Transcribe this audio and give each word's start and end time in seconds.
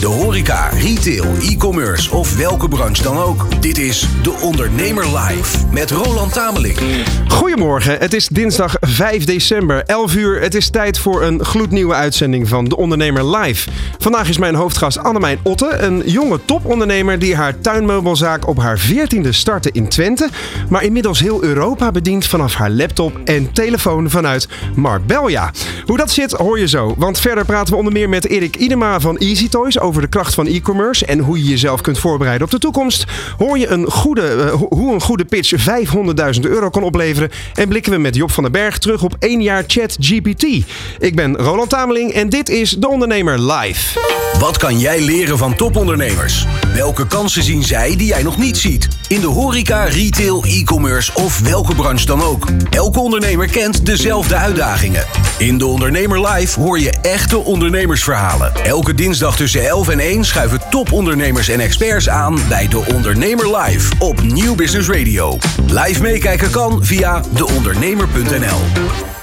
De 0.00 0.06
horeca, 0.06 0.68
retail, 0.68 1.24
e-commerce 1.40 2.10
of 2.14 2.36
welke 2.36 2.68
branche 2.68 3.02
dan 3.02 3.18
ook. 3.18 3.46
Dit 3.60 3.78
is 3.78 4.08
De 4.22 4.30
Ondernemer 4.30 5.18
Live 5.18 5.66
met 5.70 5.90
Roland 5.90 6.32
Tameling. 6.32 6.78
Goedemorgen, 7.28 7.98
het 7.98 8.12
is 8.12 8.28
dinsdag 8.28 8.76
5 8.80 9.24
december, 9.24 9.82
11 9.86 10.14
uur. 10.14 10.40
Het 10.40 10.54
is 10.54 10.70
tijd 10.70 10.98
voor 10.98 11.22
een 11.22 11.44
gloednieuwe 11.44 11.94
uitzending 11.94 12.48
van 12.48 12.64
De 12.64 12.76
Ondernemer 12.76 13.36
Live. 13.36 13.70
Vandaag 13.98 14.28
is 14.28 14.38
mijn 14.38 14.54
hoofdgast 14.54 14.98
Annemijn 14.98 15.38
Otte, 15.42 15.76
een 15.78 16.02
jonge 16.06 16.40
topondernemer 16.44 17.18
die 17.18 17.36
haar 17.36 17.60
tuinmeubelzaak 17.60 18.48
op 18.48 18.58
haar 18.58 18.80
14e 18.80 19.28
startte 19.28 19.70
in 19.72 19.88
Twente, 19.88 20.28
maar 20.68 20.84
inmiddels 20.84 21.20
heel 21.20 21.42
Europa 21.42 21.90
bedient 21.90 22.26
vanaf 22.26 22.54
haar 22.54 22.70
laptop 22.70 23.20
en 23.24 23.52
telefoon 23.52 24.10
vanuit 24.10 24.48
Marbella. 24.74 25.50
Hoe 25.86 25.96
dat 25.96 26.10
zit 26.10 26.32
hoor 26.32 26.58
je 26.58 26.68
zo, 26.68 26.94
want 26.98 27.20
verder 27.20 27.44
praten 27.44 27.72
we 27.72 27.78
onder 27.78 27.92
meer 27.92 28.08
met 28.08 28.28
Erik 28.28 28.56
Idema 28.56 29.00
van 29.00 29.18
Easy 29.18 29.48
Toys 29.48 29.80
over 29.82 30.00
de 30.00 30.08
kracht 30.08 30.34
van 30.34 30.46
e-commerce 30.46 31.06
en 31.06 31.18
hoe 31.18 31.38
je 31.38 31.48
jezelf 31.48 31.80
kunt 31.80 31.98
voorbereiden 31.98 32.44
op 32.44 32.50
de 32.50 32.58
toekomst. 32.58 33.04
Hoor 33.38 33.58
je 33.58 33.68
een 33.68 33.90
goede, 33.90 34.22
eh, 34.22 34.52
hoe 34.68 34.94
een 34.94 35.00
goede 35.00 35.24
pitch 35.24 35.52
500.000 35.56 36.46
euro 36.46 36.70
kan 36.70 36.82
opleveren 36.82 37.30
en 37.54 37.68
blikken 37.68 37.92
we 37.92 37.98
met 37.98 38.16
Job 38.16 38.30
van 38.30 38.42
den 38.42 38.52
Berg 38.52 38.78
terug 38.78 39.02
op 39.02 39.16
één 39.18 39.42
jaar 39.42 39.64
chat 39.66 39.96
GPT. 40.00 40.42
Ik 40.98 41.14
ben 41.14 41.36
Roland 41.36 41.70
Tameling 41.70 42.12
en 42.12 42.28
dit 42.28 42.48
is 42.48 42.70
De 42.70 42.88
Ondernemer 42.88 43.52
Live. 43.52 44.00
Wat 44.38 44.56
kan 44.56 44.78
jij 44.78 45.00
leren 45.00 45.38
van 45.38 45.54
topondernemers? 45.54 46.46
Welke 46.74 47.06
kansen 47.06 47.42
zien 47.42 47.62
zij 47.62 47.96
die 47.96 48.06
jij 48.06 48.22
nog 48.22 48.38
niet 48.38 48.56
ziet? 48.56 48.88
In 49.08 49.20
de 49.20 49.26
horeca, 49.26 49.84
retail, 49.84 50.44
e-commerce 50.44 51.10
of 51.14 51.40
welke 51.40 51.74
branche 51.74 52.06
dan 52.06 52.22
ook. 52.22 52.46
Elke 52.70 53.00
ondernemer 53.00 53.48
kent 53.48 53.86
dezelfde 53.86 54.36
uitdagingen. 54.36 55.04
In 55.38 55.58
De 55.58 55.66
Ondernemer 55.66 56.28
Live 56.28 56.60
hoor 56.60 56.78
je 56.78 56.90
echte 57.02 57.38
ondernemersverhalen. 57.38 58.54
Elke 58.64 58.94
dinsdag 58.94 59.36
tussen 59.36 59.60
11 59.72 59.88
en 59.88 59.98
1 59.98 60.24
schuiven 60.24 60.60
topondernemers 60.70 61.48
en 61.48 61.60
experts 61.60 62.08
aan 62.08 62.38
bij 62.48 62.68
De 62.68 62.84
Ondernemer 62.94 63.56
Live 63.56 63.92
op 63.98 64.22
Nieuw 64.22 64.54
Business 64.54 64.88
Radio. 64.88 65.38
Live 65.66 66.02
meekijken 66.02 66.50
kan 66.50 66.84
via 66.84 67.22
deondernemer.nl. 67.30 69.21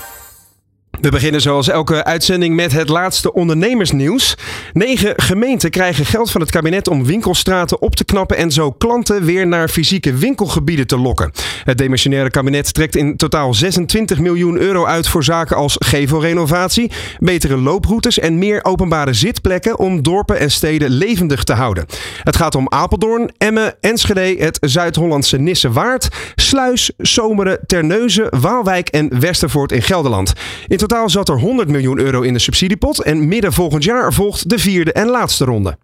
We 1.02 1.09
beginnen 1.09 1.42
zoals 1.42 1.69
elke 1.69 2.03
uitzending 2.03 2.55
met 2.55 2.72
het 2.72 2.89
laatste 2.89 3.33
ondernemersnieuws. 3.33 4.38
Negen 4.73 5.14
gemeenten 5.16 5.69
krijgen 5.69 6.06
geld 6.06 6.31
van 6.31 6.41
het 6.41 6.52
kabinet 6.52 6.88
om 6.88 7.06
winkelstraten 7.06 7.81
op 7.81 7.95
te 7.95 8.06
knappen 8.06 8.38
en 8.38 8.52
zo 8.52 8.72
klanten 8.72 9.23
weer 9.23 9.47
naar 9.47 9.69
fysieke 9.69 10.14
winkelgebieden 10.14 10.88
te 10.88 10.97
lokken. 10.97 11.31
Het 11.64 11.78
demissionaire 11.78 12.30
kabinet 12.30 12.73
trekt 12.73 12.95
in 12.95 13.17
totaal 13.17 13.53
26 13.53 14.19
miljoen 14.19 14.58
euro 14.58 14.86
uit 14.86 15.08
voor 15.08 15.23
zaken 15.23 15.56
als 15.56 15.75
gevelrenovatie, 15.80 16.91
betere 17.19 17.58
looproutes 17.58 18.19
en 18.19 18.38
meer 18.38 18.66
openbare 18.66 19.13
zitplekken 19.13 19.80
om 19.80 20.03
dorpen 20.03 20.39
en 20.39 20.52
steden 20.52 20.89
levendig 20.89 21.44
te 21.44 21.53
houden. 21.53 21.86
Het 22.23 22.36
gaat 22.36 22.56
om 22.56 22.69
Apeldoorn, 22.69 23.31
Emmen, 23.38 23.75
Enschede, 23.81 24.36
het 24.39 24.58
Zuid-Hollandse 24.61 25.38
Nissewaard, 25.38 26.08
Sluis, 26.36 26.91
Zomeren, 26.97 27.59
Terneuzen, 27.66 28.39
Waalwijk 28.39 28.89
en 28.89 29.19
Westervoort 29.19 29.72
in 29.72 29.81
Gelderland. 29.81 30.34
In 30.67 30.78
totaal 30.90 31.09
zat 31.09 31.30
er 31.30 31.40
100 31.40 31.70
miljoen 31.70 32.00
euro 32.00 32.22
in 32.22 32.34
de 32.34 32.40
subsidiepot 32.40 33.04
en 33.04 33.28
midden 33.28 33.54
volgend 33.54 33.84
jaar 33.84 34.14
volgt 34.14 34.50
de 34.50 34.59
vierde 34.59 34.92
en 34.92 35.08
laatste 35.08 35.46
ronde. 35.46 35.78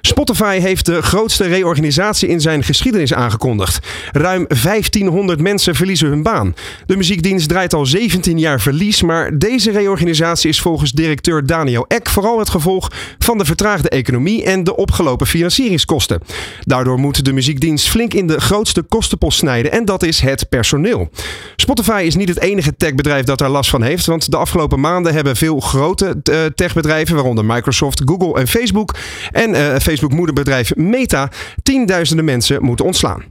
Spotify 0.00 0.58
heeft 0.58 0.86
de 0.86 1.02
grootste 1.02 1.44
reorganisatie 1.44 2.28
in 2.28 2.40
zijn 2.40 2.62
geschiedenis 2.62 3.14
aangekondigd. 3.14 3.86
Ruim 4.12 4.46
1500 4.62 5.40
mensen 5.40 5.74
verliezen 5.74 6.08
hun 6.08 6.22
baan. 6.22 6.54
De 6.86 6.96
muziekdienst 6.96 7.48
draait 7.48 7.74
al 7.74 7.86
17 7.86 8.38
jaar 8.38 8.60
verlies, 8.60 9.02
maar 9.02 9.38
deze 9.38 9.70
reorganisatie 9.70 10.48
is 10.48 10.60
volgens 10.60 10.92
directeur 10.92 11.46
Daniel 11.46 11.84
Eck 11.88 12.08
vooral 12.08 12.38
het 12.38 12.50
gevolg 12.50 12.90
van 13.18 13.38
de 13.38 13.44
vertraagde 13.44 13.88
economie 13.88 14.44
en 14.44 14.64
de 14.64 14.76
opgelopen 14.76 15.26
financieringskosten. 15.26 16.20
Daardoor 16.60 16.98
moet 16.98 17.24
de 17.24 17.32
muziekdienst 17.32 17.88
flink 17.88 18.14
in 18.14 18.26
de 18.26 18.40
grootste 18.40 18.82
kostenpost 18.82 19.38
snijden 19.38 19.72
en 19.72 19.84
dat 19.84 20.02
is 20.02 20.20
het 20.20 20.48
personeel. 20.48 21.10
Spotify 21.56 22.02
is 22.06 22.14
niet 22.14 22.28
het 22.28 22.40
enige 22.40 22.76
techbedrijf 22.76 23.24
dat 23.24 23.38
daar 23.38 23.50
last 23.50 23.70
van 23.70 23.82
heeft, 23.82 24.06
want 24.06 24.30
de 24.30 24.36
afgelopen 24.36 24.80
maanden 24.80 25.14
hebben 25.14 25.36
veel 25.36 25.60
grote 25.60 26.16
eh, 26.22 26.44
techbedrijven, 26.54 27.14
waaronder 27.14 27.44
Microsoft, 27.44 28.02
Google 28.04 28.40
en 28.40 28.48
Facebook 28.48 28.94
en 29.32 29.53
uh, 29.54 29.76
Facebook 29.76 30.12
moederbedrijf 30.12 30.74
Meta 30.74 31.30
tienduizenden 31.62 32.24
mensen 32.24 32.62
moeten 32.62 32.84
ontslaan. 32.84 33.24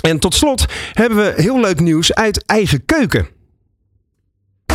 En 0.00 0.18
tot 0.18 0.34
slot 0.34 0.64
hebben 0.92 1.18
we 1.18 1.42
heel 1.42 1.60
leuk 1.60 1.80
nieuws 1.80 2.14
uit 2.14 2.44
eigen 2.46 2.84
keuken. 2.84 3.28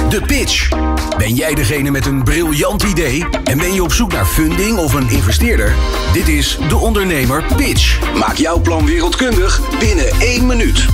De 0.09 0.21
pitch. 0.21 0.69
Ben 1.17 1.33
jij 1.33 1.53
degene 1.53 1.91
met 1.91 2.05
een 2.05 2.23
briljant 2.23 2.83
idee 2.83 3.25
en 3.43 3.57
ben 3.57 3.73
je 3.73 3.83
op 3.83 3.91
zoek 3.91 4.11
naar 4.11 4.25
funding 4.25 4.77
of 4.77 4.93
een 4.93 5.09
investeerder? 5.09 5.73
Dit 6.13 6.27
is 6.27 6.57
de 6.69 6.77
ondernemer 6.77 7.43
pitch. 7.55 8.13
Maak 8.19 8.35
jouw 8.35 8.61
plan 8.61 8.85
wereldkundig 8.85 9.79
binnen 9.79 10.07
één 10.19 10.45
minuut. 10.45 10.85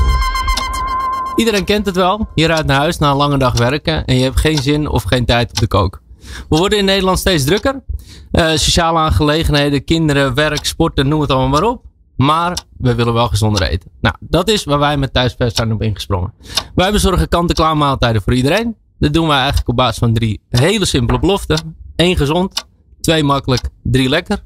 Iedereen 1.36 1.66
kent 1.66 1.86
het 1.86 1.96
wel. 1.96 2.30
Je 2.36 2.46
rijdt 2.46 2.66
naar 2.66 2.78
huis 2.78 2.98
na 2.98 3.10
een 3.10 3.16
lange 3.16 3.38
dag 3.38 3.58
werken 3.58 4.06
en 4.06 4.18
je 4.18 4.24
hebt 4.24 4.40
geen 4.40 4.58
zin 4.58 4.88
of 4.88 5.04
geen 5.04 5.26
tijd 5.26 5.50
op 5.50 5.60
de 5.60 5.68
kook. 5.68 6.02
We 6.50 6.58
worden 6.58 6.78
in 6.78 6.86
Nederland 6.86 7.20
steeds 7.20 7.44
drukker. 7.44 7.84
Uh, 8.32 8.52
sociale 8.52 9.00
aangelegenheden, 9.00 9.84
kinderen, 9.84 10.34
werk, 10.34 10.66
sporten, 10.66 11.08
noem 11.08 11.22
het 11.22 11.32
allemaal 11.32 11.60
maar 11.60 11.70
op. 11.70 11.84
Maar 12.16 12.58
we 12.78 12.96
willen 12.96 13.14
wel 13.14 13.28
gezonder 13.28 13.62
eten. 13.62 13.92
Nou, 14.02 14.16
dat 14.20 14.50
is 14.50 14.64
waar 14.64 14.80
wij 14.80 14.98
met 14.98 15.14
Thuisbest 15.14 15.56
zijn 15.56 15.74
op 15.74 15.82
ingesprongen. 15.82 16.34
Wij 16.76 16.92
bezorgen 16.92 17.28
kant-en-klaar 17.28 17.78
maaltijden 17.78 18.22
voor 18.22 18.34
iedereen. 18.34 18.76
Dat 19.00 19.14
doen 19.14 19.28
wij 19.28 19.38
eigenlijk 19.38 19.70
op 19.70 19.76
basis 19.76 19.98
van 19.98 20.14
drie 20.14 20.42
hele 20.50 20.86
simpele 20.86 21.20
beloften. 21.20 21.76
Eén 21.96 22.18
gezond, 22.18 22.66
twee 23.02 23.24
makkelijk, 23.24 23.64
drie 23.84 24.10
lekker. 24.10 24.44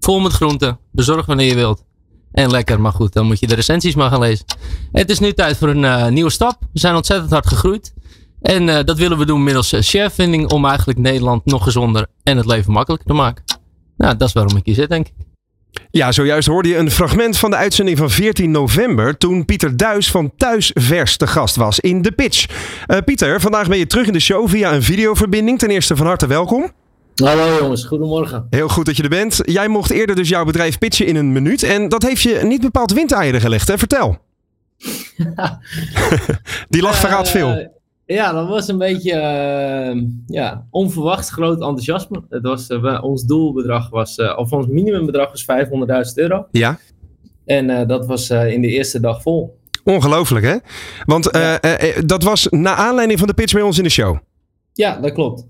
Vol 0.00 0.20
met 0.20 0.32
groenten, 0.32 0.78
bezorg 0.92 1.26
wanneer 1.26 1.46
je 1.46 1.54
wilt. 1.54 1.84
En 2.32 2.50
lekker, 2.50 2.80
maar 2.80 2.92
goed, 2.92 3.12
dan 3.12 3.26
moet 3.26 3.40
je 3.40 3.46
de 3.46 3.54
recensies 3.54 3.94
maar 3.94 4.10
gaan 4.10 4.20
lezen. 4.20 4.44
Het 4.92 5.10
is 5.10 5.18
nu 5.18 5.32
tijd 5.32 5.56
voor 5.56 5.68
een 5.68 5.82
uh, 5.82 6.08
nieuwe 6.08 6.30
stap. 6.30 6.56
We 6.72 6.78
zijn 6.78 6.94
ontzettend 6.94 7.30
hard 7.30 7.46
gegroeid. 7.46 7.94
En 8.44 8.68
uh, 8.68 8.78
dat 8.84 8.98
willen 8.98 9.18
we 9.18 9.26
doen 9.26 9.44
middels 9.44 9.72
uh, 9.72 9.80
sharefinding 9.80 10.50
om 10.50 10.66
eigenlijk 10.66 10.98
Nederland 10.98 11.44
nog 11.44 11.62
gezonder 11.62 12.06
en 12.22 12.36
het 12.36 12.46
leven 12.46 12.72
makkelijker 12.72 13.08
te 13.08 13.14
maken. 13.14 13.44
Nou, 13.96 14.16
dat 14.16 14.28
is 14.28 14.34
waarom 14.34 14.56
ik 14.56 14.64
hier 14.64 14.74
zit, 14.74 14.88
denk 14.88 15.06
ik. 15.06 15.12
Ja, 15.90 16.12
zojuist 16.12 16.48
hoorde 16.48 16.68
je 16.68 16.76
een 16.76 16.90
fragment 16.90 17.36
van 17.36 17.50
de 17.50 17.56
uitzending 17.56 17.98
van 17.98 18.10
14 18.10 18.50
november. 18.50 19.18
Toen 19.18 19.44
Pieter 19.44 19.76
Duis 19.76 20.10
van 20.10 20.32
Thuisvers 20.36 21.16
te 21.16 21.26
gast 21.26 21.56
was 21.56 21.80
in 21.80 22.02
de 22.02 22.12
pitch. 22.12 22.46
Uh, 22.86 22.98
Pieter, 23.04 23.40
vandaag 23.40 23.68
ben 23.68 23.78
je 23.78 23.86
terug 23.86 24.06
in 24.06 24.12
de 24.12 24.20
show 24.20 24.48
via 24.48 24.72
een 24.72 24.82
videoverbinding. 24.82 25.58
Ten 25.58 25.70
eerste 25.70 25.96
van 25.96 26.06
harte 26.06 26.26
welkom. 26.26 26.72
Hallo 27.14 27.58
jongens, 27.60 27.84
goedemorgen. 27.84 28.46
Heel 28.50 28.68
goed 28.68 28.86
dat 28.86 28.96
je 28.96 29.02
er 29.02 29.08
bent. 29.08 29.40
Jij 29.42 29.68
mocht 29.68 29.90
eerder 29.90 30.16
dus 30.16 30.28
jouw 30.28 30.44
bedrijf 30.44 30.78
pitchen 30.78 31.06
in 31.06 31.16
een 31.16 31.32
minuut. 31.32 31.62
En 31.62 31.88
dat 31.88 32.02
heeft 32.02 32.22
je 32.22 32.40
niet 32.42 32.60
bepaald 32.60 32.92
windeieren 32.92 33.40
gelegd, 33.40 33.68
hè? 33.68 33.78
Vertel. 33.78 34.18
Die 36.68 36.82
lach 36.82 36.96
verraadt 36.96 37.28
veel. 37.28 37.82
Ja, 38.06 38.32
dat 38.32 38.48
was 38.48 38.68
een 38.68 38.78
beetje 38.78 39.12
uh, 39.12 40.02
ja, 40.26 40.66
onverwacht 40.70 41.28
groot 41.28 41.60
enthousiasme. 41.60 42.22
Het 42.28 42.42
was, 42.42 42.70
uh, 42.70 43.04
ons 43.04 43.24
doelbedrag 43.24 43.90
was, 43.90 44.18
uh, 44.18 44.38
of 44.38 44.52
ons 44.52 44.66
minimumbedrag 44.66 45.30
was 45.30 45.44
500.000 45.44 46.14
euro. 46.14 46.46
Ja. 46.50 46.78
En 47.44 47.86
dat 47.86 48.06
was 48.06 48.30
in 48.30 48.60
de 48.60 48.68
eerste 48.68 49.00
dag 49.00 49.22
vol. 49.22 49.58
Ongelooflijk 49.84 50.44
hè? 50.44 50.56
Want 51.04 51.28
ja. 51.32 51.60
dat 52.06 52.22
was 52.22 52.46
na 52.50 52.74
aanleiding 52.74 53.18
van 53.18 53.28
de 53.28 53.34
pitch 53.34 53.52
bij 53.52 53.62
ons 53.62 53.78
in 53.78 53.84
de 53.84 53.90
show. 53.90 54.16
Ja, 54.72 55.00
dat 55.00 55.12
klopt. 55.12 55.46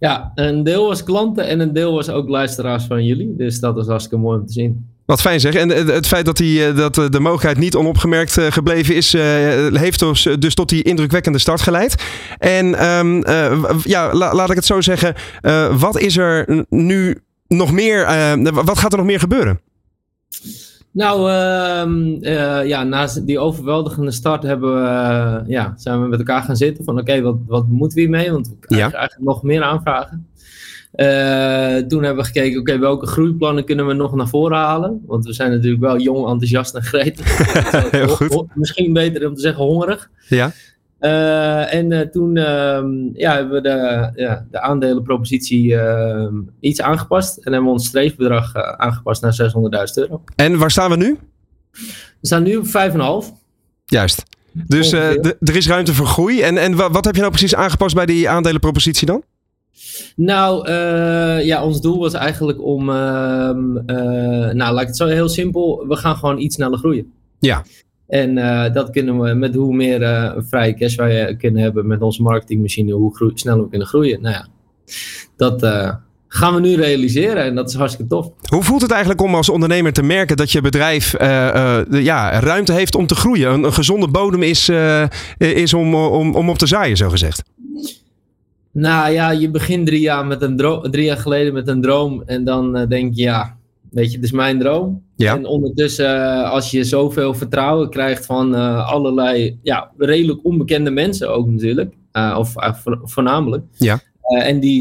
Ja, 0.00 0.32
een 0.34 0.62
deel 0.62 0.86
was 0.86 1.02
klanten 1.02 1.46
en 1.46 1.60
een 1.60 1.72
deel 1.72 1.94
was 1.94 2.08
ook 2.08 2.28
luisteraars 2.28 2.84
van 2.84 3.04
jullie. 3.04 3.36
Dus 3.36 3.60
dat 3.60 3.74
was 3.74 3.86
hartstikke 3.86 4.24
mooi 4.24 4.38
om 4.40 4.46
te 4.46 4.52
zien. 4.52 4.86
Wat 5.08 5.20
fijn 5.20 5.40
zeg. 5.40 5.54
En 5.54 5.68
het 5.68 6.06
feit 6.06 6.24
dat, 6.24 6.36
die, 6.36 6.72
dat 6.72 6.94
de 6.94 7.20
mogelijkheid 7.20 7.58
niet 7.58 7.74
onopgemerkt 7.74 8.40
gebleven 8.40 8.94
is, 8.94 9.12
heeft 9.72 9.98
dus, 9.98 10.28
dus 10.38 10.54
tot 10.54 10.68
die 10.68 10.82
indrukwekkende 10.82 11.38
start 11.38 11.60
geleid. 11.60 12.04
En 12.38 12.86
um, 12.86 13.16
uh, 13.28 13.64
ja, 13.82 14.12
la, 14.14 14.34
laat 14.34 14.50
ik 14.50 14.56
het 14.56 14.64
zo 14.64 14.80
zeggen. 14.80 15.14
Uh, 15.42 15.80
wat 15.80 15.98
is 15.98 16.16
er 16.16 16.64
nu 16.68 17.20
nog 17.46 17.72
meer? 17.72 18.00
Uh, 18.00 18.52
wat 18.52 18.78
gaat 18.78 18.92
er 18.92 18.98
nog 18.98 19.06
meer 19.06 19.20
gebeuren? 19.20 19.60
Nou, 20.90 21.30
uh, 21.30 22.68
ja, 22.68 22.84
na 22.84 23.08
die 23.22 23.38
overweldigende 23.38 24.10
start 24.10 24.42
hebben 24.42 24.74
we, 24.74 25.42
ja, 25.46 25.74
zijn 25.76 26.02
we 26.02 26.08
met 26.08 26.18
elkaar 26.18 26.42
gaan 26.42 26.56
zitten 26.56 26.84
van 26.84 26.94
oké, 26.94 27.02
okay, 27.02 27.22
wat, 27.22 27.36
wat 27.46 27.68
moeten 27.68 27.96
we 27.96 28.00
hiermee? 28.00 28.32
Want 28.32 28.48
we 28.48 28.56
krijgen 28.60 28.90
ja. 28.90 28.98
eigenlijk 28.98 29.28
nog 29.28 29.42
meer 29.42 29.62
aanvragen. 29.62 30.26
Uh, 31.00 31.76
toen 31.76 32.02
hebben 32.02 32.24
we 32.24 32.24
gekeken, 32.24 32.60
oké, 32.60 32.70
okay, 32.70 32.78
welke 32.78 33.06
groeiplannen 33.06 33.64
kunnen 33.64 33.86
we 33.86 33.92
nog 33.92 34.14
naar 34.14 34.28
voren 34.28 34.56
halen? 34.56 35.02
Want 35.06 35.24
we 35.24 35.32
zijn 35.32 35.50
natuurlijk 35.50 35.80
wel 35.80 35.98
jong, 35.98 36.28
enthousiast 36.28 36.74
en 36.74 36.82
gretig. 36.82 37.50
Heel 37.90 38.08
goed. 38.08 38.46
Misschien 38.54 38.92
beter 38.92 39.28
om 39.28 39.34
te 39.34 39.40
zeggen 39.40 39.64
hongerig. 39.64 40.10
Ja. 40.28 40.52
Uh, 41.00 41.74
en 41.74 41.90
uh, 41.90 42.00
toen 42.00 42.34
ja, 43.14 43.34
hebben 43.34 43.52
we 43.52 43.60
de, 43.60 44.10
ja, 44.14 44.46
de 44.50 44.60
aandelenpropositie 44.60 45.76
iets 46.60 46.80
aangepast. 46.80 47.36
En 47.36 47.52
hebben 47.52 47.64
we 47.64 47.76
ons 47.76 47.86
streefbedrag 47.86 48.54
aangepast 48.54 49.22
naar 49.22 49.38
600.000 49.88 49.94
euro. 49.94 50.22
En 50.36 50.58
waar 50.58 50.70
staan 50.70 50.90
we 50.90 50.96
nu? 50.96 51.18
We 52.20 52.26
staan 52.26 52.42
nu 52.42 52.56
op 52.56 52.66
5,5. 52.66 53.32
Juist. 53.84 54.22
Dus 54.52 54.92
er 54.92 55.56
is 55.56 55.68
ruimte 55.68 55.94
voor 55.94 56.06
groei. 56.06 56.42
En, 56.42 56.58
en 56.58 56.74
wat 56.74 57.04
heb 57.04 57.14
je 57.14 57.20
nou 57.20 57.32
precies 57.32 57.54
aangepast 57.54 57.94
bij 57.94 58.06
die 58.06 58.28
aandelenpropositie 58.28 59.06
dan? 59.06 59.22
Nou, 60.16 60.68
uh, 60.68 61.44
ja, 61.44 61.64
ons 61.64 61.80
doel 61.80 61.98
was 61.98 62.12
eigenlijk 62.12 62.62
om, 62.62 62.88
uh, 62.88 62.94
nou 64.52 64.54
laat 64.56 64.80
ik 64.80 64.86
het 64.86 64.96
zo 64.96 65.06
heel 65.06 65.28
simpel, 65.28 65.84
we 65.88 65.96
gaan 65.96 66.16
gewoon 66.16 66.38
iets 66.38 66.54
sneller 66.54 66.78
groeien. 66.78 67.12
Ja. 67.38 67.64
En 68.06 68.34
dat 68.72 68.90
kunnen 68.90 69.20
we 69.20 69.34
met 69.34 69.54
hoe 69.54 69.74
meer 69.74 70.34
vrije 70.48 70.74
cash 70.74 70.96
wij 70.96 71.36
kunnen 71.36 71.62
hebben 71.62 71.86
met 71.86 72.02
onze 72.02 72.22
marketingmachine, 72.22 72.92
hoe 72.92 73.30
sneller 73.34 73.62
we 73.62 73.68
kunnen 73.68 73.86
groeien. 73.88 74.20
Nou 74.22 74.34
ja, 74.34 74.46
dat 75.36 75.62
gaan 76.28 76.54
we 76.54 76.60
nu 76.60 76.74
realiseren 76.74 77.44
en 77.44 77.54
dat 77.54 77.68
is 77.68 77.74
hartstikke 77.74 78.10
tof. 78.10 78.30
Hoe 78.50 78.62
voelt 78.62 78.82
het 78.82 78.90
eigenlijk 78.90 79.22
om 79.22 79.34
als 79.34 79.48
ondernemer 79.48 79.92
te 79.92 80.02
merken 80.02 80.36
dat 80.36 80.52
je 80.52 80.60
bedrijf 80.60 81.12
ja, 81.90 82.40
ruimte 82.40 82.72
heeft 82.72 82.94
om 82.94 83.06
te 83.06 83.14
groeien? 83.14 83.52
Een, 83.52 83.64
een 83.64 83.72
gezonde 83.72 84.08
bodem 84.08 84.42
is, 84.42 84.70
is 85.38 85.74
om, 85.74 85.94
om, 85.94 86.34
om 86.34 86.50
op 86.50 86.58
te 86.58 86.66
zaaien, 86.66 86.96
zo 86.96 87.08
gezegd. 87.08 87.42
Nou 88.72 89.12
ja, 89.12 89.30
je 89.30 89.50
begint 89.50 89.86
drie 89.86 90.00
jaar, 90.00 90.26
met 90.26 90.42
een 90.42 90.56
droom, 90.56 90.90
drie 90.90 91.04
jaar 91.04 91.16
geleden 91.16 91.52
met 91.52 91.68
een 91.68 91.80
droom 91.80 92.22
en 92.26 92.44
dan 92.44 92.86
denk 92.88 93.14
je 93.14 93.22
ja, 93.22 93.56
weet 93.90 94.12
je, 94.12 94.16
dit 94.16 94.24
is 94.24 94.32
mijn 94.32 94.58
droom. 94.58 95.02
Ja. 95.16 95.36
En 95.36 95.46
ondertussen, 95.46 96.44
als 96.44 96.70
je 96.70 96.84
zoveel 96.84 97.34
vertrouwen 97.34 97.90
krijgt 97.90 98.26
van 98.26 98.54
allerlei 98.84 99.58
ja, 99.62 99.90
redelijk 99.96 100.44
onbekende 100.44 100.90
mensen 100.90 101.34
ook 101.34 101.48
natuurlijk, 101.48 101.94
of 102.36 102.54
voornamelijk. 103.02 103.64
Ja. 103.76 104.00
En 104.42 104.60
die 104.60 104.80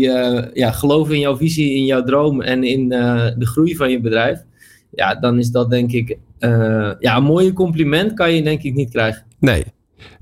ja, 0.54 0.72
geloven 0.72 1.14
in 1.14 1.20
jouw 1.20 1.38
visie, 1.38 1.74
in 1.74 1.86
jouw 1.86 2.04
droom 2.04 2.42
en 2.42 2.64
in 2.64 2.90
de 2.90 3.46
groei 3.46 3.76
van 3.76 3.92
je 3.92 4.02
bedrijf. 4.02 4.44
Ja, 4.92 5.16
dan 5.16 5.40
is 5.40 5.50
dat 5.50 5.70
denk 5.70 5.92
ik 5.92 6.18
ja, 7.00 7.18
een 7.18 7.24
mooie 7.24 7.54
compliment 7.54 8.14
kan 8.14 8.34
je 8.34 8.44
denk 8.44 8.64
ik 8.64 8.74
niet 8.74 8.90
krijgen. 8.90 9.26
Nee, 9.40 9.64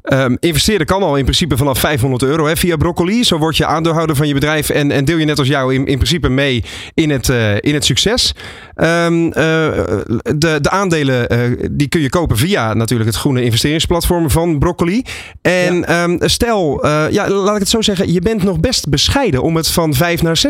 Um, 0.04 0.38
investeren 0.40 0.86
kan 0.86 1.04
al 1.04 1.18
in 1.18 1.24
principe 1.24 1.58
vanaf 1.58 1.80
500 1.80 2.24
euro 2.24 2.46
hè, 2.46 2.56
via 2.56 2.76
Broccoli. 2.76 3.24
Zo 3.24 3.38
word 3.38 3.58
je 3.58 3.66
aandeelhouder 3.66 4.16
van 4.16 4.28
je 4.28 4.34
bedrijf 4.34 4.70
en, 4.70 4.92
en 4.92 5.06
deel 5.06 5.18
je 5.18 5.26
net 5.26 5.40
als 5.40 5.48
jou 5.48 5.74
in, 5.74 5.86
in 5.86 5.96
principe 5.96 6.30
mee 6.30 6.64
in 6.94 7.10
het, 7.10 7.28
uh, 7.28 7.56
in 7.60 7.74
het 7.74 7.86
succes. 7.86 8.34
Um, 8.76 9.26
uh, 9.26 9.34
de, 9.34 10.58
de 10.62 10.70
aandelen 10.70 11.34
uh, 11.34 11.68
die 11.72 11.88
kun 11.88 12.02
je 12.02 12.10
kopen 12.10 12.38
via 12.38 12.74
natuurlijk 12.74 13.10
het 13.10 13.20
groene 13.20 13.44
investeringsplatform 13.44 14.30
van 14.30 14.60
Broccoli. 14.60 15.04
En 15.42 15.76
ja. 15.80 16.04
um, 16.04 16.20
stel, 16.22 16.88
ja, 16.88 17.30
laat 17.30 17.54
ik 17.54 17.60
het 17.60 17.70
zo 17.70 17.82
zeggen, 17.82 18.14
je 18.14 18.22
bent 18.22 18.44
nog 18.44 18.60
best 18.60 18.90
bescheiden 18.90 19.42
om 19.42 19.56
het 19.56 19.68
van 19.68 19.94
5 19.94 20.22
naar 20.22 20.42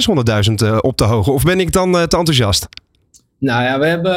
600.000 0.50 0.54
op 0.80 0.98
te 0.98 1.04
hogen. 1.04 1.33
Of 1.33 1.44
ben 1.44 1.60
ik 1.60 1.72
dan 1.72 1.92
te 1.92 2.18
enthousiast? 2.18 2.68
Nou 3.39 3.63
ja, 3.63 3.80
we 3.80 3.86
hebben, 3.86 4.13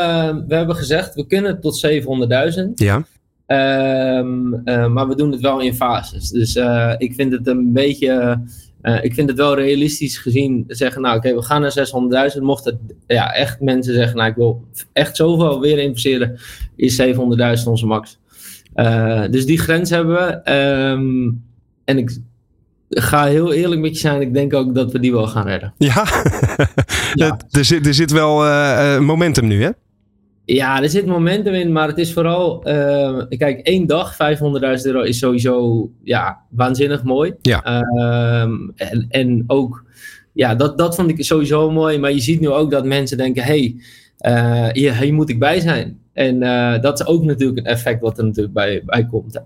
we 0.49 0.55
hebben 0.55 0.77
gezegd, 0.77 1.15
we 1.15 1.27
kunnen 1.27 1.61
tot 1.61 1.87
700.000. 1.87 2.75
Ja. 2.75 3.03
Um, 3.51 4.55
uh, 4.65 4.89
maar 4.89 5.09
we 5.09 5.15
doen 5.15 5.33
het 5.33 5.41
wel 5.41 5.61
in 5.61 5.75
fases. 5.75 6.31
Dus 6.31 6.57
uh, 6.57 6.95
ik 6.99 7.15
vind 7.15 7.33
het 7.33 7.47
een 7.47 7.73
beetje. 7.73 8.41
Uh, 8.83 9.05
ik 9.05 9.15
vind 9.15 9.29
het 9.29 9.39
wel 9.39 9.55
realistisch 9.55 10.19
gezien 10.19 10.65
zeggen, 10.67 11.03
nou 11.03 11.17
oké, 11.17 11.27
okay, 11.27 11.39
we 11.39 11.45
gaan 11.47 11.61
naar 11.61 12.33
600.000. 12.37 12.43
Mocht 12.43 12.65
het 12.65 12.77
ja, 13.07 13.35
echt 13.35 13.61
mensen 13.61 13.95
zeggen, 13.95 14.17
nou 14.17 14.31
ik 14.31 14.37
wil 14.37 14.65
echt 14.93 15.17
zoveel 15.17 15.61
weer 15.61 15.79
investeren, 15.79 16.39
is 16.77 17.03
700.000 17.03 17.65
onze 17.65 17.87
max. 17.87 18.19
dus 19.31 19.47
die 19.47 19.59
grens 19.59 19.91
hebben 19.91 20.15
we. 20.15 20.53
Um, 20.53 21.45
en 21.85 21.99
ik 21.99 22.19
ga 22.89 23.27
heel 23.27 23.53
eerlijk 23.53 23.81
met 23.81 23.95
je 23.95 24.01
zijn, 24.01 24.21
ik 24.21 24.35
denk 24.35 24.55
ook 24.55 24.75
dat 24.75 24.93
we 24.93 24.99
die 24.99 25.13
wel 25.13 25.27
gaan 25.27 25.47
redden. 25.47 25.75
Ja, 25.79 26.05
ja. 27.15 27.39
er, 27.51 27.65
zit, 27.65 27.87
er 27.87 27.95
zit 27.95 28.11
wel 28.11 28.37
momentum 29.01 29.47
nu 29.47 29.63
hè? 29.63 29.71
Ja, 30.55 30.83
er 30.83 30.91
zit 30.91 31.07
momentum 31.07 31.55
in, 31.55 31.73
maar 31.73 31.89
het 31.89 31.99
is 31.99 32.13
vooral. 32.13 32.69
Uh, 32.69 33.23
kijk, 33.29 33.61
één 33.61 33.87
dag 33.87 34.13
500.000 34.13 34.19
euro 34.83 35.01
is 35.01 35.19
sowieso 35.19 35.91
ja, 36.03 36.39
waanzinnig 36.51 37.03
mooi. 37.03 37.35
Ja. 37.43 37.85
Um, 38.43 38.73
en, 38.75 39.07
en 39.09 39.45
ook, 39.47 39.85
ja, 40.33 40.55
dat, 40.55 40.79
dat 40.79 40.95
vond 40.95 41.11
ik 41.11 41.25
sowieso 41.25 41.71
mooi. 41.71 41.99
Maar 41.99 42.13
je 42.13 42.21
ziet 42.21 42.41
nu 42.41 42.49
ook 42.49 42.71
dat 42.71 42.85
mensen 42.85 43.17
denken: 43.17 43.43
hé, 43.43 43.75
hey, 44.21 44.67
uh, 44.67 44.73
hier, 44.73 44.97
hier, 44.97 45.15
moet 45.15 45.31
ik 45.31 45.39
bij 45.39 45.61
zijn. 45.61 45.99
En 46.13 46.43
uh, 46.43 46.81
dat 46.81 47.01
is 47.01 47.07
ook 47.07 47.25
natuurlijk 47.25 47.59
een 47.59 47.73
effect 47.73 48.01
wat 48.01 48.19
er 48.19 48.25
natuurlijk 48.25 48.55
bij, 48.55 48.83
bij 48.85 49.07
komt. 49.07 49.35
Hè. 49.35 49.41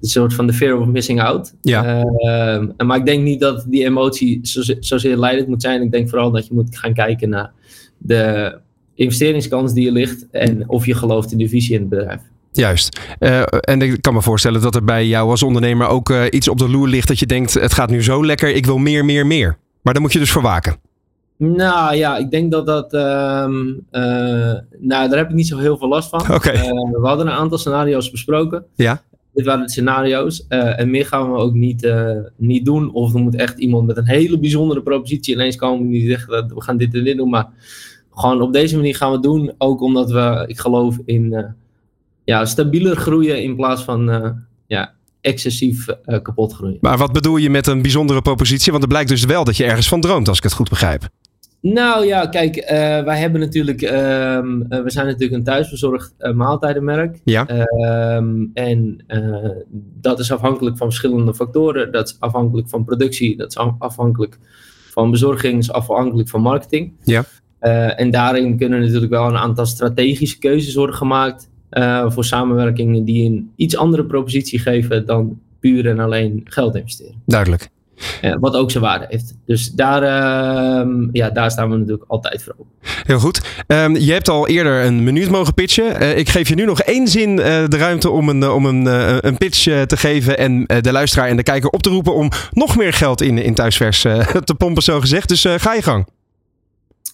Een 0.00 0.08
soort 0.08 0.34
van 0.34 0.46
de 0.46 0.52
fear 0.52 0.78
of 0.78 0.86
missing 0.86 1.22
out. 1.22 1.54
Ja. 1.60 2.04
Uh, 2.04 2.86
maar 2.86 2.98
ik 2.98 3.06
denk 3.06 3.22
niet 3.22 3.40
dat 3.40 3.64
die 3.68 3.84
emotie 3.84 4.38
zo, 4.42 4.62
zozeer 4.80 5.16
leidend 5.16 5.48
moet 5.48 5.62
zijn. 5.62 5.82
Ik 5.82 5.92
denk 5.92 6.08
vooral 6.08 6.30
dat 6.30 6.46
je 6.46 6.54
moet 6.54 6.78
gaan 6.78 6.94
kijken 6.94 7.28
naar 7.28 7.52
de 7.98 8.58
investeringskans 8.98 9.72
die 9.72 9.86
er 9.86 9.92
ligt 9.92 10.26
en 10.30 10.68
of 10.68 10.86
je 10.86 10.94
gelooft 10.94 11.32
in 11.32 11.38
de 11.38 11.48
visie 11.48 11.74
in 11.74 11.80
het 11.80 11.88
bedrijf. 11.88 12.20
Juist. 12.52 13.00
Uh, 13.20 13.42
en 13.60 13.82
ik 13.82 14.02
kan 14.02 14.14
me 14.14 14.22
voorstellen 14.22 14.60
dat 14.60 14.74
er 14.74 14.84
bij 14.84 15.06
jou 15.06 15.30
als 15.30 15.42
ondernemer 15.42 15.86
ook 15.86 16.10
uh, 16.10 16.24
iets 16.30 16.48
op 16.48 16.58
de 16.58 16.68
loer 16.68 16.88
ligt 16.88 17.08
dat 17.08 17.18
je 17.18 17.26
denkt: 17.26 17.54
het 17.54 17.74
gaat 17.74 17.90
nu 17.90 18.02
zo 18.02 18.26
lekker, 18.26 18.54
ik 18.54 18.66
wil 18.66 18.78
meer, 18.78 19.04
meer, 19.04 19.26
meer. 19.26 19.58
Maar 19.82 19.92
dan 19.92 20.02
moet 20.02 20.12
je 20.12 20.18
dus 20.18 20.30
voor 20.30 20.42
waken. 20.42 20.76
Nou 21.36 21.94
ja, 21.94 22.16
ik 22.16 22.30
denk 22.30 22.52
dat 22.52 22.66
dat. 22.66 22.94
Uh, 22.94 23.00
nou, 24.78 25.08
daar 25.08 25.16
heb 25.16 25.28
ik 25.28 25.34
niet 25.34 25.46
zo 25.46 25.58
heel 25.58 25.76
veel 25.76 25.88
last 25.88 26.08
van. 26.08 26.20
Okay. 26.34 26.54
we 26.92 27.00
hadden 27.02 27.26
een 27.26 27.32
aantal 27.32 27.58
scenario's 27.58 28.10
besproken. 28.10 28.64
Ja. 28.74 29.02
Dit 29.34 29.46
waren 29.46 29.66
de 29.66 29.70
scenario's. 29.70 30.46
en 30.48 30.90
meer 30.90 31.06
gaan 31.06 31.32
we 31.32 31.38
ook 31.38 31.54
niet, 31.54 31.92
niet 32.36 32.64
doen. 32.64 32.92
Of 32.92 33.14
er 33.14 33.20
moet 33.20 33.34
echt 33.34 33.58
iemand 33.58 33.86
met 33.86 33.96
een 33.96 34.08
hele 34.08 34.38
bijzondere 34.38 34.82
propositie 34.82 35.34
ineens 35.34 35.56
komen 35.56 35.88
die 35.88 36.10
zegt: 36.10 36.28
dat 36.28 36.52
we 36.52 36.62
gaan 36.62 36.76
dit 36.76 36.94
en 36.94 37.04
dit 37.04 37.16
doen. 37.16 37.30
Maar 37.30 37.48
gewoon 38.18 38.42
op 38.42 38.52
deze 38.52 38.76
manier 38.76 38.96
gaan 38.96 39.12
we 39.12 39.20
doen. 39.20 39.52
Ook 39.58 39.80
omdat 39.80 40.10
we, 40.10 40.44
ik 40.46 40.58
geloof 40.58 40.96
in 41.04 41.32
uh, 41.32 41.44
ja, 42.24 42.44
stabieler 42.44 42.96
groeien 42.96 43.42
in 43.42 43.56
plaats 43.56 43.82
van 43.82 44.10
uh, 44.10 44.30
ja, 44.66 44.92
excessief 45.20 45.86
uh, 45.88 46.22
kapot 46.22 46.52
groeien. 46.52 46.78
Maar 46.80 46.98
wat 46.98 47.12
bedoel 47.12 47.36
je 47.36 47.50
met 47.50 47.66
een 47.66 47.82
bijzondere 47.82 48.22
propositie? 48.22 48.70
Want 48.70 48.82
het 48.82 48.92
blijkt 48.92 49.10
dus 49.10 49.24
wel 49.24 49.44
dat 49.44 49.56
je 49.56 49.64
ergens 49.64 49.88
van 49.88 50.00
droomt, 50.00 50.28
als 50.28 50.36
ik 50.36 50.42
het 50.42 50.52
goed 50.52 50.68
begrijp. 50.68 51.08
Nou 51.60 52.06
ja, 52.06 52.26
kijk, 52.26 52.64
wij 53.04 53.18
hebben 53.18 53.40
natuurlijk, 53.40 53.82
ehm, 53.82 54.58
we 54.68 54.90
zijn 54.90 55.06
natuurlijk 55.06 55.32
een 55.32 55.44
thuisbezorgd 55.44 56.14
maaltijdenmerk. 56.34 57.20
Ja. 57.24 57.46
Ehm, 57.46 58.44
en 58.54 59.04
dat 60.00 60.18
is 60.18 60.32
afhankelijk 60.32 60.76
van 60.76 60.86
verschillende 60.86 61.34
factoren. 61.34 61.92
Dat 61.92 62.08
is 62.08 62.16
afhankelijk 62.18 62.68
van 62.68 62.84
productie, 62.84 63.36
dat 63.36 63.48
is 63.50 63.56
afhankelijk 63.78 64.38
van 64.90 65.10
bezorging, 65.10 65.52
dat 65.52 65.62
is 65.62 65.72
afhankelijk 65.72 66.28
van 66.28 66.40
marketing. 66.40 66.92
Ja. 67.04 67.24
Uh, 67.62 68.00
en 68.00 68.10
daarin 68.10 68.58
kunnen 68.58 68.80
natuurlijk 68.80 69.12
wel 69.12 69.28
een 69.28 69.36
aantal 69.36 69.66
strategische 69.66 70.38
keuzes 70.38 70.74
worden 70.74 70.96
gemaakt 70.96 71.48
uh, 71.70 72.10
voor 72.10 72.24
samenwerkingen 72.24 73.04
die 73.04 73.30
een 73.30 73.50
iets 73.56 73.76
andere 73.76 74.04
propositie 74.04 74.58
geven 74.58 75.06
dan 75.06 75.38
puur 75.60 75.88
en 75.88 75.98
alleen 75.98 76.40
geld 76.44 76.74
investeren. 76.74 77.22
Duidelijk. 77.26 77.68
Uh, 78.22 78.34
wat 78.40 78.54
ook 78.54 78.70
zijn 78.70 78.84
waarde 78.84 79.06
heeft. 79.08 79.34
Dus 79.46 79.72
daar, 79.72 80.02
ehm, 80.02 81.08
ja, 81.12 81.30
daar 81.30 81.50
staan 81.50 81.70
we 81.70 81.76
natuurlijk 81.76 82.10
altijd 82.10 82.42
voor 82.42 82.54
op. 82.56 82.66
Heel 82.82 83.18
goed. 83.18 83.64
Um, 83.66 83.96
je 83.96 84.12
hebt 84.12 84.28
al 84.28 84.48
eerder 84.48 84.84
een 84.84 85.04
minuut 85.04 85.30
mogen 85.30 85.54
pitchen. 85.54 86.18
ik 86.18 86.28
geef 86.28 86.48
je 86.48 86.54
nu 86.54 86.64
nog 86.64 86.80
één 86.80 87.08
zin 87.08 87.36
de 87.36 87.76
ruimte 87.76 88.10
om 88.10 88.28
een, 88.28 88.48
om 88.48 88.66
een, 88.66 88.86
een 89.26 89.38
pitch 89.38 89.62
te 89.62 89.96
geven 89.96 90.38
en 90.38 90.64
de 90.80 90.92
luisteraar 90.92 91.28
en 91.28 91.36
de 91.36 91.42
kijker 91.42 91.70
op 91.70 91.82
te 91.82 91.90
roepen 91.90 92.14
om 92.14 92.30
nog 92.50 92.76
meer 92.76 92.92
geld 92.92 93.20
in, 93.20 93.38
in 93.38 93.54
thuisvers 93.54 94.00
te 94.44 94.54
pompen, 94.58 94.82
zo 94.82 95.00
gezegd. 95.00 95.28
Dus 95.28 95.46
ga 95.58 95.74
je 95.74 95.82
gang. 95.82 96.06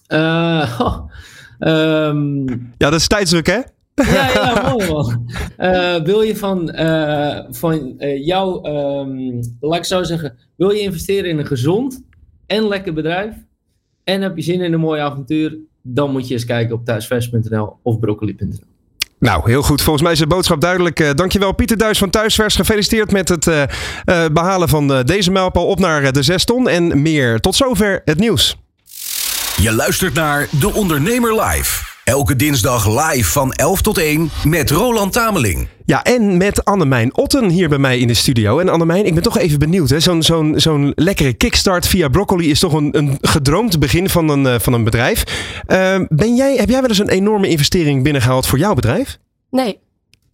Uh, 0.08 0.80
oh, 0.80 1.10
um... 1.58 2.46
Ja, 2.78 2.90
dat 2.90 3.00
is 3.00 3.06
tijdsdruk, 3.06 3.46
hè? 3.46 3.60
ja, 3.94 4.30
ja, 4.32 4.62
mooi 4.70 4.90
man. 4.90 5.30
Uh, 5.58 6.02
wil 6.02 6.22
je 6.22 6.36
van, 6.36 6.74
uh, 6.74 7.38
van 7.50 7.94
jou, 8.20 8.68
um, 8.68 9.40
laat 9.60 9.78
ik 9.78 9.84
zo 9.84 10.02
zeggen, 10.02 10.36
wil 10.56 10.70
je 10.70 10.80
investeren 10.80 11.30
in 11.30 11.38
een 11.38 11.46
gezond 11.46 12.02
en 12.46 12.68
lekker 12.68 12.92
bedrijf 12.92 13.34
en 14.04 14.22
heb 14.22 14.36
je 14.36 14.42
zin 14.42 14.60
in 14.60 14.72
een 14.72 14.80
mooi 14.80 15.00
avontuur, 15.00 15.56
dan 15.82 16.10
moet 16.10 16.28
je 16.28 16.34
eens 16.34 16.44
kijken 16.44 16.74
op 16.74 16.84
thuisvers.nl 16.84 17.76
of 17.82 17.98
broccoli.nl. 17.98 18.72
Nou, 19.18 19.50
heel 19.50 19.62
goed. 19.62 19.82
Volgens 19.82 20.02
mij 20.02 20.12
is 20.12 20.18
de 20.18 20.26
boodschap 20.26 20.60
duidelijk. 20.60 21.00
Uh, 21.00 21.10
dankjewel 21.14 21.54
Pieter 21.54 21.76
Duis 21.76 21.98
van 21.98 22.10
Thuisvers. 22.10 22.56
Gefeliciteerd 22.56 23.12
met 23.12 23.28
het 23.28 23.46
uh, 23.46 23.62
uh, 24.04 24.26
behalen 24.32 24.68
van 24.68 25.02
deze 25.04 25.30
mijlpaal 25.30 25.66
op 25.66 25.78
naar 25.78 26.12
de 26.12 26.22
6 26.22 26.44
ton 26.44 26.68
en 26.68 27.02
meer. 27.02 27.40
Tot 27.40 27.54
zover 27.54 28.02
het 28.04 28.18
nieuws. 28.18 28.63
Je 29.64 29.72
luistert 29.72 30.14
naar 30.14 30.48
De 30.60 30.72
Ondernemer 30.74 31.42
Live. 31.42 31.84
Elke 32.04 32.36
dinsdag 32.36 33.10
live 33.10 33.30
van 33.30 33.52
11 33.52 33.82
tot 33.82 33.98
1 33.98 34.30
met 34.44 34.70
Roland 34.70 35.12
Tameling. 35.12 35.68
Ja, 35.84 36.02
en 36.02 36.36
met 36.36 36.64
Annemijn 36.64 37.16
Otten 37.16 37.48
hier 37.48 37.68
bij 37.68 37.78
mij 37.78 37.98
in 37.98 38.06
de 38.06 38.14
studio. 38.14 38.58
En 38.58 38.68
Annemijn, 38.68 39.06
ik 39.06 39.14
ben 39.14 39.22
toch 39.22 39.38
even 39.38 39.58
benieuwd. 39.58 39.94
Zo'n 39.96 40.22
zo'n 40.22 40.54
zo'n 40.56 40.92
lekkere 40.94 41.32
kickstart 41.32 41.86
via 41.86 42.08
Broccoli 42.08 42.50
is 42.50 42.58
toch 42.58 42.72
een, 42.72 42.98
een 42.98 43.18
gedroomd 43.20 43.78
begin 43.78 44.08
van 44.08 44.28
een, 44.28 44.44
uh, 44.44 44.58
van 44.58 44.72
een 44.72 44.84
bedrijf. 44.84 45.24
Uh, 45.68 46.00
ben 46.08 46.34
jij, 46.34 46.56
heb 46.56 46.68
jij 46.68 46.80
wel 46.80 46.88
eens 46.88 46.98
een 46.98 47.08
enorme 47.08 47.48
investering 47.48 48.02
binnengehaald 48.02 48.46
voor 48.46 48.58
jouw 48.58 48.74
bedrijf? 48.74 49.18
Nee. 49.50 49.78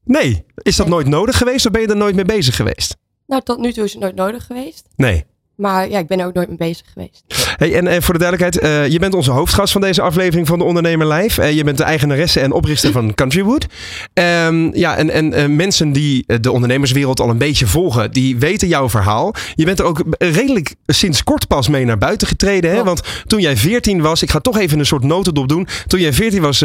Nee? 0.05 0.45
Is 0.57 0.77
dat 0.77 0.87
Nee. 0.87 0.95
nooit 0.95 1.09
nodig 1.09 1.37
geweest 1.37 1.67
of 1.67 1.73
ben 1.73 1.81
je 1.81 1.87
er 1.87 1.97
nooit 1.97 2.15
mee 2.15 2.25
bezig 2.25 2.57
geweest? 2.57 2.97
Nou, 3.27 3.43
tot 3.43 3.59
nu 3.59 3.73
toe 3.73 3.85
is 3.85 3.93
het 3.93 4.03
nooit 4.03 4.15
nodig 4.15 4.47
geweest. 4.47 4.89
Nee. 4.97 5.25
Maar 5.61 5.91
ja, 5.91 5.99
ik 5.99 6.07
ben 6.07 6.19
er 6.21 6.27
ook 6.27 6.35
nooit 6.35 6.49
mee 6.49 6.57
bezig 6.57 6.87
geweest. 6.93 7.25
Hey, 7.57 7.75
en, 7.75 7.87
en 7.87 8.03
voor 8.03 8.15
de 8.15 8.21
duidelijkheid, 8.21 8.65
uh, 8.65 8.93
je 8.93 8.99
bent 8.99 9.15
onze 9.15 9.31
hoofdgast 9.31 9.73
van 9.73 9.81
deze 9.81 10.03
aflevering 10.03 10.47
van 10.47 10.59
de 10.59 10.65
Ondernemer 10.65 11.13
Live. 11.13 11.43
Uh, 11.43 11.53
je 11.53 11.65
bent 11.65 11.79
de 11.79 11.85
eigenaresse 11.85 12.41
en 12.41 12.53
oprichter 12.53 12.93
van 12.93 13.15
Countrywood. 13.15 13.67
Um, 14.15 14.75
ja, 14.75 14.97
en, 14.97 15.11
en 15.11 15.39
uh, 15.39 15.57
mensen 15.57 15.93
die 15.93 16.25
de 16.41 16.53
ondernemerswereld 16.53 17.21
al 17.21 17.31
een 17.31 17.39
beetje 17.39 17.67
volgen, 17.67 18.13
die 18.13 18.39
weten 18.39 18.69
jouw 18.69 18.89
verhaal. 18.89 19.35
Je 19.55 19.65
bent 19.65 19.79
er 19.79 19.85
ook 19.85 20.03
redelijk 20.19 20.75
sinds 20.87 21.25
kort 21.25 21.47
pas 21.47 21.69
mee 21.69 21.85
naar 21.85 21.99
buiten 21.99 22.29
getreden. 22.29 22.71
Hè? 22.71 22.77
Ja. 22.77 22.85
Want 22.85 23.03
toen 23.27 23.41
jij 23.41 23.57
14 23.57 24.01
was, 24.01 24.23
ik 24.23 24.31
ga 24.31 24.39
toch 24.39 24.59
even 24.59 24.79
een 24.79 24.87
soort 24.87 25.05
notendop 25.05 25.49
doen. 25.49 25.67
Toen 25.87 26.01
jij 26.01 26.13
14 26.13 26.43
was, 26.43 26.59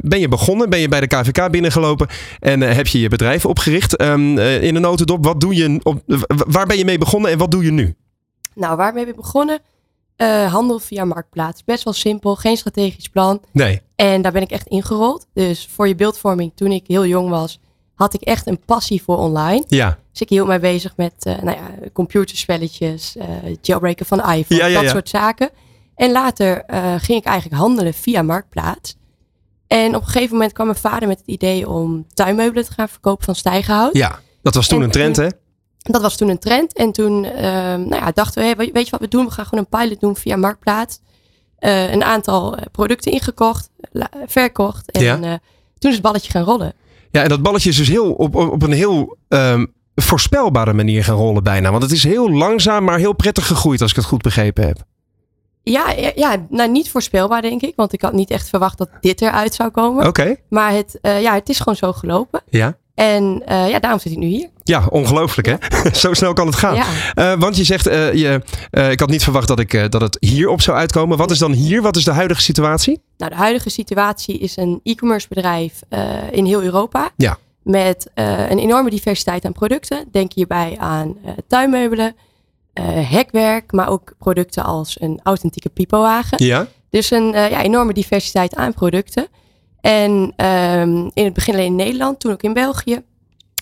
ben 0.00 0.20
je 0.20 0.28
begonnen, 0.28 0.70
ben 0.70 0.80
je 0.80 0.88
bij 0.88 1.00
de 1.00 1.06
KVK 1.06 1.50
binnengelopen 1.50 2.08
en 2.40 2.60
heb 2.60 2.86
je 2.86 3.00
je 3.00 3.08
bedrijf 3.08 3.46
opgericht. 3.46 4.02
Um, 4.02 4.38
in 4.38 4.74
een 4.74 4.82
notendop, 4.82 5.24
wat 5.24 5.40
doe 5.40 5.54
je, 5.54 5.80
op, 5.82 6.02
waar 6.26 6.66
ben 6.66 6.78
je 6.78 6.84
mee 6.84 6.98
begonnen 6.98 7.30
en 7.30 7.38
wat 7.38 7.50
doe 7.50 7.64
je 7.64 7.72
nu? 7.72 7.94
Nou, 8.60 8.76
waarmee 8.76 9.04
ben 9.04 9.14
ik 9.14 9.20
begonnen? 9.20 9.58
Uh, 10.16 10.52
handel 10.52 10.78
via 10.78 11.04
marktplaats. 11.04 11.64
Best 11.64 11.84
wel 11.84 11.92
simpel, 11.92 12.36
geen 12.36 12.56
strategisch 12.56 13.08
plan. 13.08 13.40
Nee. 13.52 13.82
En 13.96 14.22
daar 14.22 14.32
ben 14.32 14.42
ik 14.42 14.50
echt 14.50 14.66
ingerold. 14.66 15.26
Dus 15.32 15.68
voor 15.72 15.88
je 15.88 15.94
beeldvorming, 15.94 16.52
toen 16.54 16.72
ik 16.72 16.84
heel 16.86 17.06
jong 17.06 17.28
was, 17.28 17.60
had 17.94 18.14
ik 18.14 18.20
echt 18.20 18.46
een 18.46 18.60
passie 18.64 19.02
voor 19.02 19.18
online. 19.18 19.64
Ja. 19.68 19.98
Dus 20.10 20.20
ik 20.20 20.28
hield 20.28 20.46
mij 20.46 20.60
bezig 20.60 20.96
met 20.96 21.14
uh, 21.26 21.38
nou 21.42 21.56
ja, 21.56 21.88
computerspelletjes, 21.92 23.16
uh, 23.16 23.24
jailbreken 23.60 24.06
van 24.06 24.18
de 24.18 24.36
iPhone, 24.36 24.60
ja, 24.60 24.66
ja, 24.66 24.74
dat 24.74 24.82
ja. 24.82 24.90
soort 24.90 25.08
zaken. 25.08 25.50
En 25.94 26.12
later 26.12 26.64
ging 26.98 27.18
ik 27.18 27.24
eigenlijk 27.24 27.60
handelen 27.60 27.94
via 27.94 28.22
marktplaats. 28.22 28.96
En 29.66 29.94
op 29.96 30.02
een 30.02 30.08
gegeven 30.08 30.32
moment 30.32 30.52
kwam 30.52 30.66
mijn 30.66 30.78
vader 30.78 31.08
met 31.08 31.18
het 31.18 31.26
idee 31.26 31.68
om 31.68 32.06
tuinmeubelen 32.14 32.64
te 32.64 32.72
gaan 32.72 32.88
verkopen 32.88 33.24
van 33.24 33.34
stijgenhout. 33.34 33.96
Ja, 33.96 34.18
dat 34.42 34.54
was 34.54 34.68
toen 34.68 34.78
En- 34.78 34.84
een 34.84 34.90
trend, 34.90 35.16
hè? 35.16 35.28
Dat 35.82 36.02
was 36.02 36.16
toen 36.16 36.28
een 36.28 36.38
trend. 36.38 36.72
En 36.72 36.92
toen 36.92 37.24
ehm, 37.24 37.80
nou 37.88 37.94
ja, 38.04 38.10
dachten 38.14 38.42
we, 38.42 38.48
hey, 38.48 38.70
weet 38.72 38.84
je 38.84 38.90
wat 38.90 39.00
we 39.00 39.08
doen? 39.08 39.24
We 39.26 39.30
gaan 39.30 39.44
gewoon 39.46 39.66
een 39.70 39.78
pilot 39.80 40.00
doen 40.00 40.16
via 40.16 40.36
Marktplaats. 40.36 41.00
Eh, 41.58 41.92
een 41.92 42.04
aantal 42.04 42.56
eh, 42.56 42.62
producten 42.72 43.12
ingekocht, 43.12 43.70
verkocht. 44.26 44.90
En 44.90 45.02
Ja. 45.02 45.14
eh, 45.14 45.32
toen 45.78 45.90
is 45.90 45.96
het 45.96 46.02
balletje 46.02 46.30
gaan 46.30 46.44
rollen. 46.44 46.72
Ja, 47.10 47.22
en 47.22 47.28
dat 47.28 47.42
balletje 47.42 47.68
is 47.70 47.76
dus 47.76 47.88
heel, 47.88 48.12
op, 48.12 48.34
op 48.34 48.62
een 48.62 48.72
heel 48.72 49.16
ehm, 49.28 49.66
voorspelbare 49.94 50.72
manier 50.72 51.04
gaan 51.04 51.16
rollen 51.16 51.42
bijna. 51.42 51.70
Want 51.70 51.82
het 51.82 51.92
is 51.92 52.04
heel 52.04 52.30
langzaam, 52.30 52.84
maar 52.84 52.98
heel 52.98 53.12
prettig 53.12 53.46
gegroeid, 53.46 53.80
als 53.80 53.90
ik 53.90 53.96
het 53.96 54.04
goed 54.06 54.22
begrepen 54.22 54.66
heb. 54.66 54.82
Ja, 55.62 55.90
ja, 55.90 56.12
ja, 56.14 56.46
nou 56.48 56.70
niet 56.70 56.90
voorspelbaar 56.90 57.42
denk 57.42 57.62
ik. 57.62 57.72
Want 57.76 57.92
ik 57.92 58.02
had 58.02 58.12
niet 58.12 58.30
echt 58.30 58.48
verwacht 58.48 58.78
dat 58.78 58.88
dit 59.00 59.20
eruit 59.22 59.54
zou 59.54 59.70
komen. 59.70 60.06
Oké, 60.06 60.36
Maar 60.48 60.72
het, 60.72 60.98
ja, 61.02 61.34
het 61.34 61.48
is 61.48 61.58
gewoon 61.58 61.76
zo 61.76 61.92
gelopen. 61.92 62.42
ja. 62.48 62.78
En 63.00 63.42
eh, 63.46 63.68
ja, 63.68 63.78
daarom 63.78 64.00
zit 64.00 64.12
ik 64.12 64.18
nu 64.18 64.26
hier. 64.26 64.48
Ja, 64.64 64.86
ongelooflijk 64.90 65.48
hè? 65.48 65.56
Zo 65.92 66.14
snel 66.14 66.32
kan 66.32 66.46
het 66.46 66.56
gaan. 66.56 66.74
Ja. 66.74 66.86
Eh, 67.14 67.40
want 67.40 67.56
je 67.56 67.64
zegt, 67.64 67.86
eh, 67.86 68.14
je, 68.14 68.40
ik 68.90 69.00
had 69.00 69.08
niet 69.08 69.22
verwacht 69.22 69.48
dat, 69.48 69.58
ik, 69.58 69.90
dat 69.90 70.00
het 70.00 70.16
hierop 70.20 70.60
zou 70.60 70.76
uitkomen. 70.76 71.18
Wat 71.18 71.30
is 71.30 71.38
dan 71.38 71.52
hier? 71.52 71.82
Wat 71.82 71.96
is 71.96 72.04
de 72.04 72.10
huidige 72.10 72.40
situatie? 72.40 73.00
Nou, 73.16 73.30
de 73.30 73.36
huidige 73.36 73.70
situatie 73.70 74.38
is 74.38 74.56
een 74.56 74.80
e-commerce 74.82 75.28
bedrijf 75.28 75.80
in 76.30 76.44
heel 76.44 76.62
Europa. 76.62 77.10
Ja. 77.16 77.38
Met 77.62 78.10
een 78.14 78.58
enorme 78.58 78.90
diversiteit 78.90 79.44
aan 79.44 79.52
producten. 79.52 80.08
Denk 80.12 80.32
hierbij 80.32 80.76
aan 80.78 81.16
tuinmeubelen, 81.46 82.14
hekwerk, 82.90 83.72
maar 83.72 83.88
ook 83.88 84.12
producten 84.18 84.64
als 84.64 85.00
een 85.00 85.20
authentieke 85.22 85.68
pipowagen. 85.68 86.44
Ja. 86.44 86.66
Dus 86.90 87.10
een 87.10 87.32
ja, 87.32 87.62
enorme 87.62 87.92
diversiteit 87.92 88.54
aan 88.54 88.74
producten. 88.74 89.28
En 89.80 90.32
ehm, 90.36 91.08
in 91.12 91.24
het 91.24 91.32
begin 91.32 91.54
alleen 91.54 91.66
in 91.66 91.76
Nederland, 91.76 92.20
toen 92.20 92.32
ook 92.32 92.42
in 92.42 92.52
België. 92.52 93.02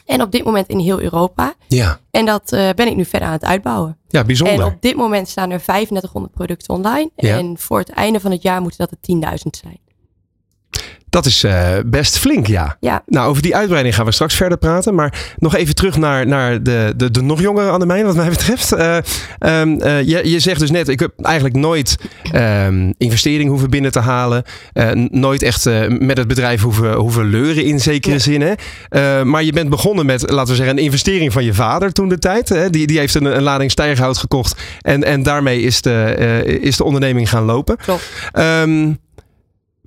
En 0.06 0.22
op 0.22 0.32
dit 0.32 0.44
moment 0.44 0.68
in 0.68 0.78
heel 0.78 1.00
Europa. 1.00 1.54
Ja, 1.66 2.00
En 2.10 2.26
dat 2.26 2.52
eh, 2.52 2.68
ben 2.74 2.86
ik 2.86 2.96
nu 2.96 3.04
verder 3.04 3.28
aan 3.28 3.34
het 3.34 3.44
uitbouwen. 3.44 3.98
ja 4.08 4.24
bijzonder. 4.24 4.60
En 4.60 4.64
op 4.64 4.76
dit 4.80 4.96
moment 4.96 5.28
staan 5.28 5.50
er 5.50 5.62
3500 5.62 6.34
producten 6.34 6.74
online. 6.74 7.10
Ja. 7.16 7.36
En 7.38 7.58
voor 7.58 7.78
het 7.78 7.88
einde 7.88 8.20
van 8.20 8.30
het 8.30 8.42
jaar 8.42 8.60
moeten 8.60 8.78
dat 8.78 8.90
er 8.90 9.36
10.000 9.38 9.50
zijn. 9.50 9.78
Dat 11.10 11.26
is 11.26 11.44
eh, 11.44 11.68
best 11.86 12.18
flink, 12.18 12.46
ja. 12.46 12.76
Ja. 12.80 13.02
Nou, 13.06 13.28
over 13.28 13.42
die 13.42 13.56
uitbreiding 13.56 13.94
gaan 13.94 14.04
we 14.04 14.12
straks 14.12 14.34
verder 14.34 14.58
praten. 14.58 14.94
Maar 14.94 15.34
nog 15.36 15.54
even 15.54 15.74
terug 15.74 15.96
naar, 15.96 16.26
naar 16.26 16.62
de, 16.62 16.92
de, 16.96 17.10
de 17.10 17.22
nog 17.22 17.40
jongere 17.40 17.70
Annemijn, 17.70 18.04
wat 18.04 18.16
mij 18.16 18.28
betreft. 18.28 18.72
Eh, 18.72 18.98
je, 20.04 20.20
je 20.24 20.40
zegt 20.40 20.60
dus 20.60 20.70
net, 20.70 20.88
ik 20.88 21.00
heb 21.00 21.12
eigenlijk 21.22 21.56
nooit 21.56 21.96
ehm, 22.32 22.92
investering 22.98 23.50
hoeven 23.50 23.70
binnen 23.70 23.90
te 23.90 23.98
halen. 23.98 24.42
Nooit 25.10 25.42
echt 25.42 25.64
met 25.88 26.18
het 26.18 26.28
bedrijf 26.28 26.62
hoeven, 26.62 26.92
hoeven 26.94 27.24
leuren 27.24 27.64
in 27.64 27.80
zekere 27.80 28.18
zin. 28.18 28.42
Hè? 28.90 29.24
Maar 29.24 29.42
je 29.42 29.52
bent 29.52 29.68
begonnen 29.68 30.06
met, 30.06 30.30
laten 30.30 30.50
we 30.50 30.56
zeggen, 30.56 30.76
een 30.76 30.84
investering 30.84 31.32
van 31.32 31.44
je 31.44 31.54
vader 31.54 31.92
toen 31.92 32.08
de 32.08 32.18
tijd. 32.18 32.48
Hè? 32.48 32.70
Die, 32.70 32.86
die 32.86 32.98
heeft 32.98 33.14
een, 33.14 33.24
een 33.24 33.42
lading 33.42 33.70
stijgerhout 33.70 34.18
gekocht. 34.18 34.60
En, 34.80 35.04
en 35.04 35.22
daarmee 35.22 35.60
is 35.60 35.82
de, 35.82 36.58
is 36.60 36.76
de 36.76 36.84
onderneming 36.84 37.28
gaan 37.28 37.44
lopen. 37.44 37.76
Klopt. 37.76 38.10
Ehm, 38.32 38.92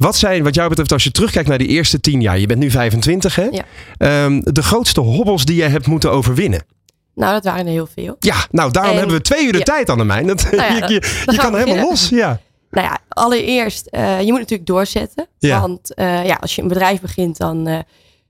wat 0.01 0.15
zijn, 0.15 0.43
wat 0.43 0.55
jou 0.55 0.69
betreft, 0.69 0.91
als 0.91 1.03
je 1.03 1.11
terugkijkt 1.11 1.49
naar 1.49 1.57
die 1.57 1.67
eerste 1.67 1.99
tien 1.99 2.21
jaar, 2.21 2.39
je 2.39 2.45
bent 2.47 2.59
nu 2.59 2.71
25, 2.71 3.35
hè? 3.35 3.47
Ja. 3.51 3.63
Ehm, 3.97 4.41
de 4.43 4.63
grootste 4.63 5.01
hobbels 5.01 5.45
die 5.45 5.55
jij 5.55 5.69
hebt 5.69 5.87
moeten 5.87 6.11
overwinnen. 6.11 6.63
Nou, 7.15 7.33
dat 7.33 7.43
waren 7.43 7.65
er 7.65 7.71
heel 7.71 7.87
veel. 7.93 8.15
Ja, 8.19 8.35
nou, 8.51 8.71
daarom 8.71 8.91
En- 8.91 8.97
hebben 8.97 9.15
we 9.15 9.21
twee 9.21 9.45
uur 9.45 9.51
de 9.51 9.57
ja. 9.57 9.63
tijd, 9.63 9.89
Annemijn. 9.89 10.27
Dat, 10.27 10.51
Nou 10.51 10.73
ja, 10.73 10.87
je 10.87 10.93
je, 10.93 11.23
je 11.31 11.37
kan 11.37 11.55
helemaal 11.55 11.85
los. 11.89 12.09
Ja. 12.09 12.39
Nou 12.71 12.87
ja, 12.87 12.97
allereerst, 13.09 13.85
eh, 13.85 14.21
je 14.21 14.29
moet 14.31 14.39
natuurlijk 14.39 14.69
doorzetten. 14.69 15.27
Ja. 15.39 15.61
Want 15.61 15.93
eh, 15.93 16.25
ja, 16.25 16.37
als 16.41 16.55
je 16.55 16.61
een 16.61 16.67
bedrijf 16.67 17.01
begint, 17.01 17.37
dan 17.37 17.67
eh, 17.67 17.79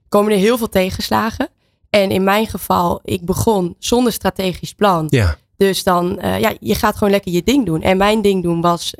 komen 0.08 0.32
er 0.32 0.38
heel 0.38 0.58
veel 0.58 0.68
tegenslagen. 0.68 1.48
En 1.90 2.10
in 2.10 2.24
mijn 2.24 2.46
geval, 2.46 3.00
ik 3.04 3.24
begon 3.24 3.76
zonder 3.78 4.12
strategisch 4.12 4.72
plan. 4.72 5.06
Ja. 5.08 5.36
Dus 5.56 5.82
dan, 5.82 6.18
ja, 6.22 6.52
je 6.60 6.74
gaat 6.74 6.96
gewoon 6.96 7.12
lekker 7.12 7.32
je 7.32 7.42
ding 7.42 7.66
doen. 7.66 7.82
En 7.82 7.96
mijn 7.96 8.22
ding 8.22 8.42
doen 8.42 8.60
was, 8.60 8.94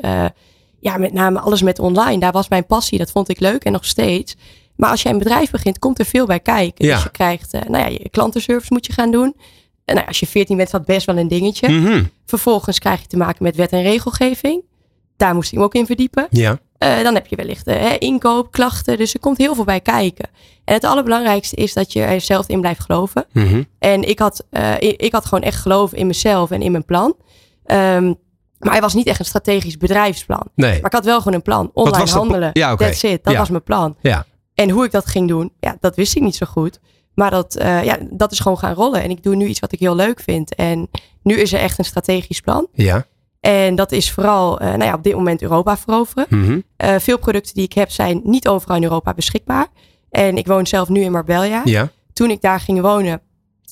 ja, 0.82 0.96
met 0.96 1.12
name 1.12 1.40
alles 1.40 1.62
met 1.62 1.78
online. 1.78 2.18
Daar 2.18 2.32
was 2.32 2.48
mijn 2.48 2.66
passie, 2.66 2.98
dat 2.98 3.10
vond 3.10 3.28
ik 3.28 3.40
leuk 3.40 3.64
en 3.64 3.72
nog 3.72 3.84
steeds. 3.84 4.36
Maar 4.76 4.90
als 4.90 5.02
jij 5.02 5.12
een 5.12 5.18
bedrijf 5.18 5.50
begint, 5.50 5.78
komt 5.78 5.98
er 5.98 6.04
veel 6.04 6.26
bij 6.26 6.40
kijken. 6.40 6.86
Ja. 6.86 6.94
Dus 6.94 7.02
je 7.02 7.10
krijgt, 7.10 7.54
eh, 7.54 7.60
nou 7.60 7.84
ja, 7.84 7.88
je 7.88 8.08
klantenservice 8.10 8.72
moet 8.72 8.86
je 8.86 8.92
gaan 8.92 9.10
doen. 9.10 9.34
En 9.84 9.94
nou, 9.94 9.98
ja, 9.98 10.04
als 10.04 10.20
je 10.20 10.26
14 10.26 10.56
bent, 10.56 10.68
is 10.68 10.74
dat 10.74 10.84
best 10.84 11.06
wel 11.06 11.16
een 11.16 11.28
dingetje. 11.28 11.68
Mhm. 11.68 12.04
Vervolgens 12.26 12.78
krijg 12.78 13.00
je 13.00 13.06
te 13.06 13.16
maken 13.16 13.42
met 13.42 13.56
wet 13.56 13.70
en 13.70 13.82
regelgeving. 13.82 14.62
Daar 15.16 15.34
moest 15.34 15.52
ik 15.52 15.58
me 15.58 15.64
ook 15.64 15.74
in 15.74 15.86
verdiepen. 15.86 16.26
ja. 16.30 16.58
Eh, 16.78 17.02
dan 17.02 17.14
heb 17.14 17.26
je 17.26 17.36
wellicht 17.36 17.66
hè, 17.66 17.96
inkoop, 17.98 18.50
klachten. 18.50 18.98
Dus 18.98 19.14
er 19.14 19.20
komt 19.20 19.38
heel 19.38 19.54
veel 19.54 19.64
bij 19.64 19.80
kijken. 19.80 20.28
En 20.64 20.74
het 20.74 20.84
allerbelangrijkste 20.84 21.56
is 21.56 21.72
dat 21.72 21.92
je 21.92 22.02
er 22.02 22.20
zelf 22.20 22.48
in 22.48 22.60
blijft 22.60 22.80
geloven. 22.80 23.26
Mhm. 23.32 23.62
En 23.78 24.08
ik 24.08 24.18
had, 24.18 24.46
ik, 24.78 25.00
ik 25.02 25.12
had 25.12 25.24
gewoon 25.24 25.44
echt 25.44 25.60
geloof 25.60 25.92
in 25.92 26.06
mezelf 26.06 26.50
en 26.50 26.62
in 26.62 26.72
mijn 26.72 26.84
plan. 26.84 27.16
Ehm, 27.64 28.12
maar 28.62 28.72
hij 28.72 28.80
was 28.80 28.94
niet 28.94 29.06
echt 29.06 29.18
een 29.18 29.24
strategisch 29.24 29.76
bedrijfsplan. 29.76 30.46
Nee. 30.54 30.70
Maar 30.76 30.86
ik 30.86 30.92
had 30.92 31.04
wel 31.04 31.18
gewoon 31.18 31.34
een 31.34 31.42
plan. 31.42 31.70
Online 31.74 32.10
handelen. 32.10 32.50
Ja. 32.52 32.76
That's 32.76 33.02
it. 33.02 33.24
Dat 33.24 33.32
Ja. 33.32 33.38
was 33.38 33.48
mijn 33.50 33.62
plan. 33.62 33.96
Ja. 34.00 34.24
En 34.54 34.70
hoe 34.70 34.84
ik 34.84 34.90
dat 34.90 35.06
ging 35.06 35.28
doen, 35.28 35.52
ja, 35.60 35.76
dat 35.80 35.96
wist 35.96 36.16
ik 36.16 36.22
niet 36.22 36.36
zo 36.36 36.46
goed. 36.46 36.78
Maar 37.14 37.30
dat, 37.30 37.54
eh, 37.56 37.84
ja, 37.84 37.98
dat 38.10 38.32
is 38.32 38.38
gewoon 38.40 38.58
gaan 38.58 38.74
rollen. 38.74 39.02
En 39.02 39.10
ik 39.10 39.22
doe 39.22 39.34
nu 39.34 39.46
iets 39.46 39.60
wat 39.60 39.72
ik 39.72 39.78
heel 39.80 39.94
leuk 39.94 40.20
vind. 40.20 40.54
En 40.54 40.90
nu 41.22 41.34
is 41.34 41.52
er 41.52 41.60
echt 41.60 41.78
een 41.78 41.84
strategisch 41.84 42.40
plan. 42.40 42.66
Ja. 42.72 43.06
En 43.40 43.74
dat 43.74 43.92
is 43.92 44.10
vooral 44.12 44.58
eh, 44.60 44.68
nou 44.68 44.84
ja, 44.84 44.94
op 44.94 45.02
dit 45.02 45.14
moment 45.14 45.42
Europa 45.42 45.76
veroveren. 45.76 46.26
Mhm. 46.28 46.60
Eh, 46.76 46.94
veel 46.98 47.18
producten 47.18 47.54
die 47.54 47.64
ik 47.64 47.72
heb 47.72 47.90
zijn 47.90 48.20
niet 48.24 48.48
overal 48.48 48.76
in 48.76 48.82
Europa 48.82 49.14
beschikbaar. 49.14 49.66
En 50.10 50.36
ik 50.36 50.46
woon 50.46 50.66
zelf 50.66 50.88
nu 50.88 51.00
in 51.00 51.12
Marbella. 51.12 51.62
Ja. 51.64 51.88
Toen 52.12 52.30
ik 52.30 52.40
daar 52.40 52.60
ging 52.60 52.80
wonen, 52.80 53.20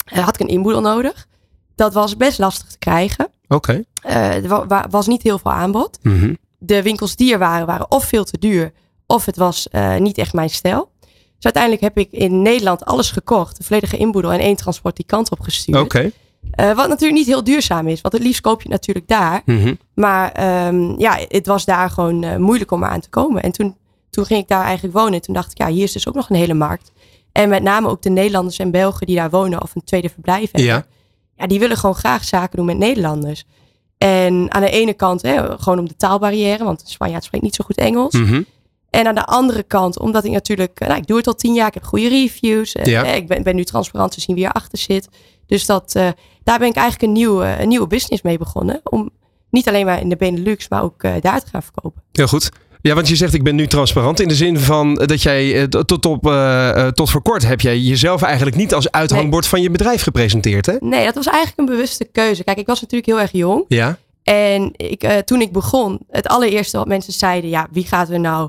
had 0.04 0.34
ik 0.34 0.40
een 0.40 0.48
inboedel 0.54 0.80
nodig. 0.80 1.26
Dat 1.74 1.92
was 1.94 2.16
best 2.16 2.38
lastig 2.38 2.66
te 2.68 2.78
krijgen. 2.78 3.28
Oké. 3.54 3.84
Eh, 4.02 4.34
er 4.34 4.48
wa- 4.48 4.66
wa- 4.66 4.86
was 4.90 5.06
niet 5.06 5.22
heel 5.22 5.38
veel 5.38 5.52
aanbod. 5.52 5.98
Mhm. 6.02 6.34
De 6.58 6.82
winkels 6.82 7.16
die 7.16 7.32
er 7.32 7.38
waren, 7.38 7.66
waren 7.66 7.90
of 7.90 8.04
veel 8.04 8.24
te 8.24 8.38
duur, 8.38 8.72
of 9.06 9.24
het 9.26 9.36
was 9.36 9.68
eh, 9.68 9.96
niet 9.96 10.18
echt 10.18 10.32
mijn 10.32 10.50
stijl. 10.50 10.90
Dus 11.34 11.52
uiteindelijk 11.54 11.82
heb 11.82 11.98
ik 11.98 12.08
in 12.12 12.42
Nederland 12.42 12.84
alles 12.84 13.10
gekocht. 13.10 13.56
De 13.56 13.64
volledige 13.64 13.96
inboedel 13.96 14.32
en 14.32 14.40
één 14.40 14.56
transport 14.56 14.96
die 14.96 15.06
kant 15.06 15.30
op 15.30 15.40
gestuurd. 15.40 15.78
Oké. 15.78 16.10
Eh, 16.50 16.66
wat 16.74 16.88
natuurlijk 16.88 17.18
niet 17.18 17.26
heel 17.26 17.44
duurzaam 17.44 17.88
is, 17.88 18.00
want 18.00 18.14
het 18.14 18.22
liefst 18.22 18.40
koop 18.40 18.56
je 18.62 18.68
het 18.68 18.72
natuurlijk 18.72 19.08
daar. 19.08 19.42
Mhm. 19.44 19.74
Maar 19.94 20.32
ehm, 20.32 20.98
ja, 21.00 21.18
het 21.28 21.46
was 21.46 21.64
daar 21.64 21.90
gewoon 21.90 22.42
moeilijk 22.42 22.70
om 22.70 22.84
aan 22.84 23.00
te 23.00 23.08
komen. 23.08 23.42
En 23.42 23.52
toen, 23.52 23.76
toen 24.10 24.24
ging 24.24 24.40
ik 24.42 24.48
daar 24.48 24.64
eigenlijk 24.64 24.94
wonen. 24.96 25.12
En 25.12 25.20
toen 25.20 25.34
dacht 25.34 25.50
ik, 25.50 25.58
ja, 25.58 25.66
hier 25.68 25.82
is 25.82 25.92
dus 25.92 26.08
ook 26.08 26.14
nog 26.14 26.30
een 26.30 26.36
hele 26.36 26.54
markt. 26.54 26.92
En 27.32 27.48
met 27.48 27.62
name 27.62 27.88
ook 27.88 28.02
de 28.02 28.10
Nederlanders 28.10 28.58
en 28.58 28.70
Belgen 28.70 29.06
die 29.06 29.16
daar 29.16 29.30
wonen 29.30 29.62
of 29.62 29.74
een 29.74 29.84
tweede 29.84 30.08
verblijf 30.08 30.50
hebben. 30.52 30.62
Ja. 30.64 30.84
Ja, 31.40 31.46
die 31.46 31.58
willen 31.58 31.76
gewoon 31.76 31.94
graag 31.94 32.24
zaken 32.24 32.56
doen 32.56 32.66
met 32.66 32.78
Nederlanders. 32.78 33.44
En 33.98 34.46
aan 34.52 34.60
de 34.62 34.70
ene 34.70 34.94
kant 34.94 35.22
hè, 35.22 35.58
gewoon 35.58 35.78
om 35.78 35.88
de 35.88 35.96
taalbarrière, 35.96 36.64
want 36.64 36.82
Spanjaard 36.86 37.24
spreekt 37.24 37.44
niet 37.44 37.54
zo 37.54 37.64
goed 37.64 37.76
Engels. 37.76 38.12
Mhm. 38.14 38.42
En 38.90 39.06
aan 39.06 39.14
de 39.14 39.24
andere 39.24 39.62
kant, 39.62 39.98
omdat 39.98 40.24
ik 40.24 40.30
natuurlijk, 40.32 40.80
eh, 40.80 40.88
nou, 40.88 41.00
ik 41.00 41.06
doe 41.06 41.16
het 41.16 41.26
al 41.26 41.34
tien 41.34 41.54
jaar, 41.54 41.66
ik 41.68 41.74
heb 41.74 41.84
goede 41.84 42.08
reviews. 42.08 42.72
eh, 42.74 42.84
Ja. 42.84 43.04
eh, 43.04 43.16
ik 43.16 43.28
ben, 43.28 43.42
ben 43.42 43.56
nu 43.56 43.64
transparant 43.64 44.12
te 44.12 44.20
zien 44.20 44.36
wie 44.36 44.44
erachter 44.44 44.78
zit. 44.78 45.08
Dus 45.46 45.66
dat, 45.66 45.94
eh, 45.94 46.08
daar 46.42 46.58
ben 46.58 46.68
ik 46.68 46.74
eigenlijk 46.76 47.02
een 47.02 47.12
nieuwe, 47.12 47.56
een 47.60 47.68
nieuwe 47.68 47.86
business 47.86 48.22
mee 48.22 48.38
begonnen. 48.38 48.80
Om 48.84 49.10
niet 49.50 49.68
alleen 49.68 49.86
maar 49.86 50.00
in 50.00 50.08
de 50.08 50.16
Benelux, 50.16 50.68
maar 50.68 50.82
ook 50.82 51.02
daar 51.20 51.40
te 51.40 51.46
gaan 51.50 51.62
verkopen. 51.62 52.02
Heel 52.12 52.26
goed. 52.26 52.50
Ja, 52.82 52.94
want 52.94 53.08
je 53.08 53.16
zegt 53.16 53.34
ik 53.34 53.42
ben 53.42 53.54
nu 53.54 53.66
transparant 53.66 54.20
in 54.20 54.28
de 54.28 54.34
zin 54.34 54.58
van 54.58 54.94
dat 54.94 55.22
jij 55.22 55.68
tot, 55.68 56.06
op, 56.06 56.22
tot 56.94 57.10
voor 57.10 57.22
kort 57.22 57.46
heb 57.46 57.60
jij 57.60 57.78
jezelf 57.78 58.22
eigenlijk 58.22 58.56
niet 58.56 58.74
als 58.74 58.90
uithangbord 58.90 59.46
van 59.46 59.62
je 59.62 59.70
bedrijf 59.70 60.02
gepresenteerd, 60.02 60.66
hè? 60.66 60.76
Nee, 60.80 61.04
dat 61.04 61.14
was 61.14 61.26
eigenlijk 61.26 61.58
een 61.58 61.76
bewuste 61.76 62.04
keuze. 62.04 62.44
Kijk, 62.44 62.58
ik 62.58 62.66
was 62.66 62.80
natuurlijk 62.80 63.10
heel 63.10 63.20
erg 63.20 63.32
jong. 63.32 63.64
Ja. 63.68 63.98
En 64.22 64.72
ik, 64.76 65.22
toen 65.24 65.40
ik 65.40 65.52
begon, 65.52 66.00
het 66.08 66.26
allereerste 66.26 66.76
wat 66.76 66.86
mensen 66.86 67.12
zeiden, 67.12 67.50
ja, 67.50 67.68
wie 67.70 67.86
gaat 67.86 68.10
er 68.10 68.20
nou 68.20 68.48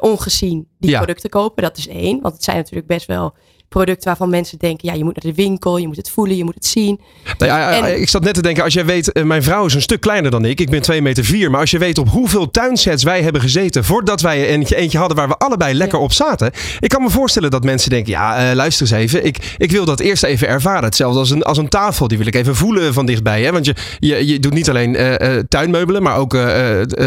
ongezien 0.00 0.68
die 0.78 0.96
producten 0.96 1.30
kopen? 1.30 1.62
Dat 1.62 1.76
is 1.76 1.88
één, 1.88 2.20
want 2.20 2.34
het 2.34 2.44
zijn 2.44 2.56
natuurlijk 2.56 2.86
best 2.86 3.06
wel 3.06 3.34
producten 3.72 4.06
waarvan 4.06 4.30
mensen 4.30 4.58
denken, 4.58 4.88
ja, 4.88 4.94
je 4.94 5.04
moet 5.04 5.22
naar 5.22 5.34
de 5.34 5.42
winkel, 5.42 5.76
je 5.76 5.86
moet 5.86 5.96
het 5.96 6.10
voelen, 6.10 6.36
je 6.36 6.44
moet 6.44 6.54
het 6.54 6.66
zien. 6.66 7.00
Nou 7.38 7.50
ja, 7.50 7.86
ik 7.86 8.08
zat 8.08 8.24
net 8.24 8.34
te 8.34 8.42
denken, 8.42 8.64
als 8.64 8.74
jij 8.74 8.84
weet, 8.84 9.12
eh, 9.12 9.22
mijn 9.22 9.42
vrouw 9.42 9.64
is 9.64 9.74
een 9.74 9.82
stuk 9.82 10.00
kleiner 10.00 10.30
dan 10.30 10.44
ik. 10.44 10.60
Ik 10.60 10.70
ben 10.70 10.82
2 10.82 11.02
meter 11.02 11.24
4. 11.24 11.50
Maar 11.50 11.60
als 11.60 11.70
je 11.70 11.78
weet 11.78 11.98
op 11.98 12.08
hoeveel 12.08 12.50
tuinsets 12.50 13.02
wij 13.02 13.22
hebben 13.22 13.40
gezeten 13.40 13.84
voordat 13.84 14.20
wij 14.20 14.46
eentje, 14.46 14.76
eentje 14.76 14.98
hadden 14.98 15.16
waar 15.16 15.28
we 15.28 15.36
allebei 15.36 15.74
lekker 15.74 15.98
op 15.98 16.12
zaten. 16.12 16.50
Ik 16.80 16.88
kan 16.88 17.02
me 17.02 17.10
voorstellen 17.10 17.50
dat 17.50 17.64
mensen 17.64 17.90
denken, 17.90 18.12
ja, 18.12 18.50
uh, 18.50 18.56
luister 18.56 18.86
eens 18.86 18.96
even. 18.96 19.26
Ik, 19.26 19.54
ik 19.56 19.70
wil 19.70 19.84
dat 19.84 20.00
eerst 20.00 20.22
even 20.22 20.48
ervaren. 20.48 20.84
Hetzelfde 20.84 21.18
als 21.18 21.30
een, 21.30 21.42
als 21.42 21.58
een 21.58 21.68
tafel. 21.68 22.08
Die 22.08 22.18
wil 22.18 22.26
ik 22.26 22.34
even 22.34 22.56
voelen 22.56 22.94
van 22.94 23.06
dichtbij. 23.06 23.42
Hè? 23.42 23.52
Want 23.52 23.64
je, 23.64 23.74
je, 23.98 24.26
je 24.26 24.38
doet 24.38 24.52
niet 24.54 24.68
alleen 24.68 25.00
uh, 25.00 25.38
tuinmeubelen, 25.48 26.02
maar 26.02 26.16
ook 26.16 26.36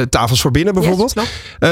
tafels 0.09 0.41
voor 0.41 0.51
binnen 0.51 0.73
bijvoorbeeld. 0.73 1.13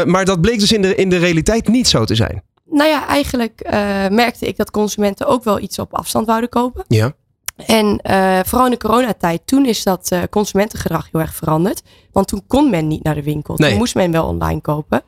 maar 0.06 0.26
dat 0.26 0.42
bleek 0.42 0.60
dus 0.60 0.72
in 0.72 0.82
de, 0.82 0.96
in 0.96 1.10
de 1.10 1.18
realiteit 1.18 1.68
niet 1.68 1.88
zo 1.88 2.06
te 2.06 2.16
zijn. 2.16 2.42
Nou 2.66 2.90
ja, 2.90 3.08
eigenlijk 3.08 3.62
uh, 3.66 3.72
merkte 4.08 4.48
ik 4.48 4.58
dat 4.58 4.72
consumenten 4.72 5.28
ook 5.28 5.44
wel 5.44 5.60
iets 5.60 5.80
op 5.80 5.94
afstand 5.94 6.26
wouden 6.26 6.50
kopen. 6.50 6.86
Ja. 6.88 7.14
En 7.56 8.00
uh, 8.04 8.40
vooral 8.46 8.66
in 8.66 8.72
de 8.72 8.78
coronatijd, 8.78 9.42
toen 9.46 9.66
is 9.66 9.84
dat 9.84 10.10
uh, 10.14 10.22
consumentengedrag 10.30 11.10
heel 11.12 11.22
erg 11.22 11.34
veranderd. 11.36 11.82
Want 12.12 12.28
toen 12.28 12.44
kon 12.48 12.70
men 12.70 12.88
niet 12.88 13.04
naar 13.04 13.16
de 13.16 13.24
winkel. 13.24 13.56
Nee. 13.58 13.70
Toen 13.70 13.80
moest 13.80 13.96
men 13.96 14.12
wel 14.12 14.28
online 14.28 14.62
kopen. 14.62 15.02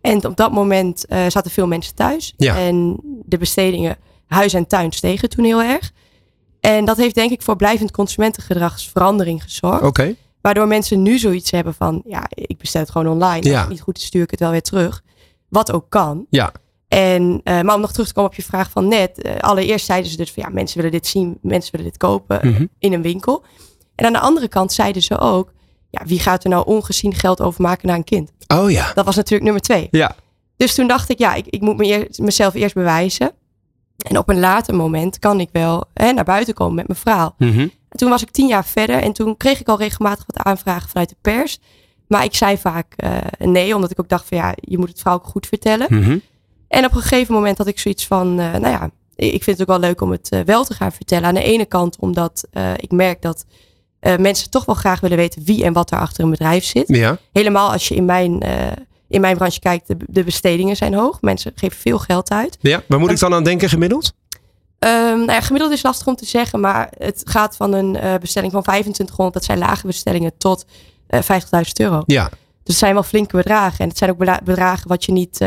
En 0.00 0.26
op 0.26 0.36
dat 0.36 0.52
moment 0.52 1.04
zaten 1.08 1.50
veel 1.50 1.66
mensen 1.66 1.94
thuis. 1.94 2.34
Ja. 2.36 2.56
En 2.56 3.00
de 3.24 3.38
bestedingen 3.38 3.96
huis 4.26 4.52
en 4.54 4.66
tuin 4.66 4.92
stegen 4.92 5.28
toen 5.28 5.44
heel 5.44 5.62
erg. 5.62 5.92
En 6.60 6.84
dat 6.84 6.96
heeft 6.96 7.14
denk 7.14 7.30
ik 7.30 7.42
voor 7.42 7.56
blijvend 7.56 7.90
consumentengedragsverandering 7.90 9.42
gezorgd. 9.42 10.02
Waardoor 10.40 10.66
mensen 10.66 11.02
nu 11.02 11.18
zoiets 11.18 11.50
hebben 11.50 11.74
van, 11.74 12.02
ja, 12.04 12.26
ik 12.28 12.58
bestel 12.58 12.80
het 12.80 12.90
gewoon 12.90 13.12
online. 13.12 13.46
Ja. 13.46 13.52
Als 13.52 13.60
het 13.60 13.70
niet 13.70 13.80
goed 13.80 13.98
is, 13.98 14.04
stuur 14.04 14.22
ik 14.22 14.30
het 14.30 14.40
wel 14.40 14.50
weer 14.50 14.62
terug. 14.62 15.02
Wat 15.48 15.72
ook 15.72 15.86
kan. 15.88 16.26
Ja. 16.30 16.52
En, 16.88 17.40
uh, 17.44 17.60
maar 17.60 17.74
om 17.74 17.80
nog 17.80 17.92
terug 17.92 18.06
te 18.06 18.14
komen 18.14 18.30
op 18.30 18.36
je 18.36 18.42
vraag 18.42 18.70
van 18.70 18.88
net. 18.88 19.24
Uh, 19.26 19.36
allereerst 19.36 19.86
zeiden 19.86 20.10
ze 20.10 20.16
dus 20.16 20.32
van 20.32 20.42
ja, 20.42 20.48
mensen 20.52 20.76
willen 20.76 20.92
dit 20.92 21.06
zien, 21.06 21.38
mensen 21.42 21.70
willen 21.72 21.86
dit 21.86 21.96
kopen 21.96 22.38
mm 22.42 22.54
-hmm. 22.54 22.68
in 22.78 22.92
een 22.92 23.02
winkel. 23.02 23.44
En 23.94 24.06
aan 24.06 24.12
de 24.12 24.20
andere 24.20 24.48
kant 24.48 24.72
zeiden 24.72 25.02
ze 25.02 25.18
ook, 25.18 25.52
ja, 25.90 26.02
wie 26.06 26.20
gaat 26.20 26.44
er 26.44 26.50
nou 26.50 26.66
ongezien 26.66 27.14
geld 27.14 27.40
overmaken 27.40 27.88
naar 27.88 27.96
een 27.96 28.04
kind? 28.04 28.32
Oh 28.46 28.70
ja. 28.70 28.92
Dat 28.94 29.04
was 29.04 29.16
natuurlijk 29.16 29.44
nummer 29.44 29.62
twee. 29.62 29.88
Ja. 29.90 30.16
Dus 30.56 30.74
toen 30.74 30.86
dacht 30.86 31.08
ik, 31.08 31.18
ja, 31.18 31.34
ik, 31.34 31.46
ik 31.46 31.60
moet 31.60 31.76
me 31.76 31.84
eer, 31.84 32.08
mezelf 32.16 32.54
eerst 32.54 32.74
bewijzen. 32.74 33.32
En 33.96 34.18
op 34.18 34.28
een 34.28 34.38
later 34.38 34.74
moment 34.74 35.18
kan 35.18 35.40
ik 35.40 35.48
wel 35.52 35.84
hè, 35.94 36.12
naar 36.12 36.24
buiten 36.24 36.54
komen 36.54 36.74
met 36.74 36.86
mijn 36.86 36.98
verhaal. 36.98 37.34
Mm 37.38 37.52
-hmm. 37.52 37.72
En 37.88 37.98
toen 37.98 38.10
was 38.10 38.22
ik 38.22 38.30
tien 38.30 38.46
jaar 38.46 38.64
verder 38.64 39.02
en 39.02 39.12
toen 39.12 39.36
kreeg 39.36 39.60
ik 39.60 39.68
al 39.68 39.78
regelmatig 39.78 40.24
wat 40.26 40.44
aanvragen 40.44 40.88
vanuit 40.88 41.08
de 41.08 41.16
pers. 41.20 41.58
Maar 42.06 42.24
ik 42.24 42.34
zei 42.34 42.58
vaak 42.58 42.94
uh, 42.96 43.16
nee, 43.38 43.74
omdat 43.74 43.90
ik 43.90 44.00
ook 44.00 44.08
dacht 44.08 44.28
van 44.28 44.38
ja, 44.38 44.54
je 44.60 44.78
moet 44.78 44.88
het 44.88 44.98
verhaal 44.98 45.18
ook 45.18 45.26
goed 45.26 45.46
vertellen. 45.46 45.86
Mm 45.90 46.02
-hmm. 46.02 46.22
En 46.68 46.84
op 46.84 46.94
een 46.94 47.00
gegeven 47.00 47.34
moment 47.34 47.58
had 47.58 47.66
ik 47.66 47.78
zoiets 47.78 48.06
van, 48.06 48.40
uh, 48.40 48.52
nou 48.52 48.68
ja, 48.68 48.90
ik 49.16 49.42
vind 49.42 49.58
het 49.58 49.60
ook 49.60 49.78
wel 49.78 49.88
leuk 49.88 50.00
om 50.00 50.10
het 50.10 50.32
uh, 50.32 50.40
wel 50.40 50.64
te 50.64 50.74
gaan 50.74 50.92
vertellen. 50.92 51.28
Aan 51.28 51.34
de 51.34 51.42
ene 51.42 51.66
kant 51.66 51.96
omdat 51.98 52.44
uh, 52.52 52.72
ik 52.76 52.90
merk 52.90 53.22
dat 53.22 53.44
mensen 54.18 54.50
toch 54.50 54.64
wel 54.64 54.74
graag 54.74 55.00
willen 55.00 55.16
weten 55.16 55.44
wie 55.44 55.64
en 55.64 55.72
wat 55.72 55.90
er 55.90 55.98
achter 55.98 56.24
een 56.24 56.30
bedrijf 56.30 56.64
zit. 56.64 56.88
Ja. 56.88 57.18
Helemaal 57.32 57.72
als 57.72 57.88
je 57.88 57.94
in 57.94 58.04
mijn, 58.04 58.42
in 59.08 59.20
mijn 59.20 59.36
branche 59.36 59.60
kijkt, 59.60 59.86
de, 59.86 59.96
de, 60.06 60.24
bestedingen 60.24 60.76
zijn 60.76 60.94
hoog. 60.94 61.20
Mensen 61.20 61.52
geven 61.54 61.78
veel 61.78 61.98
geld 61.98 62.30
uit. 62.30 62.58
Ja, 62.60 62.82
waar 62.88 62.98
moet 62.98 63.10
ik 63.10 63.18
dan 63.18 63.34
aan 63.34 63.44
denken 63.44 63.68
gemiddeld? 63.68 64.12
Um, 64.78 64.90
nou 65.00 65.32
ja, 65.32 65.40
gemiddeld 65.40 65.72
is 65.72 65.82
lastig 65.82 66.06
om 66.06 66.16
te 66.16 66.26
zeggen, 66.26 66.60
maar 66.60 66.90
het 66.98 67.22
gaat 67.24 67.56
van 67.56 67.72
een 67.72 67.92
bestelling 68.20 68.52
van 68.52 68.62
2500, 68.62 69.34
dat 69.34 69.44
zijn 69.44 69.58
lage 69.58 69.86
bestellingen, 69.86 70.32
tot 70.38 70.64
50.000 71.14 71.20
euro. 71.74 72.02
Ja. 72.06 72.28
Dus 72.28 72.38
het 72.62 72.76
zijn 72.76 72.94
wel 72.94 73.02
flinke 73.02 73.36
bedragen. 73.36 73.78
En 73.78 73.88
het 73.88 73.98
zijn 73.98 74.10
ook 74.10 74.44
bedragen 74.44 74.88
wat 74.88 75.04
je 75.04 75.12
niet 75.12 75.40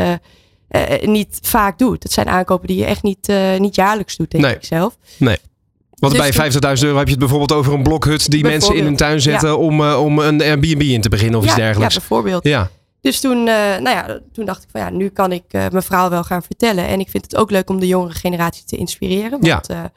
niet 1.00 1.38
vaak 1.42 1.78
doet. 1.78 2.02
Het 2.02 2.12
zijn 2.12 2.28
aankopen 2.28 2.66
die 2.66 2.76
je 2.76 2.84
echt 2.84 3.02
niet, 3.02 3.28
uh, 3.28 3.58
niet 3.58 3.74
jaarlijks 3.74 4.16
doet, 4.16 4.30
denk 4.30 4.44
nee. 4.44 4.54
ik 4.54 4.64
zelf. 4.64 4.96
Nee. 5.16 5.36
Want 5.94 6.14
dus 6.14 6.36
bij 6.36 6.52
50.000 6.52 6.58
euro 6.60 6.96
heb 6.96 7.06
je 7.06 7.10
het 7.10 7.18
bijvoorbeeld 7.18 7.52
over 7.52 7.72
een 7.72 7.82
blokhut 7.82 8.30
die 8.30 8.42
mensen 8.42 8.74
in 8.74 8.84
hun 8.84 8.96
tuin 8.96 9.20
zetten 9.20 9.48
ja. 9.48 9.54
om, 9.54 9.80
uh, 9.80 10.02
om 10.02 10.18
een 10.18 10.42
Airbnb 10.42 10.80
in 10.80 11.00
te 11.00 11.08
beginnen 11.08 11.38
of 11.38 11.44
ja, 11.44 11.50
iets 11.50 11.60
dergelijks. 11.60 11.94
Ja, 11.94 12.00
bijvoorbeeld. 12.00 12.44
Ja. 12.44 12.70
Dus 13.00 13.20
toen, 13.20 13.44
nou 13.44 13.88
ja, 13.88 14.20
toen 14.32 14.44
dacht 14.44 14.62
ik 14.62 14.68
van 14.70 14.80
ja, 14.80 14.90
nu 14.90 15.08
kan 15.08 15.32
ik 15.32 15.44
mijn 15.52 15.82
verhaal 15.82 16.10
wel 16.10 16.24
gaan 16.24 16.42
vertellen. 16.42 16.86
En 16.86 17.00
ik 17.00 17.08
vind 17.08 17.24
het 17.24 17.36
ook 17.36 17.50
leuk 17.50 17.70
om 17.70 17.80
de 17.80 17.86
jongere 17.86 18.14
generatie 18.14 18.64
te 18.64 18.76
inspireren. 18.76 19.30
Want 19.30 19.66
ja. 19.66 19.92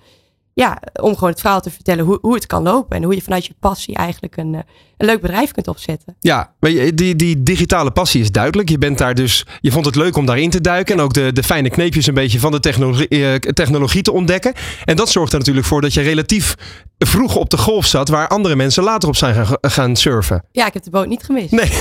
Ja, 0.55 0.81
om 1.01 1.13
gewoon 1.13 1.29
het 1.29 1.39
verhaal 1.39 1.61
te 1.61 1.69
vertellen 1.69 2.05
hoe, 2.05 2.17
hoe 2.21 2.33
het 2.33 2.45
kan 2.45 2.63
lopen. 2.63 2.97
En 2.97 3.03
hoe 3.03 3.15
je 3.15 3.21
vanuit 3.21 3.45
je 3.45 3.53
passie 3.59 3.95
eigenlijk 3.95 4.37
een, 4.37 4.53
een 4.97 5.05
leuk 5.05 5.21
bedrijf 5.21 5.51
kunt 5.51 5.67
opzetten. 5.67 6.15
Ja, 6.19 6.53
maar 6.59 6.71
die, 6.93 7.15
die 7.15 7.43
digitale 7.43 7.91
passie 7.91 8.21
is 8.21 8.31
duidelijk. 8.31 8.69
Je 8.69 8.77
bent 8.77 8.97
daar 8.97 9.15
dus, 9.15 9.45
je 9.61 9.71
vond 9.71 9.85
het 9.85 9.95
leuk 9.95 10.17
om 10.17 10.25
daarin 10.25 10.49
te 10.49 10.61
duiken. 10.61 10.95
En 10.95 11.01
ook 11.01 11.13
de, 11.13 11.33
de 11.33 11.43
fijne 11.43 11.69
kneepjes 11.69 12.07
een 12.07 12.13
beetje 12.13 12.39
van 12.39 12.51
de 12.51 12.59
technologie, 12.59 13.07
eh, 13.07 13.33
technologie 13.35 14.01
te 14.01 14.11
ontdekken. 14.11 14.53
En 14.85 14.95
dat 14.95 15.09
zorgt 15.09 15.33
er 15.33 15.39
natuurlijk 15.39 15.67
voor 15.67 15.81
dat 15.81 15.93
je 15.93 16.01
relatief 16.01 16.55
vroeg 16.97 17.35
op 17.35 17.49
de 17.49 17.57
golf 17.57 17.85
zat. 17.85 18.09
Waar 18.09 18.27
andere 18.27 18.55
mensen 18.55 18.83
later 18.83 19.09
op 19.09 19.15
zijn 19.15 19.45
gaan, 19.45 19.57
gaan 19.61 19.95
surfen. 19.95 20.43
Ja, 20.51 20.67
ik 20.67 20.73
heb 20.73 20.83
de 20.83 20.89
boot 20.89 21.07
niet 21.07 21.23
gemist. 21.23 21.51
Nee, 21.51 21.71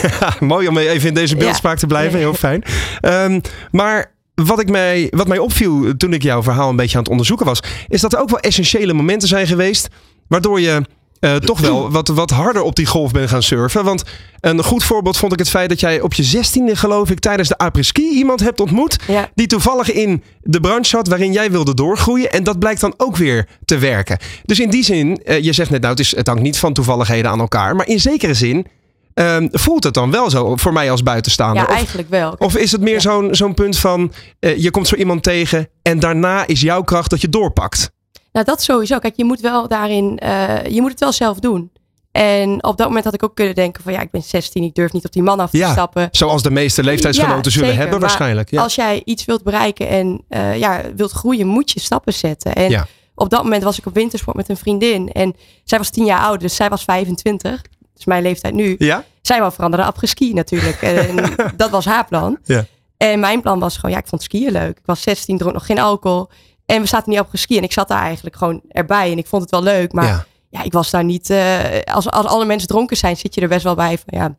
mooi 0.48 0.68
om 0.68 0.78
even 0.78 1.08
in 1.08 1.14
deze 1.14 1.36
beeldspraak 1.36 1.74
ja. 1.74 1.80
te 1.80 1.86
blijven. 1.86 2.18
Heel 2.18 2.34
fijn. 2.34 2.64
Um, 3.02 3.40
maar 3.70 4.13
wat, 4.34 4.60
ik 4.60 4.70
mij, 4.70 5.08
wat 5.10 5.28
mij 5.28 5.38
opviel 5.38 5.96
toen 5.96 6.12
ik 6.12 6.22
jouw 6.22 6.42
verhaal 6.42 6.70
een 6.70 6.76
beetje 6.76 6.96
aan 6.96 7.02
het 7.02 7.10
onderzoeken 7.10 7.46
was, 7.46 7.62
is 7.88 8.00
dat 8.00 8.12
er 8.12 8.20
ook 8.20 8.30
wel 8.30 8.40
essentiële 8.40 8.92
momenten 8.92 9.28
zijn 9.28 9.46
geweest. 9.46 9.88
Waardoor 10.28 10.60
je 10.60 10.82
uh, 11.20 11.36
toch 11.36 11.60
wel 11.60 11.90
wat, 11.90 12.08
wat 12.08 12.30
harder 12.30 12.62
op 12.62 12.76
die 12.76 12.86
golf 12.86 13.12
bent 13.12 13.28
gaan 13.28 13.42
surfen. 13.42 13.84
Want 13.84 14.02
een 14.40 14.64
goed 14.64 14.84
voorbeeld 14.84 15.16
vond 15.16 15.32
ik 15.32 15.38
het 15.38 15.48
feit 15.48 15.68
dat 15.68 15.80
jij 15.80 16.00
op 16.00 16.14
je 16.14 16.22
zestiende, 16.22 16.76
geloof 16.76 17.10
ik, 17.10 17.18
tijdens 17.18 17.48
de 17.48 17.58
apres-ski 17.58 18.08
iemand 18.08 18.40
hebt 18.40 18.60
ontmoet. 18.60 18.96
Ja. 19.06 19.30
Die 19.34 19.46
toevallig 19.46 19.92
in 19.92 20.22
de 20.42 20.60
branche 20.60 20.88
zat 20.88 21.08
waarin 21.08 21.32
jij 21.32 21.50
wilde 21.50 21.74
doorgroeien. 21.74 22.32
En 22.32 22.44
dat 22.44 22.58
blijkt 22.58 22.80
dan 22.80 22.94
ook 22.96 23.16
weer 23.16 23.48
te 23.64 23.78
werken. 23.78 24.18
Dus 24.44 24.60
in 24.60 24.70
die 24.70 24.84
zin, 24.84 25.20
uh, 25.24 25.40
je 25.40 25.52
zegt 25.52 25.70
net 25.70 25.80
nou, 25.80 25.92
het, 25.92 26.00
is, 26.00 26.16
het 26.16 26.26
hangt 26.26 26.42
niet 26.42 26.58
van 26.58 26.72
toevalligheden 26.72 27.30
aan 27.30 27.40
elkaar. 27.40 27.76
Maar 27.76 27.88
in 27.88 28.00
zekere 28.00 28.34
zin 28.34 28.66
Um, 29.14 29.48
voelt 29.52 29.84
het 29.84 29.94
dan 29.94 30.10
wel 30.10 30.30
zo 30.30 30.56
voor 30.56 30.72
mij 30.72 30.90
als 30.90 31.02
buitenstaander? 31.02 31.62
Ja, 31.62 31.68
eigenlijk 31.68 32.08
wel. 32.08 32.34
Of 32.38 32.56
is 32.56 32.72
het 32.72 32.80
meer 32.80 32.94
ja. 32.94 33.00
zo'n 33.00 33.34
zo'n 33.34 33.54
punt 33.54 33.78
van 33.78 34.12
uh, 34.40 34.56
je 34.56 34.70
komt 34.70 34.88
zo 34.88 34.94
iemand 34.94 35.22
tegen 35.22 35.68
en 35.82 35.98
daarna 35.98 36.46
is 36.46 36.60
jouw 36.60 36.82
kracht 36.82 37.10
dat 37.10 37.20
je 37.20 37.28
doorpakt? 37.28 37.90
Nou, 38.32 38.46
dat 38.46 38.62
sowieso. 38.62 38.98
Kijk, 38.98 39.16
je 39.16 39.24
moet 39.24 39.40
wel 39.40 39.68
daarin, 39.68 40.20
uh, 40.24 40.66
je 40.66 40.80
moet 40.80 40.90
het 40.90 41.00
wel 41.00 41.12
zelf 41.12 41.38
doen. 41.38 41.70
En 42.12 42.64
op 42.64 42.76
dat 42.76 42.86
moment 42.86 43.04
had 43.04 43.14
ik 43.14 43.22
ook 43.22 43.34
kunnen 43.34 43.54
denken 43.54 43.82
van 43.82 43.92
ja, 43.92 44.00
ik 44.00 44.10
ben 44.10 44.22
16, 44.22 44.62
ik 44.62 44.74
durf 44.74 44.92
niet 44.92 45.04
op 45.04 45.12
die 45.12 45.22
man 45.22 45.40
af 45.40 45.50
te 45.50 45.56
ja, 45.56 45.72
stappen. 45.72 46.08
Zoals 46.10 46.42
de 46.42 46.50
meeste 46.50 46.82
leeftijdsgenoten 46.82 47.44
ja, 47.44 47.50
zullen 47.50 47.68
zeker. 47.68 47.82
hebben 47.82 48.00
waarschijnlijk. 48.00 48.50
Ja. 48.50 48.62
Als 48.62 48.74
jij 48.74 49.02
iets 49.04 49.24
wilt 49.24 49.42
bereiken 49.42 49.88
en 49.88 50.24
uh, 50.28 50.58
ja, 50.58 50.80
wilt 50.96 51.10
groeien, 51.10 51.46
moet 51.46 51.70
je 51.70 51.80
stappen 51.80 52.12
zetten. 52.12 52.54
En 52.54 52.70
ja. 52.70 52.86
op 53.14 53.30
dat 53.30 53.42
moment 53.42 53.62
was 53.62 53.78
ik 53.78 53.86
op 53.86 53.94
wintersport 53.94 54.36
met 54.36 54.48
een 54.48 54.56
vriendin. 54.56 55.12
En 55.12 55.34
zij 55.64 55.78
was 55.78 55.90
10 55.90 56.04
jaar 56.04 56.20
ouder, 56.20 56.40
dus 56.40 56.56
zij 56.56 56.68
was 56.68 56.84
25. 56.84 57.62
Dus 57.94 58.04
mijn 58.04 58.22
leeftijd 58.22 58.54
nu. 58.54 58.74
Ja? 58.78 59.04
Zij 59.22 59.38
wou 59.40 59.52
veranderen 59.52 59.86
après 59.86 60.08
ski 60.08 60.32
natuurlijk. 60.32 60.82
en 60.82 61.34
dat 61.56 61.70
was 61.70 61.84
haar 61.84 62.06
plan. 62.06 62.38
Ja. 62.44 62.64
En 62.96 63.20
mijn 63.20 63.40
plan 63.40 63.58
was 63.58 63.74
gewoon, 63.74 63.90
ja, 63.90 63.98
ik 63.98 64.06
vond 64.06 64.22
skiën 64.22 64.52
leuk. 64.52 64.78
Ik 64.78 64.86
was 64.86 65.02
16, 65.02 65.38
dronk 65.38 65.54
nog 65.54 65.66
geen 65.66 65.78
alcohol. 65.78 66.28
En 66.66 66.80
we 66.80 66.86
zaten 66.86 67.10
niet 67.10 67.20
op 67.20 67.28
ski. 67.32 67.56
En 67.56 67.62
ik 67.62 67.72
zat 67.72 67.88
daar 67.88 68.02
eigenlijk 68.02 68.36
gewoon 68.36 68.62
erbij. 68.68 69.12
En 69.12 69.18
ik 69.18 69.26
vond 69.26 69.42
het 69.42 69.50
wel 69.50 69.62
leuk. 69.62 69.92
Maar 69.92 70.06
ja, 70.06 70.26
ja 70.48 70.62
ik 70.62 70.72
was 70.72 70.90
daar 70.90 71.04
niet... 71.04 71.30
Uh, 71.30 71.58
als, 71.84 72.10
als 72.10 72.26
alle 72.26 72.44
mensen 72.44 72.68
dronken 72.68 72.96
zijn, 72.96 73.16
zit 73.16 73.34
je 73.34 73.40
er 73.40 73.48
best 73.48 73.64
wel 73.64 73.74
bij 73.74 73.98
van 73.98 74.18
ja... 74.18 74.36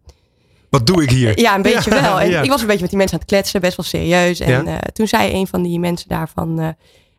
Wat 0.69 0.87
doe 0.87 1.03
ik 1.03 1.09
hier? 1.09 1.39
Ja, 1.39 1.55
een 1.55 1.61
beetje 1.71 1.95
Ja, 1.95 2.01
wel. 2.01 2.19
En 2.19 2.29
ja. 2.29 2.41
ik 2.41 2.49
was 2.49 2.61
een 2.61 2.67
beetje 2.67 2.81
met 2.81 2.89
die 2.89 2.99
mensen 2.99 3.17
aan 3.17 3.23
het 3.23 3.33
kletsen. 3.33 3.61
Best 3.61 3.77
wel 3.77 3.85
serieus. 3.85 4.39
En 4.39 4.67
eh, 4.67 4.75
toen 4.77 5.07
zei 5.07 5.33
een 5.33 5.47
van 5.47 5.61
die 5.63 5.79
mensen 5.79 6.09
daarvan... 6.09 6.59
eh, 6.59 6.67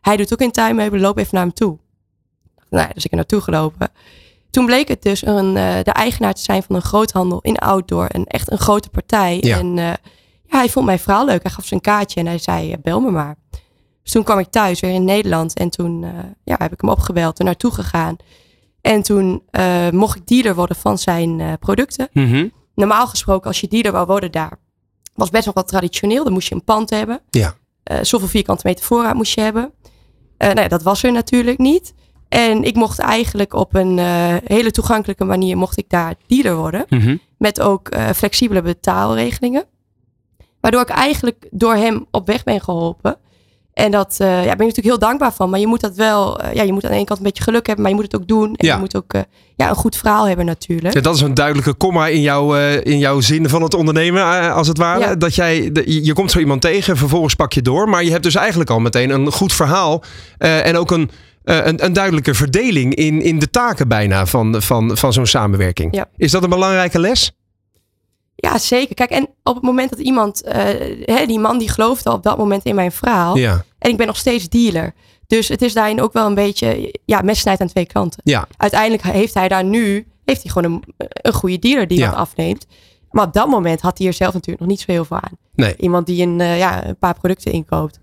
hij 0.01 0.17
doet 0.17 0.33
ook 0.33 0.41
in 0.41 0.51
tuinmeubelen. 0.51 1.05
Loop 1.05 1.17
even 1.17 1.35
naar 1.35 1.43
hem 1.43 1.53
toe. 1.53 1.77
Nou 2.69 2.89
dus 2.93 3.05
ik 3.05 3.11
er 3.11 3.17
naartoe 3.17 3.41
gelopen. 3.41 3.89
Toen 4.49 4.65
bleek 4.65 4.87
het 4.87 5.01
dus 5.01 5.25
een, 5.25 5.57
eh, 5.57 5.75
de 5.83 5.91
eigenaar 5.91 6.33
te 6.33 6.41
zijn 6.41 6.63
van 6.63 6.75
een 6.75 6.81
groothandel 6.81 7.39
in 7.41 7.57
outdoor. 7.57 8.05
En 8.05 8.25
echt 8.25 8.51
een 8.51 8.57
grote 8.57 8.89
partij. 8.89 9.37
Ja. 9.41 9.57
En 9.57 9.77
eh, 9.77 9.85
ja, 10.43 10.57
hij 10.57 10.69
vond 10.69 10.85
mijn 10.85 10.99
verhaal 10.99 11.25
leuk. 11.25 11.43
Hij 11.43 11.51
gaf 11.51 11.65
ze 11.65 11.73
een 11.73 11.81
kaartje 11.81 12.19
en 12.19 12.25
hij 12.25 12.37
zei, 12.37 12.71
eh, 12.71 12.77
bel 12.81 12.99
me 12.99 13.11
maar. 13.11 13.35
Dus 14.03 14.11
toen 14.11 14.23
kwam 14.23 14.39
ik 14.39 14.47
thuis 14.49 14.79
weer 14.79 14.91
in 14.91 15.03
Nederland. 15.03 15.57
En 15.57 15.69
toen 15.69 16.05
ja, 16.43 16.55
heb 16.57 16.73
ik 16.73 16.81
hem 16.81 16.89
opgebeld 16.89 17.39
en 17.39 17.45
naartoe 17.45 17.71
gegaan. 17.71 18.15
En 18.81 19.01
toen 19.01 19.43
mocht 19.91 20.15
ik 20.15 20.27
dealer 20.27 20.55
worden 20.55 20.75
van 20.75 20.97
zijn 20.97 21.57
producten. 21.59 22.09
Mhm. 22.13 22.47
Normaal 22.75 23.07
gesproken, 23.07 23.47
als 23.47 23.61
je 23.61 23.67
dealer 23.67 23.91
wou 23.91 24.05
worden 24.05 24.31
daar, 24.31 24.59
was 25.13 25.29
best 25.29 25.45
wel 25.45 25.53
wat 25.53 25.67
traditioneel. 25.67 26.23
Dan 26.23 26.33
moest 26.33 26.47
je 26.47 26.55
een 26.55 26.63
pand 26.63 26.89
hebben. 26.89 27.21
Ja. 27.29 27.55
Zoveel 28.01 28.27
vierkante 28.27 28.67
meter 28.67 28.85
voorraad 28.85 29.15
moest 29.15 29.35
je 29.35 29.41
hebben. 29.41 29.71
Nou 30.37 30.59
ja, 30.59 30.67
dat 30.67 30.83
was 30.83 31.03
er 31.03 31.11
natuurlijk 31.11 31.57
niet. 31.57 31.93
En 32.29 32.63
ik 32.63 32.75
mocht 32.75 32.99
eigenlijk 32.99 33.53
op 33.53 33.75
een 33.75 33.99
eh, 33.99 34.35
hele 34.43 34.71
toegankelijke 34.71 35.23
manier 35.23 35.57
mocht 35.57 35.77
ik 35.77 35.89
daar 35.89 36.15
dealer 36.27 36.55
worden. 36.55 36.85
Mhm. 36.89 37.15
Met 37.37 37.61
ook 37.61 37.89
eh, 37.89 38.09
flexibele 38.15 38.61
betaalregelingen. 38.61 39.65
Waardoor 40.61 40.81
ik 40.81 40.89
eigenlijk 40.89 41.47
door 41.51 41.75
hem 41.75 42.05
op 42.11 42.27
weg 42.27 42.43
ben 42.43 42.61
geholpen. 42.61 43.17
En 43.73 43.91
dat 43.91 44.17
uh, 44.21 44.27
ja, 44.27 44.41
ben 44.41 44.51
ik 44.51 44.57
natuurlijk 44.57 44.85
heel 44.85 44.99
dankbaar 44.99 45.33
van. 45.33 45.49
Maar 45.49 45.59
je 45.59 45.67
moet 45.67 45.81
dat 45.81 45.95
wel, 45.95 46.45
ja, 46.53 46.63
je 46.63 46.73
moet 46.73 46.83
aan 46.83 46.89
de 46.89 46.95
ene 46.95 47.05
kant 47.05 47.19
een 47.19 47.25
beetje 47.25 47.43
geluk 47.43 47.65
hebben, 47.65 47.83
maar 47.83 47.93
je 47.93 48.01
moet 48.01 48.11
het 48.11 48.21
ook 48.21 48.27
doen. 48.27 48.55
En 48.55 48.65
ja. 48.65 48.73
je 48.73 48.79
moet 48.79 48.95
ook 48.95 49.13
ja, 49.55 49.69
een 49.69 49.75
goed 49.75 49.95
verhaal 49.95 50.27
hebben 50.27 50.45
natuurlijk. 50.45 50.93
Ja, 50.93 51.01
dat 51.01 51.15
is 51.15 51.21
een 51.21 51.33
duidelijke 51.33 51.73
komma 51.73 52.07
in, 52.07 52.21
jou, 52.21 52.59
in 52.61 52.97
jouw 52.99 53.21
zin 53.21 53.49
van 53.49 53.61
het 53.61 53.73
ondernemen, 53.73 54.53
als 54.53 54.67
het 54.67 54.77
ware. 54.77 54.99
Ja. 54.99 55.15
Dat 55.15 55.35
jij, 55.35 55.69
je 55.85 56.13
komt 56.13 56.31
zo 56.31 56.39
iemand 56.39 56.61
tegen, 56.61 56.97
vervolgens 56.97 57.35
pak 57.35 57.53
je 57.53 57.61
door. 57.61 57.89
Maar 57.89 58.03
je 58.03 58.11
hebt 58.11 58.23
dus 58.23 58.35
eigenlijk 58.35 58.69
al 58.69 58.79
meteen 58.79 59.09
een 59.09 59.31
goed 59.31 59.53
verhaal. 59.53 60.03
en 60.37 60.77
ook 60.77 60.91
een, 60.91 61.09
een, 61.47 61.85
een, 61.85 61.93
duidelijke 61.93 62.33
verdeling 62.33 62.95
in, 62.95 63.21
in 63.21 63.39
de 63.39 63.49
taken 63.49 63.87
bijna 63.87 64.25
van, 64.25 64.61
van, 64.61 64.97
van 64.97 65.13
zo'n 65.13 65.25
samenwerking. 65.25 66.05
Is 66.15 66.31
dat 66.31 66.43
een 66.43 66.49
belangrijke 66.49 66.99
les? 66.99 67.31
Ja, 68.35 68.57
zeker. 68.57 68.95
Kijk, 68.95 69.09
en 69.09 69.27
op 69.43 69.55
het 69.55 69.63
moment 69.63 69.89
dat 69.89 69.99
iemand, 69.99 70.45
uh, 70.45 70.53
hè, 71.05 71.25
die 71.25 71.39
man 71.39 71.57
die 71.57 71.69
geloofde 71.69 72.11
op 72.11 72.23
dat 72.23 72.37
moment 72.37 72.63
in 72.63 72.75
mijn 72.75 72.91
verhaal. 72.91 73.37
Ja. 73.37 73.63
En 73.79 73.91
ik 73.91 73.97
ben 73.97 74.07
nog 74.07 74.17
steeds 74.17 74.49
dealer. 74.49 74.93
Dus 75.27 75.47
het 75.47 75.61
is 75.61 75.73
daarin 75.73 76.01
ook 76.01 76.13
wel 76.13 76.25
een 76.25 76.35
beetje, 76.35 76.95
ja, 77.05 77.21
mes 77.21 77.45
aan 77.45 77.67
twee 77.67 77.85
kanten. 77.85 78.21
Ja. 78.23 78.47
Uiteindelijk 78.57 79.03
heeft 79.03 79.33
hij 79.33 79.47
daar 79.47 79.63
nu, 79.63 80.07
heeft 80.25 80.43
hij 80.43 80.51
gewoon 80.51 80.71
een, 80.71 81.07
een 81.11 81.33
goede 81.33 81.59
dealer 81.59 81.87
die 81.87 81.97
ja. 81.97 82.09
wat 82.09 82.19
afneemt. 82.19 82.65
Maar 83.11 83.25
op 83.25 83.33
dat 83.33 83.47
moment 83.47 83.81
had 83.81 83.97
hij 83.97 84.07
er 84.07 84.13
zelf 84.13 84.33
natuurlijk 84.33 84.59
nog 84.59 84.69
niet 84.69 84.79
zo 84.79 84.91
heel 84.91 85.05
veel 85.05 85.17
aan. 85.17 85.37
Nee. 85.55 85.75
Iemand 85.77 86.05
die 86.05 86.23
een, 86.25 86.39
uh, 86.39 86.57
ja, 86.57 86.87
een 86.87 86.97
paar 86.97 87.19
producten 87.19 87.51
inkoopt. 87.51 87.99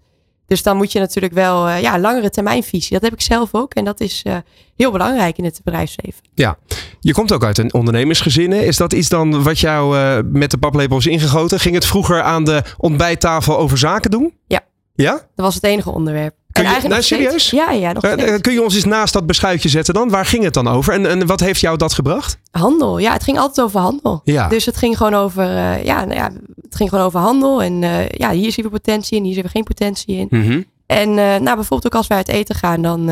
Dus 0.47 0.63
dan 0.63 0.77
moet 0.77 0.93
je 0.93 0.99
natuurlijk 0.99 1.35
wel 1.35 1.69
uh, 1.69 1.81
ja, 1.81 1.99
langere 1.99 2.31
termijnvisie. 2.31 2.93
Dat 2.93 3.03
heb 3.03 3.13
ik 3.13 3.21
zelf 3.21 3.49
ook. 3.53 3.75
En 3.75 3.85
dat 3.85 4.01
is 4.01 4.23
uh, 4.27 4.37
heel 4.77 4.91
belangrijk 4.91 5.39
in 5.39 5.45
het 5.45 5.61
bedrijfsleven. 5.65 6.21
Ja, 6.35 6.59
je 7.01 7.13
komt 7.13 7.33
ook 7.33 7.45
uit 7.45 7.59
een 7.59 7.75
ondernemersgezin. 7.75 8.53
Is 8.53 8.77
dat 8.77 8.93
iets 8.93 9.09
dan 9.09 9.43
wat 9.43 9.59
jou 9.59 9.97
uh, 9.97 10.19
met 10.25 10.51
de 10.51 10.59
paplepel 10.59 10.97
is 10.97 11.07
ingegoten? 11.07 11.61
Ging 11.61 11.75
het 11.75 11.87
vroeger 11.87 12.23
aan 12.23 12.45
de 12.45 12.63
ontbijttafel 12.77 13.59
over 13.59 13.79
zaken 13.79 14.11
doen? 14.11 14.35
Ja. 14.47 14.61
Ja? 14.95 15.13
Dat 15.13 15.45
was 15.45 15.55
het 15.55 15.65
enige 15.65 15.91
onderwerp. 15.91 16.35
Kun 16.55 16.65
je, 16.83 16.89
nou, 16.89 17.03
serieus? 17.03 17.51
Ja, 17.51 17.71
ja. 17.71 17.93
Nog 17.93 18.05
uh, 18.05 18.35
kun 18.41 18.53
je 18.53 18.63
ons 18.63 18.75
eens 18.75 18.85
naast 18.85 19.13
dat 19.13 19.27
beschuitje 19.27 19.69
zetten 19.69 19.95
dan? 19.95 20.09
Waar 20.09 20.27
ging 20.27 20.45
het 20.45 20.55
dan 20.55 20.69
over? 20.69 20.93
En, 20.93 21.07
en 21.07 21.27
wat 21.27 21.41
heeft 21.41 21.61
jou 21.61 21.77
dat 21.77 21.93
gebracht? 21.93 22.39
Handel. 22.51 22.99
Ja, 22.99 23.13
het 23.13 23.23
ging 23.23 23.39
altijd 23.39 23.67
over 23.67 23.81
handel. 23.81 24.21
Ja. 24.25 24.49
Dus 24.49 24.65
het 24.65 24.77
ging 24.77 24.97
gewoon 24.97 25.15
over, 25.15 25.45
uh, 25.45 25.85
ja, 25.85 26.05
nou 26.05 26.15
ja, 26.15 26.31
het 26.63 26.77
ging 26.77 26.89
gewoon 26.89 27.05
over 27.05 27.21
handel. 27.21 27.63
En 27.63 27.83
uh, 27.83 28.09
ja, 28.09 28.31
hier 28.31 28.53
zien 28.53 28.65
we 28.65 28.71
potentie 28.71 29.17
in, 29.17 29.25
hier 29.25 29.35
zien 29.35 29.43
we 29.43 29.49
geen 29.49 29.63
potentie 29.63 30.17
in. 30.17 30.27
Mm 30.31 30.43
-hmm. 30.43 30.65
En 30.87 31.15
nou, 31.15 31.43
bijvoorbeeld 31.43 31.87
ook 31.87 31.95
als 31.95 32.07
wij 32.07 32.17
uit 32.17 32.29
eten 32.29 32.55
gaan 32.55 32.83
dan 32.83 33.11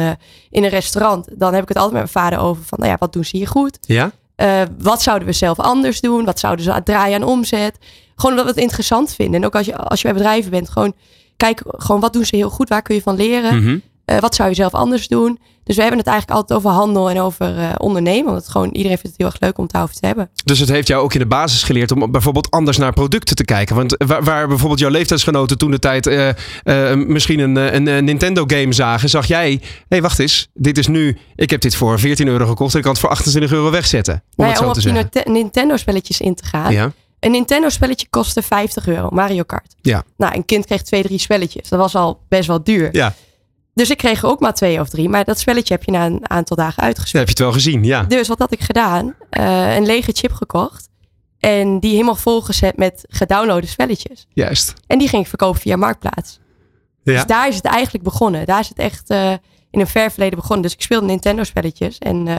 in 0.50 0.64
een 0.64 0.68
restaurant, 0.68 1.28
dan 1.32 1.54
heb 1.54 1.62
ik 1.62 1.68
het 1.68 1.76
altijd 1.76 2.02
met 2.02 2.12
mijn 2.12 2.24
vader 2.24 2.46
over 2.46 2.62
van, 2.64 2.78
nou 2.78 2.90
ja, 2.90 2.96
wat 2.98 3.12
doen 3.12 3.24
ze 3.24 3.36
hier 3.36 3.48
goed? 3.48 3.78
Ja. 3.80 4.12
Wat 4.78 5.02
zouden 5.02 5.28
we 5.28 5.34
zelf 5.34 5.58
anders 5.58 6.00
doen? 6.00 6.24
Wat 6.24 6.38
zouden 6.38 6.64
ze 6.64 6.80
draaien 6.84 7.22
aan 7.22 7.28
omzet? 7.28 7.78
Gewoon 8.16 8.30
omdat 8.30 8.44
we 8.44 8.50
het 8.50 8.60
interessant 8.60 9.14
vinden. 9.14 9.40
En 9.40 9.46
ook 9.46 9.56
als 9.56 9.66
je, 9.66 9.76
als 9.76 10.00
je 10.00 10.08
bij 10.08 10.16
bedrijven 10.16 10.50
bent, 10.50 10.70
gewoon 10.70 10.94
kijk, 11.42 11.62
gewoon 11.66 12.00
wat 12.00 12.12
doen 12.12 12.24
ze 12.24 12.36
heel 12.36 12.50
goed? 12.50 12.68
Waar 12.68 12.82
kun 12.82 12.94
je 12.94 13.02
van 13.02 13.16
leren? 13.16 13.54
Mm 13.54 13.64
-hmm. 13.64 14.20
wat 14.20 14.34
zou 14.34 14.48
je 14.48 14.54
zelf 14.54 14.74
anders 14.74 15.08
doen? 15.08 15.38
Dus 15.64 15.76
we 15.76 15.82
hebben 15.82 16.00
het 16.00 16.08
eigenlijk 16.08 16.38
altijd 16.38 16.58
over 16.58 16.70
handel 16.70 17.10
en 17.10 17.20
over 17.20 17.58
uh, 17.58 17.72
ondernemen. 17.76 18.24
Want 18.24 18.36
het 18.36 18.48
gewoon, 18.48 18.68
iedereen 18.68 18.98
vindt 18.98 19.16
het 19.16 19.16
heel 19.16 19.26
erg 19.26 19.40
leuk 19.40 19.58
om 19.58 19.64
het 19.64 19.76
over 19.76 19.94
te 19.94 20.06
hebben. 20.06 20.30
Dus 20.44 20.58
het 20.58 20.68
heeft 20.68 20.88
jou 20.88 21.02
ook 21.02 21.14
in 21.14 21.20
de 21.20 21.26
basis 21.26 21.62
geleerd 21.62 21.92
om 21.92 22.10
bijvoorbeeld 22.10 22.50
anders 22.50 22.78
naar 22.78 22.92
producten 22.92 23.36
te 23.36 23.44
kijken. 23.44 23.76
Want 23.76 23.94
waar, 24.06 24.24
waar 24.24 24.48
bijvoorbeeld 24.48 24.80
jouw 24.80 24.90
leeftijdsgenoten 24.90 25.58
toen 25.58 25.70
de 25.70 25.78
tijd 25.78 26.06
uh, 26.06 26.28
uh, 26.64 26.94
misschien 26.94 27.38
een, 27.38 27.56
een, 27.56 28.04
Nintendo 28.04 28.44
game 28.46 28.72
zagen, 28.72 29.08
zag 29.08 29.26
jij, 29.26 29.50
hé 29.50 29.60
hey, 29.88 30.02
wacht 30.02 30.18
eens, 30.18 30.48
dit 30.54 30.78
is 30.78 30.86
nu, 30.86 31.18
ik 31.36 31.50
heb 31.50 31.60
dit 31.60 31.74
voor 31.74 31.98
14 31.98 32.28
euro 32.28 32.46
gekocht 32.46 32.72
en 32.72 32.76
ik 32.76 32.82
kan 32.82 32.92
het 32.92 33.00
voor 33.00 33.10
28 33.10 33.52
euro 33.52 33.70
wegzetten. 33.70 34.14
Om, 34.14 34.44
nou 34.44 34.56
ja, 34.56 34.60
om 34.60 34.68
op 34.68 34.80
die 34.80 35.32
Nintendo 35.32 35.76
spelletjes 35.76 36.20
in 36.20 36.34
te 36.34 36.44
gaan. 36.44 36.72
Ja. 36.72 36.92
Een 37.22 37.30
Nintendo 37.30 37.68
spelletje 37.68 38.06
kostte 38.10 38.42
50 38.42 38.86
euro, 38.86 39.08
Mario 39.10 39.42
Kart. 39.42 39.74
Ja. 39.80 40.04
Nou, 40.16 40.34
een 40.34 40.44
kind 40.44 40.66
kreeg 40.66 40.82
twee, 40.82 41.02
drie 41.02 41.18
spelletjes. 41.18 41.68
Dat 41.68 41.78
was 41.78 41.94
al 41.94 42.20
best 42.28 42.46
wel 42.46 42.62
duur. 42.62 42.88
Ja. 42.92 43.14
Dus 43.74 43.90
ik 43.90 43.96
kreeg 43.96 44.22
er 44.22 44.28
ook 44.28 44.40
maar 44.40 44.54
twee 44.54 44.80
of 44.80 44.88
drie. 44.88 45.08
Maar 45.08 45.24
dat 45.24 45.38
spelletje 45.38 45.74
heb 45.74 45.84
je 45.84 45.90
na 45.90 46.06
een 46.06 46.30
aantal 46.30 46.56
dagen 46.56 46.82
uitgespeeld. 46.82 47.12
Ja, 47.12 47.18
heb 47.18 47.28
je 47.28 47.44
het 47.44 47.52
wel 47.52 47.52
gezien, 47.52 47.84
ja. 47.84 48.02
Dus 48.02 48.28
wat 48.28 48.38
had 48.38 48.52
ik 48.52 48.60
gedaan? 48.60 49.14
Uh, 49.30 49.76
een 49.76 49.86
lege 49.86 50.12
chip 50.12 50.32
gekocht. 50.32 50.88
En 51.38 51.80
die 51.80 51.92
helemaal 51.92 52.14
volgezet 52.14 52.76
met 52.76 53.04
gedownloade 53.08 53.66
spelletjes. 53.66 54.26
Juist. 54.32 54.74
En 54.86 54.98
die 54.98 55.08
ging 55.08 55.22
ik 55.22 55.28
verkopen 55.28 55.60
via 55.60 55.76
Marktplaats. 55.76 56.40
Ja. 57.02 57.12
Dus 57.12 57.24
daar 57.26 57.48
is 57.48 57.56
het 57.56 57.64
eigenlijk 57.64 58.04
begonnen. 58.04 58.46
Daar 58.46 58.60
is 58.60 58.68
het 58.68 58.78
echt 58.78 59.10
uh, 59.10 59.30
in 59.70 59.80
een 59.80 59.86
ver 59.86 60.10
verleden 60.10 60.38
begonnen. 60.38 60.62
Dus 60.62 60.72
ik 60.72 60.82
speelde 60.82 61.06
Nintendo 61.06 61.44
spelletjes. 61.44 61.98
En 61.98 62.26
uh, 62.26 62.36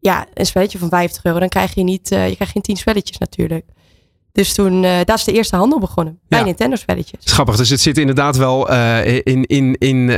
ja, 0.00 0.26
een 0.34 0.46
spelletje 0.46 0.78
van 0.78 0.88
50 0.88 1.24
euro. 1.24 1.38
Dan 1.38 1.48
krijg 1.48 1.74
je 1.74 1.82
niet, 1.82 2.08
je 2.08 2.34
krijgt 2.34 2.52
geen 2.52 2.62
10 2.62 2.76
spelletjes 2.76 3.18
natuurlijk. 3.18 3.64
Dus 4.32 4.54
toen, 4.54 4.82
uh, 4.82 4.98
dat 5.04 5.18
is 5.18 5.24
de 5.24 5.32
eerste 5.32 5.56
handel 5.56 5.78
begonnen. 5.78 6.18
Bij 6.28 6.38
ja. 6.38 6.44
Nintendo 6.44 6.76
spelletjes. 6.76 7.20
Grappig. 7.24 7.56
Dus 7.56 7.70
het 7.70 7.80
zit 7.80 7.98
inderdaad 7.98 8.36
wel 8.36 8.70
uh, 8.72 9.06
in, 9.06 9.46
in, 9.46 9.76
in 9.78 9.96
uh, 9.96 10.16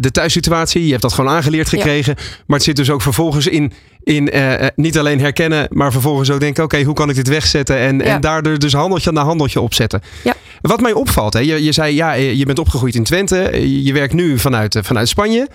de 0.00 0.10
thuissituatie. 0.12 0.84
Je 0.84 0.90
hebt 0.90 1.02
dat 1.02 1.12
gewoon 1.12 1.30
aangeleerd 1.30 1.68
gekregen. 1.68 2.14
Ja. 2.16 2.24
Maar 2.46 2.56
het 2.56 2.66
zit 2.66 2.76
dus 2.76 2.90
ook 2.90 3.02
vervolgens 3.02 3.46
in, 3.46 3.72
in 4.02 4.30
niet 4.74 4.98
alleen 4.98 5.20
herkennen. 5.20 5.66
Maar 5.70 5.92
vervolgens 5.92 6.30
ook 6.30 6.40
denken. 6.40 6.64
Oké, 6.64 6.74
okay, 6.74 6.86
hoe 6.86 6.94
kan 6.94 7.08
ik 7.08 7.14
dit 7.14 7.28
wegzetten? 7.28 7.78
En, 7.78 7.98
ja. 7.98 8.04
en 8.04 8.20
daardoor 8.20 8.58
dus 8.58 8.72
handeltje 8.72 9.12
na 9.12 9.24
handeltje 9.24 9.60
opzetten. 9.60 10.00
Ja. 10.24 10.34
Wat 10.60 10.80
mij 10.80 10.92
opvalt. 10.92 11.32
Hè, 11.32 11.40
je, 11.40 11.64
je 11.64 11.72
zei 11.72 11.94
ja, 11.94 12.12
je 12.12 12.44
bent 12.44 12.58
opgegroeid 12.58 12.94
in 12.94 13.04
Twente. 13.04 13.68
Je 13.82 13.92
werkt 13.92 14.12
nu 14.12 14.38
vanuit, 14.38 14.78
vanuit 14.82 15.08
Spanje. 15.08 15.48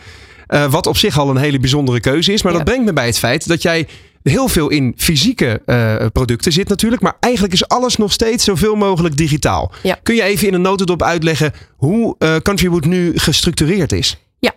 Wat 0.70 0.88
op 0.88 0.98
zich 0.98 1.20
al 1.20 1.30
een 1.30 1.38
hele 1.38 1.60
bijzondere 1.60 2.00
keuze 2.00 2.34
is. 2.34 2.44
Maar 2.44 2.54
dat 2.54 2.64
brengt 2.64 2.86
me 2.86 2.94
bij 2.94 3.06
het 3.06 3.18
feit 3.20 3.48
dat 3.48 3.62
jij 3.62 3.88
heel 4.32 4.48
veel 4.48 4.70
in 4.70 4.94
fysieke 4.98 5.62
uh, 5.66 6.06
producten 6.14 6.52
zit 6.52 6.68
natuurlijk. 6.68 7.02
Maar 7.02 7.18
eigenlijk 7.20 7.54
is 7.54 7.68
alles 7.68 7.98
nog 7.98 8.12
steeds 8.12 8.44
zoveel 8.44 8.76
mogelijk 8.76 9.18
digitaal. 9.18 9.72
Ja. 9.84 9.98
Kun 10.04 10.16
je 10.16 10.24
even 10.24 10.48
in 10.48 10.54
een 10.54 10.62
notendop 10.62 11.04
uitleggen 11.04 11.54
hoe 11.76 12.16
uh, 12.20 12.36
Countrywood 12.36 12.86
nu 12.86 13.18
gestructureerd 13.18 13.92
is? 13.92 14.18
Ja, 14.40 14.52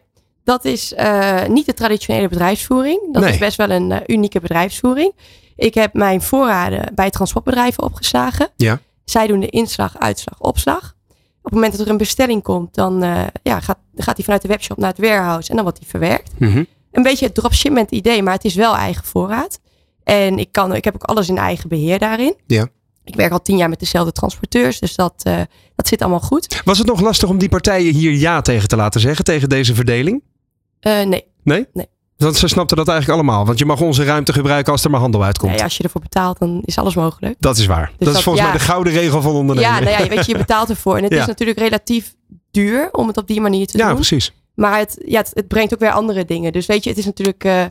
dat 0.44 0.64
is 0.64 0.92
uh, 0.92 1.46
niet 1.46 1.66
de 1.66 1.74
traditionele 1.74 2.28
bedrijfsvoering. 2.28 3.12
Dat 3.12 3.22
nee. 3.22 3.32
is 3.32 3.38
best 3.38 3.56
wel 3.56 3.70
een 3.70 4.02
unieke 4.06 4.40
bedrijfsvoering. 4.40 5.12
Ik 5.56 5.74
heb 5.74 5.92
mijn 5.94 6.22
voorraden 6.22 6.94
bij 6.94 7.10
transportbedrijven 7.10 7.82
opgeslagen. 7.82 8.48
Ja. 8.56 8.80
Zij 9.04 9.26
doen 9.26 9.40
de 9.40 9.48
inslag, 9.48 9.98
uitslag, 9.98 10.40
opslag. 10.40 10.96
Op 11.38 11.44
het 11.44 11.52
moment 11.52 11.72
dat 11.72 11.86
er 11.86 11.92
een 11.92 11.98
bestelling 11.98 12.42
komt, 12.42 12.74
dan 12.74 13.00
ja, 13.42 13.60
gaat, 13.60 13.78
gaat 13.96 14.16
die 14.16 14.24
vanuit 14.24 14.42
de 14.42 14.48
webshop 14.48 14.78
naar 14.78 14.90
het 14.90 14.98
warehouse 14.98 15.48
en 15.48 15.54
dan 15.54 15.64
wordt 15.64 15.78
die 15.78 15.88
verwerkt. 15.88 16.32
Mm 16.38 16.52
-hmm 16.52 16.66
een 16.98 17.04
beetje 17.04 17.26
het 17.26 17.34
dropshipment 17.34 17.90
idee, 17.90 18.22
maar 18.22 18.34
het 18.34 18.44
is 18.44 18.54
wel 18.54 18.76
eigen 18.76 19.04
voorraad. 19.04 19.60
En 20.04 20.38
ik, 20.38 20.52
kan, 20.52 20.74
ik 20.74 20.84
heb 20.84 20.94
ook 20.94 21.02
alles 21.02 21.28
in 21.28 21.38
eigen 21.38 21.68
beheer 21.68 21.98
daarin. 21.98 22.34
Ja. 22.46 22.68
Ik 23.04 23.14
werk 23.14 23.32
al 23.32 23.42
tien 23.42 23.56
jaar 23.56 23.68
met 23.68 23.80
dezelfde 23.80 24.12
transporteurs, 24.12 24.78
dus 24.78 24.94
dat, 24.94 25.22
uh, 25.26 25.40
dat 25.74 25.88
zit 25.88 26.00
allemaal 26.00 26.20
goed. 26.20 26.62
Was 26.64 26.78
het 26.78 26.86
nog 26.86 27.00
lastig 27.00 27.28
om 27.28 27.38
die 27.38 27.48
partijen 27.48 27.94
hier 27.94 28.12
ja 28.12 28.40
tegen 28.40 28.68
te 28.68 28.76
laten 28.76 29.00
zeggen, 29.00 29.24
tegen 29.24 29.48
deze 29.48 29.74
verdeling? 29.74 30.22
Uh, 30.80 31.02
nee. 31.02 31.24
Nee? 31.42 31.66
Nee. 31.72 31.86
Want 32.16 32.36
ze 32.36 32.48
snapten 32.48 32.76
dat 32.76 32.88
eigenlijk 32.88 33.20
allemaal. 33.20 33.46
Want 33.46 33.58
je 33.58 33.64
mag 33.64 33.80
onze 33.80 34.04
ruimte 34.04 34.32
gebruiken 34.32 34.72
als 34.72 34.84
er 34.84 34.90
maar 34.90 35.00
handel 35.00 35.24
uitkomt. 35.24 35.52
Nee, 35.52 35.62
als 35.62 35.76
je 35.76 35.82
ervoor 35.82 36.00
betaalt, 36.00 36.38
dan 36.38 36.62
is 36.64 36.78
alles 36.78 36.94
mogelijk. 36.94 37.36
Dat 37.38 37.58
is 37.58 37.66
waar. 37.66 37.86
Dus 37.86 37.96
dat, 37.98 38.08
dat, 38.08 38.16
is 38.16 38.22
volgens 38.22 38.44
ja, 38.44 38.50
mij 38.50 38.58
de 38.58 38.64
gouden 38.64 38.92
regel 38.92 39.22
van 39.22 39.34
ondernemen. 39.34 39.70
Ja, 39.70 39.80
nou 39.80 40.02
ja, 40.02 40.08
weet 40.08 40.26
je, 40.26 40.32
je 40.32 40.38
betaalt 40.38 40.70
ervoor. 40.70 40.96
En 40.96 41.02
het 41.02 41.12
ja. 41.14 41.20
is 41.20 41.26
natuurlijk 41.26 41.58
relatief 41.58 42.14
duur 42.50 42.88
om 42.92 43.06
het 43.06 43.16
op 43.16 43.26
die 43.26 43.40
manier 43.40 43.66
te 43.66 43.78
ja, 43.78 43.82
doen. 43.82 43.92
Ja, 43.92 43.94
precies. 43.94 44.32
Maar 44.58 44.78
het, 44.78 45.02
ja, 45.04 45.18
het, 45.18 45.30
het, 45.34 45.48
brengt 45.48 45.74
ook 45.74 45.80
weer 45.80 45.90
andere 45.90 46.24
dingen. 46.24 46.52
Dus 46.52 46.66
weet 46.66 46.84
je, 46.84 46.90
het 46.90 46.98
is 46.98 47.04
natuurlijk. 47.04 47.44
Uh, 47.44 47.64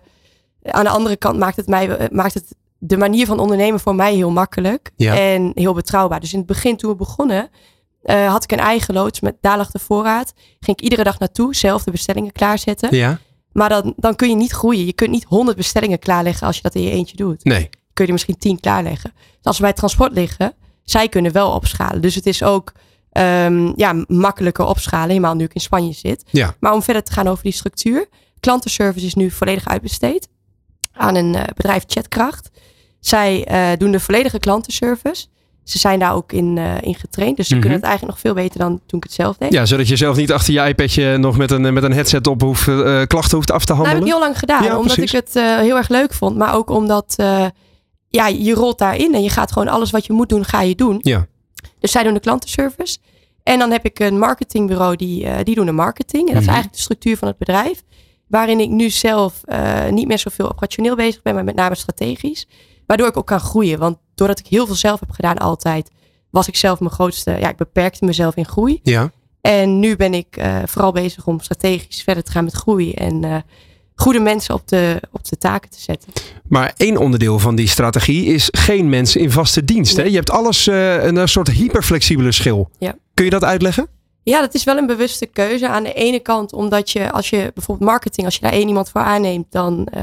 aan 0.64 0.84
de 0.84 0.90
andere 0.90 1.16
kant 1.16 1.38
maakt 1.38 1.56
het, 1.56 1.68
mij, 1.68 2.10
maakt 2.12 2.34
het 2.34 2.56
de 2.78 2.98
manier 2.98 3.26
van 3.26 3.40
ondernemen 3.40 3.80
voor 3.80 3.96
mij 3.96 4.16
heel 4.16 4.32
makkelijk. 4.32 4.92
Ja. 4.96 5.18
En 5.18 5.52
heel 5.54 5.74
betrouwbaar. 5.74 6.20
Dus 6.20 6.32
in 6.32 6.38
het 6.38 6.48
begin, 6.48 6.78
toen 6.78 6.92
we 6.92 6.96
begonnen. 6.96 7.50
Uh, 8.04 8.32
had 8.32 8.44
ik 8.44 8.52
een 8.52 8.60
eigen 8.60 8.94
loods 8.94 9.20
met 9.20 9.36
daar 9.42 9.58
lag 9.58 9.72
de 9.72 9.80
voorraad. 9.80 10.34
Ging 10.60 10.78
ik 10.78 10.82
iedere 10.82 11.04
dag 11.04 11.20
naartoe, 11.20 11.56
zelf 11.56 11.84
de 11.84 11.92
bestellingen 11.92 12.32
klaarzetten. 12.32 12.96
Ja. 12.96 13.20
Maar 13.52 13.70
dan, 13.70 13.94
dan 13.98 14.16
kun 14.16 14.30
je 14.30 14.36
niet 14.36 14.52
groeien. 14.52 14.86
Je 14.86 14.94
kunt 14.94 15.10
niet 15.10 15.24
honderd 15.24 15.58
bestellingen 15.58 16.00
klaarleggen 16.00 16.48
als 16.48 16.56
je 16.56 16.62
dat 16.62 16.76
in 16.76 16.82
je 16.82 16.92
eentje 16.92 17.16
doet. 17.16 17.44
Nee. 17.44 17.70
Kun 17.70 18.06
je 18.06 18.06
er 18.06 18.12
misschien 18.12 18.38
tien 18.38 18.60
klaarleggen. 18.60 19.12
Dus 19.16 19.44
als 19.44 19.58
we 19.58 19.64
bij 19.64 19.74
transport 19.74 20.12
liggen, 20.12 20.54
zij 20.84 21.10
kunnen 21.10 21.32
wel 21.32 21.52
opschalen. 21.52 22.02
Dus 22.02 22.16
het 22.16 22.26
is 22.26 22.44
ook 22.44 22.72
um, 23.12 23.74
ja, 23.76 24.04
makkelijker 24.08 24.66
opschalen. 24.66 25.08
Helemaal 25.08 25.36
nu 25.36 25.44
ik 25.44 25.54
in 25.54 25.62
Spanje 25.62 25.94
zit. 25.94 26.24
Ja. 26.32 26.56
Maar 26.60 26.74
om 26.74 26.82
verder 26.82 27.04
te 27.04 27.14
gaan 27.14 27.28
over 27.28 27.44
die 27.44 27.54
structuur. 27.54 28.08
Klantenservice 28.40 29.06
is 29.06 29.14
nu 29.14 29.32
volledig 29.32 29.68
uitbesteed 29.68 30.28
aan 30.94 31.16
een 31.16 31.34
uh, 31.34 31.42
bedrijf 31.56 31.84
Chatkracht. 31.88 32.50
Zij 33.00 33.48
uh, 33.52 33.78
doen 33.78 33.92
de 33.92 34.00
volledige 34.00 34.40
klantenservice. 34.40 35.26
Ze 35.64 35.78
zijn 35.78 36.00
daar 36.00 36.14
ook 36.14 36.32
in, 36.32 36.58
uh, 36.58 36.82
in 36.82 36.96
getraind. 36.96 37.38
Dus 37.38 37.48
ze 37.48 37.56
mm 37.56 37.62
-hmm. 37.62 37.70
kunnen 37.70 37.88
het 37.88 37.88
eigenlijk 37.88 38.18
nog 38.18 38.20
veel 38.20 38.44
beter 38.44 38.60
dan 38.60 38.82
toen 38.86 39.00
ik 39.00 39.04
het 39.04 39.14
zelf 39.14 39.38
deed. 39.38 39.52
Ja, 39.52 39.66
zodat 39.66 39.88
je 39.88 39.96
zelf 39.96 40.18
niet 40.18 40.32
achter 40.32 40.54
je 40.54 40.68
iPadje 40.68 41.18
nog 41.18 41.38
met 41.38 41.52
een, 41.52 41.74
met 41.74 41.84
een 41.84 41.94
headset 41.94 42.28
op 42.28 42.42
hoeft, 42.42 42.64
klachten 43.08 43.38
hoeft 43.38 43.52
af 43.52 43.66
te 43.66 43.74
handelen. 43.74 43.76
Dat 43.76 43.84
nou, 43.84 43.96
heb 43.96 44.02
ik 44.02 44.08
heel 44.08 44.20
lang 44.20 44.40
gedaan. 44.40 44.64
Ja, 44.64 44.78
omdat 44.78 44.96
precies. 44.96 45.14
ik 45.14 45.26
het 45.26 45.62
heel 45.62 45.78
erg 45.78 45.90
leuk 45.90 46.14
vond. 46.14 46.38
Maar 46.38 46.56
ook 46.56 46.70
omdat 46.70 47.16
ja, 48.10 48.28
je 48.28 48.54
rolt 48.54 48.78
daarin 48.78 49.14
en 49.14 49.24
je 49.24 49.30
gaat 49.30 49.52
gewoon 49.52 49.68
alles 49.68 49.92
wat 49.92 50.06
je 50.06 50.14
moet 50.14 50.30
doen, 50.30 50.46
ga 50.46 50.62
je 50.62 50.76
doen. 50.76 50.98
Ja. 51.02 51.28
Dus 51.80 51.92
zij 51.92 52.04
doen 52.04 52.14
de 52.14 52.20
klantenservice. 52.20 52.98
En 53.44 53.60
dan 53.60 53.72
heb 53.72 53.86
ik 53.86 54.00
een 54.00 54.20
marketingbureau 54.20 54.96
die, 54.96 55.24
uh, 55.24 55.36
die 55.44 55.56
doen 55.56 55.66
de 55.66 55.72
marketing. 55.72 56.28
En 56.28 56.34
dat 56.34 56.42
is 56.42 56.48
eigenlijk 56.48 56.76
de 56.76 56.82
structuur 56.82 57.18
van 57.18 57.28
het 57.28 57.38
bedrijf. 57.38 57.84
Waarin 58.28 58.60
ik 58.60 58.70
nu 58.70 58.90
zelf 58.90 59.42
uh, 59.46 59.88
niet 59.90 60.08
meer 60.08 60.20
zoveel 60.20 60.50
operationeel 60.50 60.96
bezig 60.96 61.22
ben, 61.22 61.34
maar 61.34 61.44
met 61.44 61.56
name 61.56 61.76
strategisch. 61.76 62.48
Waardoor 62.86 63.08
ik 63.08 63.18
ook 63.18 63.28
kan 63.28 63.40
groeien. 63.40 63.80
Want 63.80 63.98
doordat 64.16 64.40
ik 64.40 64.48
heel 64.48 64.66
veel 64.66 64.76
zelf 64.76 65.00
heb 65.00 65.12
gedaan 65.12 65.38
altijd, 65.38 65.92
was 66.30 66.48
ik 66.48 66.56
zelf 66.56 66.80
mijn 66.80 66.92
grootste, 66.92 67.32
ja, 67.32 67.50
ik 67.50 67.58
beperkte 67.58 68.06
mezelf 68.06 68.36
in 68.36 68.46
groei. 68.46 68.80
Ja. 68.84 69.12
En 69.42 69.80
nu 69.80 69.96
ben 69.96 70.14
ik 70.14 70.42
vooral 70.66 70.92
bezig 70.92 71.28
om 71.28 71.40
strategisch 71.40 72.04
verder 72.04 72.24
te 72.24 72.32
gaan 72.32 72.44
met 72.44 72.54
groei 72.54 72.94
en 72.94 73.46
goede 73.98 74.20
mensen 74.20 74.54
op 74.54 74.68
de, 74.68 75.02
op 75.12 75.30
de 75.30 75.38
taken 75.38 75.70
te 75.70 75.82
zetten. 75.82 76.12
Maar 76.48 76.74
één 76.78 76.98
onderdeel 76.98 77.40
van 77.40 77.56
die 77.56 77.68
strategie 77.68 78.26
is 78.26 78.48
geen 78.52 78.90
mensen 78.90 79.22
in 79.22 79.32
vaste 79.32 79.66
dienst. 79.66 79.98
Hè? 79.98 80.04
Je 80.04 80.16
hebt 80.16 80.32
alles 80.32 80.66
een 80.66 81.28
soort 81.28 81.48
hyperflexibele 81.48 82.32
schil. 82.32 82.70
Ja. 82.80 82.96
Kun 83.14 83.26
je 83.26 83.32
dat 83.32 83.44
uitleggen? 83.44 83.88
Ja, 84.24 84.40
dat 84.40 84.54
is 84.54 84.64
wel 84.64 84.78
een 84.78 84.86
bewuste 84.86 85.26
keuze. 85.26 85.70
Aan 85.70 85.84
de 85.84 85.94
ene 85.94 86.20
kant 86.20 86.54
omdat 86.54 86.92
je, 86.92 87.12
als 87.12 87.30
je 87.30 87.52
bijvoorbeeld 87.54 87.90
marketing, 87.90 88.26
als 88.26 88.36
je 88.36 88.42
daar 88.42 88.52
één 88.52 88.68
iemand 88.68 88.90
voor 88.90 89.02
aanneemt, 89.02 89.46
dan 89.50 89.88
uh, 89.96 90.02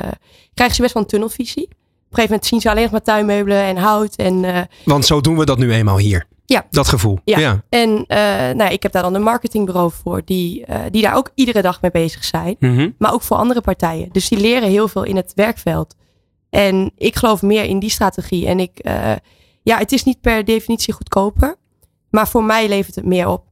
krijgen 0.55 0.77
ze 0.77 0.83
best 0.83 0.95
wel 0.95 1.03
een 1.03 1.09
tunnelvisie. 1.09 1.65
Op 1.65 1.71
een 1.71 1.77
gegeven 2.11 2.31
moment 2.31 2.47
zien 2.47 2.61
ze 2.61 2.71
alleen 2.71 2.83
nog 2.83 2.93
maar 2.93 3.03
tuinmeubelen 3.03 3.63
en 3.63 3.77
hout. 3.77 4.17
En, 4.17 4.43
uh, 4.43 4.59
Want 4.85 5.07
zo 5.07 5.21
doen 5.21 5.39
we 5.39 5.45
dat 5.45 5.59
nu 5.59 5.73
eenmaal 5.73 5.99
hier. 5.99 6.27
Ja. 6.47 6.67
Dat 6.71 6.89
gevoel. 6.89 7.19
Ja. 7.25 7.65
En 7.69 7.89
uh, 7.91 8.07
nou, 8.57 8.73
ik 8.73 8.83
heb 8.83 8.93
daar 8.93 9.03
dan 9.03 9.15
een 9.15 9.23
marketingbureau 9.23 9.91
voor, 10.03 10.23
die, 10.25 10.65
die 10.91 11.03
daar 11.03 11.17
ook 11.17 11.31
iedere 11.35 11.63
dag 11.63 11.83
mee 11.83 11.91
bezig 11.91 12.25
zijn. 12.25 12.57
Mm 12.59 12.77
-hmm. 12.77 12.95
Maar 12.99 13.13
ook 13.13 13.23
voor 13.23 13.37
andere 13.37 13.61
partijen. 13.61 14.09
Dus 14.13 14.29
die 14.29 14.39
leren 14.39 14.69
heel 14.69 14.89
veel 14.89 15.05
in 15.05 15.17
het 15.17 15.33
werkveld. 15.35 15.95
En 16.51 16.93
ik 16.97 17.17
geloof 17.17 17.43
meer 17.43 17.65
in 17.65 17.79
die 17.79 17.91
strategie. 17.91 18.47
En 18.47 18.61
ik, 18.61 18.81
ja, 19.63 19.79
het 19.79 19.93
is 19.93 20.05
niet 20.05 20.21
per 20.21 20.45
definitie 20.45 20.95
goedkoper. 20.95 21.57
Maar 22.11 22.29
voor 22.29 22.45
mij 22.45 22.69
levert 22.69 22.95
het 22.95 23.05
meer 23.05 23.29
op. 23.29 23.45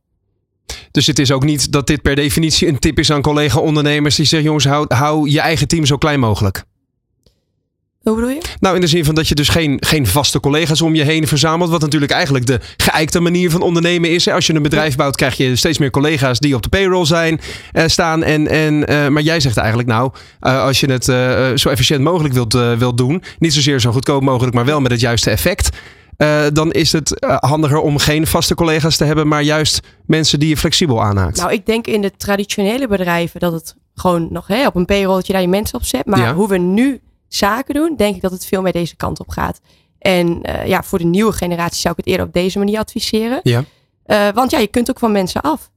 Dus 0.91 1.07
het 1.07 1.19
is 1.19 1.33
ook 1.33 1.45
niet 1.45 1.73
dat 1.73 1.87
dit 1.87 2.03
per 2.03 2.17
definitie 2.17 2.69
een 2.69 2.79
tip 2.79 2.99
is 2.99 3.11
aan 3.11 3.23
collega-ondernemers 3.23 4.17
die 4.17 4.27
zeggen: 4.27 4.49
jongens, 4.49 4.67
hou, 4.67 4.95
hou 4.95 5.31
je 5.31 5.41
eigen 5.41 5.69
team 5.69 5.87
zo 5.87 5.97
klein 5.97 6.21
mogelijk. 6.21 6.65
Hoe 8.03 8.15
bedoel 8.15 8.31
je? 8.31 8.41
Nou, 8.61 8.75
in 8.75 8.81
de 8.81 8.87
zin 8.87 9.05
van 9.05 9.15
dat 9.15 9.29
je 9.29 9.35
dus 9.35 9.49
geen, 9.49 9.77
geen 9.87 10.07
vaste 10.07 10.41
collega's 10.41 10.81
om 10.81 10.95
je 10.95 11.03
heen 11.03 11.27
verzamelt. 11.27 11.71
Wat 11.71 11.81
natuurlijk 11.81 12.13
eigenlijk 12.13 12.47
de 12.47 12.61
geëikte 12.77 13.21
manier 13.21 13.51
van 13.51 13.61
ondernemen 13.63 14.11
is. 14.11 14.29
Als 14.29 14.47
je 14.47 14.55
een 14.55 14.63
bedrijf 14.63 14.97
bouwt, 14.97 15.17
krijg 15.17 15.37
je 15.37 15.57
steeds 15.57 15.79
meer 15.79 15.91
collega's 15.91 16.39
die 16.39 16.55
op 16.55 16.63
de 16.63 16.69
payroll 16.69 17.05
zijn, 17.05 17.41
eh, 17.73 17.85
staan. 17.87 18.23
En, 18.23 18.49
en, 18.49 18.75
uh, 18.91 19.09
maar 19.09 19.23
jij 19.23 19.41
zegt 19.41 19.57
eigenlijk, 19.57 19.89
nou, 19.89 20.13
uh, 20.41 20.63
als 20.63 20.81
je 20.81 20.93
het 20.93 21.05
zo 21.61 21.69
efficiënt 21.69 22.03
mogelijk 22.03 22.35
wilt, 22.35 22.53
wilt 22.53 22.99
doen. 22.99 23.23
Niet 23.39 23.55
zozeer 23.55 23.81
zo 23.81 23.93
goedkoop 23.93 24.23
mogelijk, 24.23 24.55
maar 24.55 24.65
wel 24.65 24.81
met 24.81 24.91
het 24.91 25.01
juiste 25.01 25.31
effect. 25.31 25.77
Uh, 26.19 26.43
dan 26.53 26.73
is 26.73 26.93
het 26.93 27.25
uh, 27.25 27.37
handiger 27.39 27.79
om 27.79 27.99
geen 27.99 28.27
vaste 28.27 28.55
collega's 28.55 28.97
te 28.97 29.05
hebben, 29.05 29.29
maar 29.29 29.43
juist 29.43 29.81
mensen 30.07 30.39
die 30.41 30.49
je 30.49 30.57
flexibel 30.57 31.03
aanhaakt. 31.03 31.37
Nou, 31.37 31.53
ik 31.53 31.67
denk 31.67 31.87
in 31.87 32.01
de 32.01 32.13
traditionele 32.17 32.89
bedrijven 32.89 33.41
dat 33.41 33.53
het 33.53 33.75
gewoon 33.95 34.29
nog 34.31 34.47
hè, 34.47 34.67
op 34.67 34.75
een 34.75 34.85
payroll 34.85 35.15
dat 35.15 35.27
je 35.27 35.33
daar 35.33 35.43
je 35.43 35.49
mensen 35.49 35.79
op 35.79 35.85
zet. 35.85 36.07
Maar 36.07 36.19
Ja. 36.19 36.35
hoe 36.35 36.49
we 36.49 36.59
nu 36.59 37.01
zaken 37.35 37.75
doen, 37.75 37.97
denk 37.97 38.15
ik 38.15 38.23
dat 38.23 38.31
het 38.31 38.47
veel 38.47 38.63
meer 38.63 38.73
deze 38.73 38.97
kant 38.97 39.21
op 39.21 39.29
gaat. 39.29 39.61
En 39.99 40.51
uh, 40.51 40.67
ja, 40.67 40.83
voor 40.83 40.99
de 40.99 41.05
nieuwe 41.05 41.33
generatie 41.33 41.81
zou 41.81 41.95
ik 41.95 42.05
het 42.05 42.09
eerder 42.09 42.27
op 42.27 42.33
deze 42.33 42.59
manier 42.59 42.79
adviseren. 42.79 43.41
Ja. 43.43 43.65
Uh, 44.07 44.29
want 44.35 44.51
ja, 44.51 44.59
je 44.59 44.67
kunt 44.67 44.91
ook 44.91 44.99
van 44.99 45.13
mensen 45.13 45.41
af. 45.41 45.71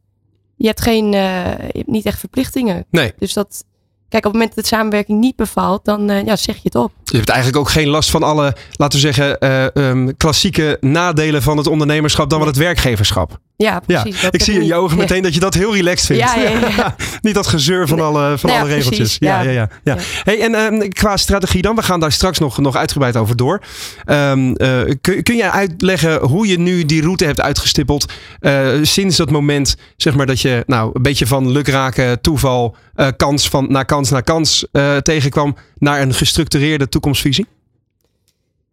Je 0.56 0.68
hebt, 0.68 0.82
geen, 0.82 1.06
uh, 1.06 1.12
je 1.58 1.78
hebt 1.78 1.88
niet 1.88 2.06
echt 2.06 2.20
verplichtingen. 2.20 2.86
Nee. 2.90 3.14
Dus 3.18 3.34
dat, 3.34 3.66
kijk, 4.10 4.26
op 4.26 4.32
het 4.32 4.34
moment 4.34 4.56
dat 4.56 4.64
de 4.64 4.70
samenwerking 4.76 5.20
niet 5.20 5.36
bevalt, 5.36 5.86
dan 5.86 6.26
ja, 6.26 6.36
zeg 6.36 6.56
je 6.56 6.62
het 6.64 6.76
op. 6.76 6.92
Je 7.12 7.18
hebt 7.18 7.30
eigenlijk 7.30 7.60
ook 7.60 7.70
geen 7.70 7.88
last 7.88 8.10
van 8.10 8.24
alle, 8.24 8.56
laten 8.72 9.00
we 9.00 9.14
zeggen, 9.14 9.38
uh, 9.40 9.90
um, 9.90 10.18
klassieke 10.18 10.78
nadelen 10.82 11.42
van 11.42 11.58
het 11.58 11.68
ondernemerschap 11.68 12.30
dan 12.30 12.40
wel 12.40 12.48
het 12.48 12.58
werkgeverschap. 12.58 13.40
Ja, 13.58 13.80
precies. 13.80 14.22
Ja. 14.22 14.28
Ik 14.32 14.44
zie 14.44 14.54
in 14.54 14.66
je 14.66 14.76
ogen 14.76 14.98
meteen 14.98 15.22
dat 15.22 15.34
je 15.34 15.40
dat 15.40 15.54
heel 15.54 15.76
relaxed 15.76 16.06
vindt. 16.06 16.34
Ja, 16.34 16.42
ja, 16.42 16.70
ja. 16.78 16.96
Niet 17.22 17.34
dat 17.34 17.48
gezeur 17.48 17.88
van 17.88 18.00
alle, 18.00 18.38
van 18.38 18.50
Nou 18.50 18.62
alle 18.62 18.74
regeltjes. 18.74 19.18
Ja, 19.20 19.42
Ja. 19.42 19.70
ja. 19.84 19.98
Hey, 20.24 20.42
en 20.42 20.56
um, 20.56 20.90
qua 20.90 21.18
strategie 21.18 21.62
dan, 21.62 21.76
we 21.76 21.84
gaan 21.84 22.00
daar 22.00 22.12
straks 22.12 22.40
nog, 22.40 22.58
nog 22.58 22.76
uitgebreid 22.76 23.16
over 23.16 23.36
door. 23.36 23.62
Um, 24.06 24.48
uh, 24.62 24.82
kun, 25.02 25.24
kun 25.24 25.36
jij 25.36 25.50
uitleggen 25.50 26.22
hoe 26.22 26.48
je 26.48 26.60
nu 26.60 26.86
die 26.86 27.02
route 27.02 27.26
hebt 27.26 27.42
uitgestippeld 27.42 28.14
uh, 28.40 28.68
sinds 28.82 29.18
dat 29.18 29.32
moment, 29.32 29.76
zeg 29.98 30.16
maar, 30.16 30.26
dat 30.26 30.42
je 30.42 30.64
nou 30.66 30.92
een 30.94 31.02
beetje 31.02 31.28
van 31.28 31.52
lukraken, 31.52 32.22
toeval, 32.22 32.76
kans 33.18 33.50
van 33.50 33.72
naar 33.72 33.86
kans 33.86 34.10
naar 34.10 34.24
kans 34.24 34.68
tegenkwam 35.02 35.56
naar 35.78 36.02
een 36.02 36.14
gestructureerde 36.14 36.90
toekomstvisie? 36.90 37.46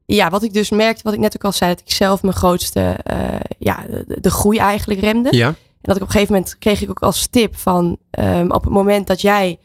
Ja, 0.07 0.31
wat 0.31 0.43
ik 0.43 0.53
dus 0.53 0.71
merkte, 0.71 1.03
wat 1.03 1.13
ik 1.13 1.19
net 1.19 1.37
ook 1.37 1.45
al 1.45 1.53
zei, 1.53 1.71
dat 1.75 1.81
ik 1.81 1.93
zelf 1.93 2.23
mijn 2.23 2.35
grootste, 2.35 2.99
uh, 3.13 3.41
ja, 3.59 3.85
de, 3.89 4.21
de, 4.21 4.31
groei 4.31 4.59
eigenlijk 4.59 5.01
remde. 5.01 5.37
Ja. 5.37 5.47
En 5.47 5.57
dat 5.81 5.97
ik 5.97 6.03
op 6.03 6.09
een 6.09 6.13
gegeven 6.13 6.35
moment 6.35 6.59
kreeg 6.59 6.83
ik 6.83 6.91
ook 6.91 7.03
als 7.03 7.27
tip 7.27 7.57
van, 7.57 7.99
um, 8.19 8.51
op 8.51 8.65
het 8.65 8.73
moment 8.73 9.07
dat 9.07 9.21
jij 9.21 9.59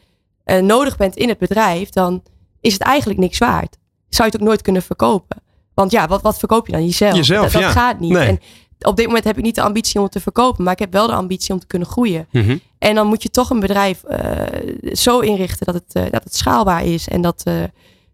uh, 0.44 0.58
nodig 0.58 0.96
bent 0.96 1.16
in 1.16 1.28
het 1.28 1.38
bedrijf, 1.38 1.88
dan 1.88 2.22
is 2.60 2.72
het 2.72 2.82
eigenlijk 2.82 3.20
niks 3.20 3.38
waard. 3.38 3.76
Zou 4.08 4.28
je 4.28 4.32
het 4.32 4.40
ook 4.40 4.48
nooit 4.48 4.62
kunnen 4.62 4.82
verkopen. 4.82 5.42
Want 5.74 5.90
ja, 5.90 6.06
wat, 6.06 6.22
wat 6.22 6.38
verkoop 6.38 6.66
je 6.66 6.72
dan? 6.72 6.84
Jezelf. 6.84 7.16
Jezelf, 7.16 7.42
dat, 7.42 7.52
dat 7.52 7.62
ja. 7.62 7.70
gaat 7.70 8.00
niet. 8.00 8.12
Nee. 8.12 8.26
En 8.26 8.40
op 8.80 8.96
dit 8.96 9.06
moment 9.06 9.24
heb 9.24 9.36
ik 9.36 9.44
niet 9.44 9.54
de 9.54 9.62
ambitie 9.62 9.96
om 9.96 10.02
het 10.02 10.12
te 10.12 10.20
verkopen, 10.20 10.64
maar 10.64 10.72
ik 10.72 10.78
heb 10.78 10.92
wel 10.92 11.06
de 11.06 11.12
ambitie 11.12 11.54
om 11.54 11.60
te 11.60 11.66
kunnen 11.66 11.88
groeien. 11.88 12.26
Mm 12.30 12.42
-hmm. 12.42 12.60
En 12.78 12.94
dan 12.94 13.06
moet 13.06 13.22
je 13.22 13.30
toch 13.30 13.50
een 13.50 13.60
bedrijf 13.60 14.02
uh, 14.10 14.92
zo 14.92 15.20
inrichten 15.20 15.66
dat 15.66 15.74
het, 15.74 15.94
uh, 15.94 16.12
dat 16.12 16.24
het 16.24 16.34
schaalbaar 16.36 16.84
is 16.84 17.08
en 17.08 17.22
dat 17.22 17.42
uh, 17.48 17.54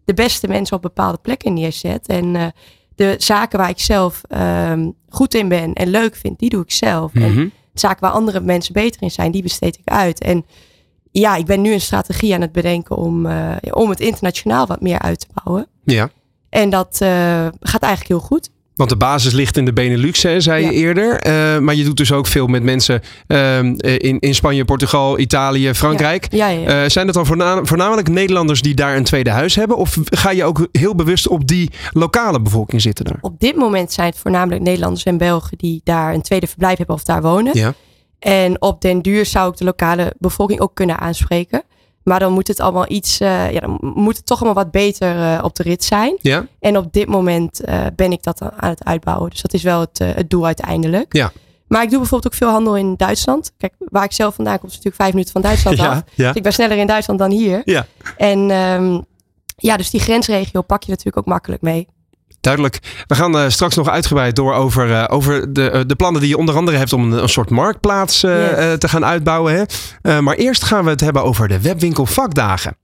de 0.05 0.13
beste 0.13 0.47
mensen 0.47 0.75
op 0.75 0.81
bepaalde 0.81 1.17
plekken 1.21 1.53
neerzet. 1.53 2.07
En 2.07 2.53
de 2.95 3.15
zaken 3.17 3.59
waar 3.59 3.69
ik 3.69 3.79
zelf 3.79 4.21
um, 4.69 4.93
goed 5.09 5.33
in 5.33 5.47
ben 5.47 5.73
en 5.73 5.87
leuk 5.87 6.15
vind, 6.15 6.39
die 6.39 6.49
doe 6.49 6.63
ik 6.63 6.71
zelf. 6.71 7.13
Mm 7.13 7.21
-hmm. 7.21 7.39
En 7.39 7.51
zaken 7.73 8.01
waar 8.01 8.11
andere 8.11 8.39
mensen 8.39 8.73
beter 8.73 9.01
in 9.01 9.11
zijn, 9.11 9.31
die 9.31 9.43
besteed 9.43 9.77
ik 9.77 9.87
uit. 9.93 10.21
En 10.21 10.45
ja, 11.11 11.35
ik 11.35 11.45
ben 11.45 11.61
nu 11.61 11.73
een 11.73 11.81
strategie 11.81 12.33
aan 12.33 12.41
het 12.41 12.51
bedenken 12.51 12.95
om, 12.95 13.27
om 13.71 13.89
het 13.89 13.99
internationaal 13.99 14.67
wat 14.67 14.81
meer 14.81 14.99
uit 14.99 15.19
te 15.19 15.27
bouwen. 15.43 15.67
Ja. 15.83 16.09
En 16.49 16.69
dat 16.69 16.95
gaat 17.59 17.81
eigenlijk 17.81 18.07
heel 18.07 18.19
goed. 18.19 18.49
Want 18.75 18.89
de 18.89 18.95
basis 18.97 19.33
ligt 19.33 19.57
in 19.57 19.65
de 19.65 19.73
Benelux, 19.73 20.23
hè, 20.23 20.39
zei 20.39 20.63
Ja. 20.63 20.69
je 20.69 20.75
eerder. 20.75 21.27
Uh, 21.27 21.59
maar 21.59 21.75
je 21.75 21.83
doet 21.83 21.97
dus 21.97 22.11
ook 22.11 22.27
veel 22.27 22.47
met 22.47 22.63
mensen 22.63 23.01
uh, 23.27 23.57
in, 23.57 24.19
in 24.19 24.35
Spanje, 24.35 24.65
Portugal, 24.65 25.19
Italië, 25.19 25.73
Frankrijk. 25.73 26.27
Ja, 26.29 26.47
ja, 26.47 26.59
ja. 26.59 26.83
Uh, 26.83 26.89
zijn 26.89 27.05
het 27.05 27.15
dan 27.15 27.25
voorna 27.25 27.63
voornamelijk 27.63 28.09
Nederlanders 28.09 28.61
die 28.61 28.73
daar 28.75 28.95
een 28.95 29.03
tweede 29.03 29.29
huis 29.29 29.55
hebben? 29.55 29.77
Of 29.77 29.97
ga 30.03 30.31
je 30.31 30.43
ook 30.43 30.67
heel 30.71 30.95
bewust 30.95 31.27
op 31.27 31.47
die 31.47 31.71
lokale 31.91 32.41
bevolking 32.41 32.81
zitten 32.81 33.05
daar? 33.05 33.17
Op 33.21 33.39
dit 33.39 33.55
moment 33.55 33.93
zijn 33.93 34.09
het 34.09 34.17
voornamelijk 34.17 34.61
Nederlanders 34.61 35.03
en 35.03 35.17
Belgen 35.17 35.57
die 35.57 35.81
daar 35.83 36.13
een 36.13 36.21
tweede 36.21 36.47
verblijf 36.47 36.77
hebben 36.77 36.95
of 36.95 37.03
daar 37.03 37.21
wonen. 37.21 37.57
Ja. 37.57 37.73
En 38.19 38.61
op 38.61 38.81
den 38.81 39.01
duur 39.01 39.25
zou 39.25 39.51
ik 39.51 39.57
de 39.57 39.63
lokale 39.63 40.13
bevolking 40.17 40.59
ook 40.59 40.75
kunnen 40.75 40.99
aanspreken. 40.99 41.63
Maar 42.05 42.19
dan 42.19 42.31
moet 42.31 42.47
het 42.47 42.59
allemaal 42.59 42.85
iets, 42.87 43.21
uh, 43.21 43.51
ja, 43.51 43.59
dan 43.59 43.77
moet 43.81 44.17
het 44.17 44.25
toch 44.25 44.41
allemaal 44.41 44.63
wat 44.63 44.71
beter 44.71 45.15
uh, 45.15 45.39
op 45.43 45.55
de 45.55 45.63
rit 45.63 45.83
zijn. 45.83 46.17
Ja. 46.21 46.47
En 46.59 46.77
op 46.77 46.93
dit 46.93 47.07
moment 47.07 47.61
uh, 47.65 47.85
ben 47.95 48.11
ik 48.11 48.23
dat 48.23 48.41
aan 48.41 48.69
het 48.69 48.83
uitbouwen. 48.83 49.29
Dus 49.29 49.41
dat 49.41 49.53
is 49.53 49.63
wel 49.63 49.79
het, 49.79 49.97
het 49.99 50.29
doel 50.29 50.45
uiteindelijk. 50.45 51.13
Ja. 51.13 51.31
Maar 51.67 51.83
ik 51.83 51.89
doe 51.89 51.99
bijvoorbeeld 51.99 52.33
ook 52.33 52.39
veel 52.39 52.49
handel 52.49 52.77
in 52.77 52.95
Duitsland. 52.95 53.51
Kijk, 53.57 53.73
waar 53.77 54.03
ik 54.03 54.11
zelf 54.11 54.35
vandaan 54.35 54.59
kom, 54.59 54.67
is 54.67 54.75
natuurlijk 54.75 55.01
vijf 55.01 55.11
minuten 55.11 55.33
van 55.33 55.41
Duitsland 55.41 55.77
Ja, 55.81 55.87
af. 55.87 56.01
ja. 56.13 56.27
Dus 56.27 56.35
ik 56.35 56.43
ben 56.43 56.53
sneller 56.53 56.77
in 56.77 56.87
Duitsland 56.87 57.19
dan 57.19 57.31
hier. 57.31 57.61
Ja. 57.63 57.85
En 58.17 58.49
um, 58.51 59.05
ja, 59.57 59.77
dus 59.77 59.89
die 59.89 59.99
grensregio 59.99 60.61
pak 60.61 60.83
je 60.83 60.89
natuurlijk 60.89 61.17
ook 61.17 61.25
makkelijk 61.25 61.61
mee. 61.61 61.87
Duidelijk. 62.45 62.79
We 63.07 63.15
gaan 63.15 63.35
uh, 63.35 63.45
straks 63.47 63.75
nog 63.75 63.89
uitgebreid 63.89 64.35
door 64.35 64.53
over, 64.53 64.89
uh, 64.89 65.03
over 65.07 65.53
de, 65.53 65.71
uh, 65.73 65.81
de 65.87 65.95
plannen 65.95 66.21
die 66.21 66.29
je 66.29 66.37
onder 66.37 66.55
andere 66.55 66.77
hebt 66.77 66.93
om 66.93 67.11
een, 67.11 67.21
een 67.21 67.29
soort 67.29 67.49
marktplaats 67.49 68.21
yes. 68.21 68.29
te 68.77 68.87
gaan 68.87 69.05
uitbouwen. 69.05 69.67
Hè? 70.01 70.21
maar 70.21 70.35
eerst 70.35 70.63
gaan 70.63 70.83
we 70.83 70.89
het 70.89 70.99
hebben 70.99 71.23
over 71.23 71.47
de 71.47 71.61
webwinkel 71.61 72.05
vakdagen. 72.05 72.77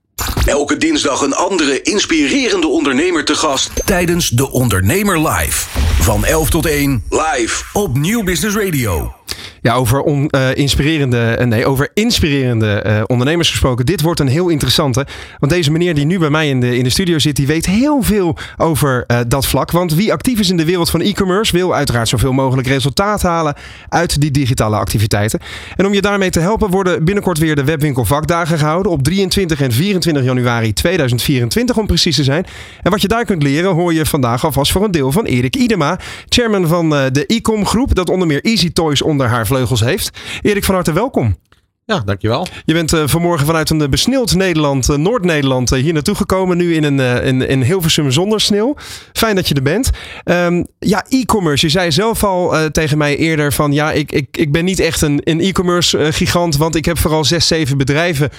Elke 0.44 0.76
dinsdag 0.76 1.20
een 1.20 1.34
andere 1.34 1.82
inspirerende 1.82 2.66
ondernemer 2.66 3.24
te 3.24 3.34
gast 3.34 3.70
tijdens 3.84 4.28
de 4.28 4.50
Ondernemer 4.50 5.28
Live. 5.28 5.68
Van 6.00 6.24
11 6.24 6.50
tot 6.50 6.66
1 6.66 7.04
live 7.08 7.64
op 7.72 7.98
Nieuw 7.98 8.22
Business 8.22 8.56
Radio. 8.56 9.21
Ja, 9.62 9.74
over, 9.74 10.06
uh, 10.06 10.54
inspirerende, 10.54 11.36
uh, 11.40 11.46
nee, 11.46 11.66
over 11.66 11.90
inspirerende 11.94 12.84
uh, 12.86 13.02
ondernemers 13.06 13.50
gesproken. 13.50 13.86
Dit 13.86 14.00
wordt 14.00 14.20
een 14.20 14.28
heel 14.28 14.48
interessante. 14.48 15.06
Want 15.38 15.52
deze 15.52 15.70
meneer 15.70 15.94
die 15.94 16.04
nu 16.04 16.18
bij 16.18 16.30
mij 16.30 16.48
in 16.48 16.60
de, 16.60 16.76
in 16.76 16.84
de 16.84 16.90
studio 16.90 17.18
zit, 17.18 17.36
die 17.36 17.46
weet 17.46 17.66
heel 17.66 18.02
veel 18.02 18.36
over 18.56 19.06
dat 19.28 19.46
vlak. 19.46 19.70
Want 19.70 19.94
wie 19.94 20.12
actief 20.12 20.38
is 20.38 20.50
in 20.50 20.56
de 20.56 20.64
wereld 20.64 20.90
van 20.90 21.00
e-commerce, 21.00 21.52
wil 21.52 21.74
uiteraard 21.74 22.08
zoveel 22.08 22.32
mogelijk 22.32 22.68
resultaat 22.68 23.22
halen 23.22 23.54
uit 23.88 24.20
die 24.20 24.30
digitale 24.30 24.76
activiteiten. 24.76 25.40
En 25.76 25.86
om 25.86 25.94
je 25.94 26.00
daarmee 26.00 26.30
te 26.30 26.40
helpen, 26.40 26.70
worden 26.70 27.04
binnenkort 27.04 27.38
weer 27.38 27.56
de 27.56 27.64
webwinkel 27.64 28.04
vakdagen 28.04 28.58
gehouden. 28.58 28.92
Op 28.92 29.02
23 29.02 29.60
en 29.60 29.72
24 29.72 30.24
januari 30.24 30.72
2024 30.72 31.76
om 31.76 31.86
precies 31.86 32.16
te 32.16 32.24
zijn. 32.24 32.46
En 32.82 32.90
wat 32.90 33.02
je 33.02 33.08
daar 33.08 33.24
kunt 33.24 33.42
leren, 33.42 33.70
hoor 33.70 33.94
je 33.94 34.06
vandaag 34.06 34.44
alvast 34.44 34.72
voor 34.72 34.84
een 34.84 34.90
deel 34.90 35.12
van 35.12 35.24
Erik 35.24 35.56
Idema, 35.56 35.98
chairman 36.28 36.66
van 36.66 36.90
de 36.90 37.24
e-com 37.26 37.66
groep, 37.66 37.94
dat 37.94 38.10
onder 38.10 38.26
meer 38.26 38.44
Easy 38.44 38.72
Toys 38.72 39.02
onder 39.02 39.26
haar 39.26 39.46
vleugels 39.52 39.80
heeft. 39.80 40.18
Erik, 40.42 40.64
van 40.64 40.74
harte 40.74 40.92
welkom. 40.92 41.36
Ja, 41.84 42.00
dankjewel. 42.04 42.46
Je 42.64 42.72
bent 42.72 42.92
uh, 42.92 43.02
vanmorgen 43.06 43.46
vanuit 43.46 43.70
een 43.70 43.90
besneeuwd 43.90 44.34
Nederland, 44.34 44.88
uh, 44.88 44.96
Noord-Nederland, 44.96 45.72
uh, 45.72 45.82
hier 45.82 45.92
naartoe 45.92 46.14
gekomen. 46.14 46.56
Nu 46.56 46.74
in 46.74 46.84
een, 46.84 47.22
in, 47.24 47.48
in 47.48 47.62
Hilversum 47.62 48.10
zonder 48.10 48.40
sneeuw. 48.40 48.74
Fijn 49.12 49.36
dat 49.36 49.48
je 49.48 49.54
er 49.54 49.62
bent. 49.62 49.90
Um, 50.24 50.66
ja, 50.78 51.04
e-commerce. 51.08 51.66
Je 51.66 51.72
zei 51.72 51.92
zelf 51.92 52.24
al 52.24 52.70
tegen 52.70 52.98
mij 52.98 53.16
eerder 53.16 53.52
van 53.52 53.72
ja, 53.72 53.92
ik, 53.92 54.12
ik, 54.12 54.36
ik 54.36 54.52
ben 54.52 54.64
niet 54.64 54.80
echt 54.80 55.00
een, 55.00 55.20
een 55.24 55.40
e-commerce 55.40 56.12
gigant. 56.12 56.56
Want 56.56 56.74
ik 56.74 56.84
heb 56.84 56.98
vooral 56.98 57.24
zes, 57.24 57.46
zeven 57.46 57.78
bedrijven 57.78 58.30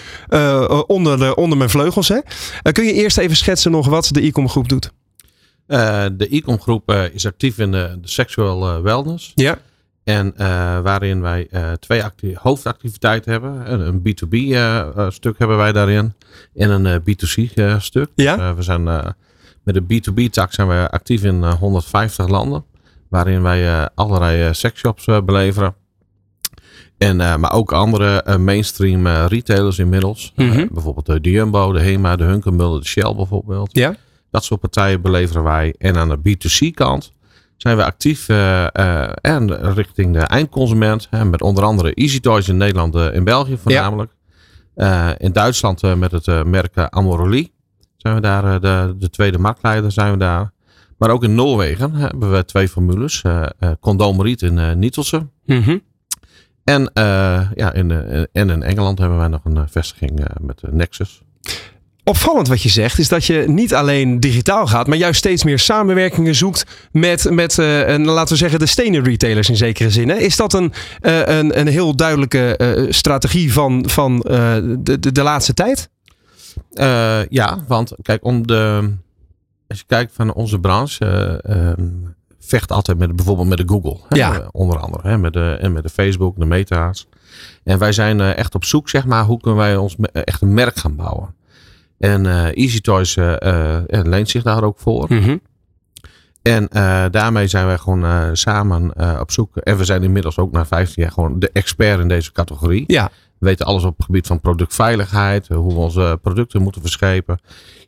onder, 0.88 1.20
de, 1.20 1.36
onder 1.36 1.58
mijn 1.58 1.70
vleugels. 1.70 2.08
Hè? 2.08 2.20
kun 2.72 2.86
je 2.86 2.94
eerst 2.94 3.18
even 3.18 3.36
schetsen 3.36 3.72
nog 3.72 3.88
wat 3.88 4.10
de 4.12 4.26
e-com 4.26 4.50
groep 4.50 4.70
doet? 4.70 4.92
de 6.18 6.28
e-com 6.30 6.62
groep 6.62 7.10
is 7.14 7.26
actief 7.26 7.58
in 7.58 7.72
de, 7.72 7.98
de 8.02 8.08
sexual 8.08 8.82
wellness. 8.82 9.32
Ja. 9.36 9.58
En 10.04 10.34
waarin 10.84 11.22
wij 11.22 11.48
twee 11.80 12.04
hoofdactiviteiten 12.34 13.32
hebben. 13.32 13.72
Een, 13.72 14.00
B2B 14.00 14.58
stuk 15.08 15.38
hebben 15.38 15.58
wij 15.58 15.72
daarin. 15.72 16.14
En 16.56 16.70
een 16.70 17.02
B2C 17.02 17.54
stuk. 17.78 18.10
Ja. 18.16 18.56
we 18.56 18.62
zijn, 18.62 18.84
met 19.64 19.76
de 19.76 19.82
B2B 19.82 20.30
tak 20.30 20.54
zijn 20.54 20.68
we 20.68 20.90
actief 20.90 21.24
in 21.24 21.44
150 21.46 22.28
landen. 22.28 22.64
Waarin 23.10 23.42
wij 23.42 23.90
allerlei 23.96 24.54
sexshops 24.54 25.06
beleveren. 25.06 25.76
En, 26.98 27.18
maar 27.18 27.52
ook 27.52 27.72
andere 27.72 28.38
mainstream 28.38 29.08
retailers 29.08 29.80
inmiddels. 29.80 30.32
Mm 30.36 30.52
-hmm. 30.52 30.68
bijvoorbeeld 30.72 31.24
de 31.24 31.32
Jumbo, 31.32 31.72
de 31.72 31.80
Hema, 31.80 32.16
de 32.16 32.24
Hunkemuller, 32.24 32.80
de 32.80 32.88
Shell 32.88 33.16
bijvoorbeeld. 33.16 33.76
Ja. 33.76 33.96
Dat 34.32 34.44
soort 34.44 34.60
partijen 34.60 35.02
beleveren 35.02 35.44
wij. 35.44 35.76
En 35.78 35.98
aan 35.98 36.10
de 36.10 36.18
B2C 36.18 36.74
kant 36.74 37.12
zijn 37.64 37.78
we 37.78 37.84
actief 37.84 38.30
en 38.30 39.74
richting 39.74 40.14
de 40.14 40.20
eindconsument. 40.20 41.10
met 41.24 41.42
onder 41.42 41.64
andere 41.64 41.94
Easy 41.94 42.20
Toys 42.20 42.48
in 42.48 42.58
Nederland 42.58 42.96
en 42.96 43.24
België 43.24 43.58
voornamelijk. 43.58 44.12
Ja. 44.76 45.20
in 45.20 45.32
Duitsland 45.32 45.98
met 45.98 46.12
het 46.12 46.46
merk 46.46 46.78
Amorelli 46.78 47.52
zijn 47.98 48.16
we 48.16 48.22
daar 48.22 48.62
de, 48.62 48.96
de 48.98 49.10
tweede 49.10 49.38
marktleider 49.38 49.92
zijn 49.92 50.12
we 50.12 50.18
daar. 50.18 50.52
Maar 50.98 51.10
ook 51.10 51.24
in 51.24 51.36
Noorwegen 51.36 51.94
hebben 51.94 52.32
we 52.32 52.46
twee 52.46 52.68
formules. 52.68 53.24
Condomeriet 53.80 54.42
in 54.42 54.58
uh, 54.58 54.72
Nietelsen. 54.74 55.32
Mm 55.46 55.62
-hmm. 55.62 55.82
En, 56.64 56.82
uh, 56.82 57.52
ja, 57.56 57.74
in, 57.74 57.90
uh, 57.90 58.20
en 58.32 58.50
in 58.50 58.64
Engeland 58.64 59.00
hebben 59.00 59.18
wij 59.18 59.28
nog 59.28 59.46
een 59.46 59.56
uh, 59.56 59.64
vestiging 59.68 60.26
met 60.42 60.62
Nexus. 60.72 61.22
Opvallend 62.06 62.48
wat 62.48 62.62
je 62.62 62.70
zegt 62.70 63.00
is 63.00 63.08
dat 63.08 63.26
je 63.26 63.44
niet 63.48 63.74
alleen 63.74 64.20
digitaal 64.20 64.68
gaat, 64.68 64.88
maar 64.88 64.98
juist 64.98 65.20
steeds 65.20 65.44
meer 65.44 65.60
samenwerkingen 65.60 66.36
zoekt 66.36 66.66
met, 66.92 67.30
met 67.30 67.58
een, 67.58 68.06
laten 68.06 68.34
we 68.34 68.40
zeggen, 68.40 68.60
de 68.60 68.66
stenen 68.66 69.04
retailers 69.04 69.50
in 69.50 69.56
zekere 69.56 69.90
zin. 69.90 70.10
Hè? 70.10 70.16
Is 70.16 70.36
dat 70.36 70.54
een, 70.54 70.74
een, 71.02 71.60
een 71.60 71.68
heel 71.68 71.96
duidelijke 71.96 72.88
strategie 72.90 73.54
van, 73.54 73.90
van 73.90 74.20
de, 74.20 74.98
de, 75.00 75.12
de 75.12 75.24
laatste 75.24 75.54
tijd? 75.54 75.90
ja, 77.30 77.64
want 77.68 77.94
kijk, 78.02 78.26
om 78.26 78.48
de, 78.48 78.90
als 79.68 79.80
je 79.80 79.86
kijkt 79.88 80.14
van 80.16 80.34
onze 80.34 80.60
branche, 80.60 81.40
ehm, 81.44 81.88
vecht 82.40 82.72
altijd 82.72 82.98
met 82.98 83.16
bijvoorbeeld 83.16 83.48
met 83.48 83.58
de 83.58 83.68
Google. 83.68 83.98
Hè, 84.08 84.18
ja. 84.18 84.50
Onder 84.52 84.80
andere. 84.80 85.08
Hè, 85.08 85.18
met 85.18 85.34
de, 85.34 85.58
en 85.62 85.74
met 85.74 85.84
de 85.84 85.90
Facebook, 85.90 86.40
de 86.40 86.46
meta's. 86.46 87.08
En 87.64 87.80
wij 87.80 87.92
zijn 87.92 88.22
echt 88.22 88.56
op 88.56 88.64
zoek, 88.64 88.90
zeg 88.90 89.06
maar, 89.06 89.24
hoe 89.24 89.40
kunnen 89.40 89.60
wij 89.60 89.76
ons 89.76 89.96
echt 90.12 90.42
een 90.42 90.54
merk 90.54 90.76
gaan 90.76 90.96
bouwen. 90.96 91.36
En 92.04 92.26
uh, 92.26 92.58
Easy 92.58 92.82
Toys 92.82 93.16
uh, 93.16 93.34
leent 93.88 94.30
zich 94.30 94.44
daar 94.44 94.64
ook 94.64 94.80
voor. 94.80 95.06
Mm 95.10 95.22
-hmm. 95.22 95.42
En 96.42 96.68
daarmee 97.12 97.48
zijn 97.48 97.66
wij 97.66 97.78
gewoon 97.78 98.36
samen 98.38 98.94
op 99.20 99.32
zoek. 99.32 99.58
En 99.58 99.78
we 99.78 99.86
zijn 99.86 100.04
inmiddels 100.04 100.38
ook 100.38 100.52
na 100.52 100.66
15 100.66 101.04
jaar 101.04 101.12
gewoon 101.12 101.40
de 101.40 101.50
expert 101.54 102.00
in 102.00 102.08
deze 102.08 102.32
categorie. 102.32 102.84
Ja. 102.88 103.10
We 103.40 103.46
weten 103.46 103.66
alles 103.66 103.84
op 103.84 103.98
het 103.98 104.06
gebied 104.06 104.28
van 104.28 104.40
productveiligheid. 104.40 105.48
Hoe 105.48 105.74
we 105.74 105.80
onze 105.80 106.20
producten 106.22 106.62
moeten 106.62 106.82
verschepen. 106.82 107.40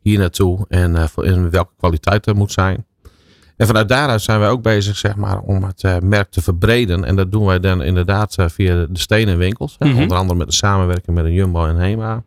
Hier 0.01 0.19
naartoe. 0.19 0.65
En 0.69 1.10
in 1.15 1.49
welke 1.49 1.73
kwaliteit 1.78 2.25
er 2.25 2.36
moet 2.36 2.51
zijn. 2.51 2.86
En 3.58 3.67
vanuit 3.67 3.89
daaruit 3.89 4.21
zijn 4.21 4.39
wij 4.39 4.49
ook 4.49 4.62
bezig 4.62 4.97
zeg 4.97 5.15
maar, 5.15 5.39
om 5.39 5.63
het 5.63 6.01
merk 6.04 6.30
te 6.30 6.41
verbreden. 6.41 7.04
En 7.04 7.15
dat 7.15 7.32
doen 7.32 7.45
wij 7.45 7.60
dan 7.60 7.84
inderdaad 7.84 8.36
via 8.38 8.86
de 8.89 8.99
stenen 8.99 9.38
winkels. 9.38 9.75
Mhm. 9.80 10.01
Onder 10.01 10.17
andere 10.17 10.38
met 10.38 10.47
de 10.47 10.54
samenwerking 10.54 11.15
met 11.15 11.25
een 11.25 11.34
Jumbo 11.34 11.65
en 11.65 11.78
Hema. 11.78 12.23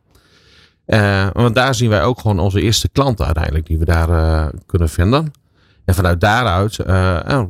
Uh, 0.88 1.26
want 1.32 1.54
daar 1.54 1.74
zien 1.74 1.90
wij 1.90 2.02
ook 2.02 2.20
gewoon 2.20 2.38
onze 2.38 2.60
eerste 2.60 2.88
klanten 2.88 3.24
uiteindelijk 3.24 3.66
die 3.66 3.78
we 3.78 3.84
daar 3.84 4.50
kunnen 4.66 4.88
vinden. 4.88 5.30
En 5.84 5.94
vanuit 5.94 6.20
daaruit 6.20 6.76
de, 6.76 7.46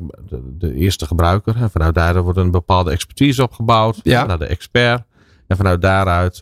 de, 0.59 0.75
eerste 0.75 1.07
gebruiker. 1.07 1.57
En 1.57 1.71
vanuit 1.71 1.95
daaruit 1.95 2.25
wordt 2.25 2.39
een 2.39 2.51
bepaalde 2.51 2.91
expertise 2.91 3.43
opgebouwd. 3.43 4.01
Ja. 4.03 4.27
Naar 4.27 4.39
de 4.39 4.47
expert. 4.47 5.03
En 5.47 5.57
vanuit 5.57 5.83
daaruit 5.83 6.39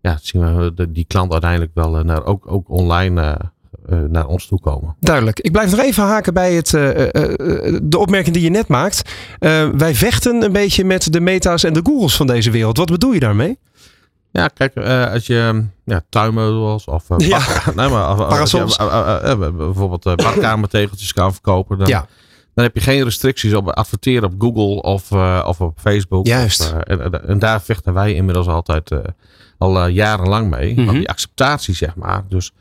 ja, 0.00 0.18
zien 0.22 0.56
we 0.56 0.74
de, 0.74 0.92
die 0.92 1.04
klant 1.04 1.32
uiteindelijk 1.32 1.70
wel 1.74 2.04
naar, 2.04 2.24
ook, 2.24 2.50
ook 2.50 2.70
online 2.70 3.38
naar 4.08 4.26
ons 4.26 4.46
toe 4.46 4.60
komen. 4.60 4.96
Duidelijk. 5.00 5.40
Ik 5.40 5.52
blijf 5.52 5.70
nog 5.70 5.80
even 5.80 6.04
haken 6.04 6.34
bij 6.34 6.54
het, 6.54 6.72
uh, 6.72 6.88
uh, 6.88 7.02
de 7.82 7.98
opmerking 7.98 8.34
die 8.34 8.44
je 8.44 8.50
net 8.50 8.68
maakt. 8.68 9.10
wij 9.76 9.94
vechten 9.94 10.42
een 10.42 10.52
beetje 10.52 10.84
met 10.84 11.12
de 11.12 11.20
meta's 11.20 11.64
en 11.64 11.72
de 11.72 11.80
Googles 11.82 12.16
van 12.16 12.26
deze 12.26 12.50
wereld. 12.50 12.76
Wat 12.76 12.90
bedoel 12.90 13.12
je 13.12 13.20
daarmee? 13.20 13.58
Ja, 14.36 14.48
kijk, 14.48 14.76
als 15.12 15.26
je 15.26 15.64
ja, 15.84 16.00
tuinmeubels 16.08 16.84
of 16.84 17.04
ja. 17.16 17.40
nee, 17.76 17.88
maar, 17.88 18.10
of, 18.10 18.28
Parasols. 18.28 18.76
Je, 18.76 19.52
bijvoorbeeld 19.56 20.02
badkamertegeltjes 20.02 21.12
kan 21.12 21.32
verkopen, 21.32 21.78
dan, 21.78 21.88
ja. 21.88 22.06
dan 22.54 22.64
heb 22.64 22.74
je 22.74 22.80
geen 22.80 23.04
restricties 23.04 23.54
op 23.54 23.68
adverteren 23.68 24.32
op 24.32 24.34
Google 24.38 24.82
of, 24.82 25.12
of 25.46 25.60
op 25.60 25.78
Facebook. 25.78 26.26
Juist. 26.26 26.60
Of, 26.60 26.72
en, 26.72 27.28
en, 27.28 27.38
daar 27.38 27.62
vechten 27.62 27.92
wij 27.92 28.14
inmiddels 28.14 28.46
altijd 28.46 28.90
al 29.58 29.86
jarenlang 29.86 30.50
mee. 30.50 30.74
Want 30.76 30.90
die 30.90 31.08
acceptatie, 31.08 31.74
zeg 31.74 31.94
maar. 31.94 32.24
Dus 32.28 32.52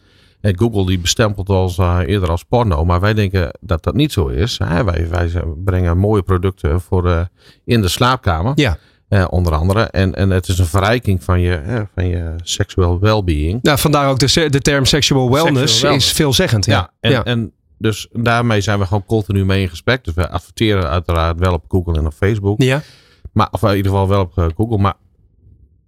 Google 0.53 0.85
die 0.85 0.99
bestempelt 0.99 1.49
ons 1.49 1.77
uh, 1.77 1.99
eerder 2.05 2.29
als 2.29 2.43
porno, 2.43 2.85
maar 2.85 2.99
wij 2.99 3.13
denken 3.13 3.57
dat 3.59 3.83
dat 3.83 3.93
niet 3.93 4.11
zo 4.11 4.27
is. 4.27 4.59
Hè? 4.63 4.83
Wij, 4.83 5.09
wij 5.09 5.43
brengen 5.63 5.97
mooie 5.97 6.21
producten 6.21 6.81
voor 6.81 7.07
uh, 7.07 7.21
in 7.65 7.81
de 7.81 7.87
slaapkamer, 7.87 8.51
ja. 8.55 8.77
Uh, 9.09 9.25
onder 9.29 9.53
andere. 9.55 9.81
En, 9.83 10.15
en 10.15 10.29
het 10.29 10.47
is 10.47 10.59
een 10.59 10.65
verrijking 10.65 11.23
van 11.23 11.39
je, 11.39 11.85
van 11.95 12.07
je 12.07 12.33
sexual 12.43 12.99
well-being. 12.99 13.59
Ja, 13.61 13.77
vandaar 13.77 14.09
ook 14.09 14.19
de, 14.19 14.49
de 14.49 14.59
term 14.61 14.85
sexual 14.85 15.31
wellness, 15.31 15.59
Sexual 15.71 15.81
wellness. 15.81 16.07
is 16.09 16.15
veelzeggend. 16.15 16.65
Ja, 16.65 16.73
ja, 16.73 16.89
en, 16.99 17.11
ja. 17.11 17.23
en 17.23 17.51
dus 17.77 18.07
daarmee 18.11 18.61
zijn 18.61 18.79
we 18.79 18.85
gewoon 18.85 19.05
continu 19.05 19.45
mee 19.45 19.61
in 19.61 19.69
gesprek. 19.69 20.03
Dus 20.03 20.13
we 20.13 20.29
adverteren 20.29 20.89
uiteraard 20.89 21.39
wel 21.39 21.53
op 21.53 21.63
Google 21.67 21.97
en 21.97 22.05
op 22.05 22.13
Facebook. 22.13 22.61
Ja. 22.61 22.81
Maar, 23.33 23.47
of 23.51 23.63
in 23.63 23.75
ieder 23.75 23.91
geval 23.91 24.07
wel 24.07 24.21
op 24.21 24.51
Google, 24.57 24.77
maar 24.77 24.93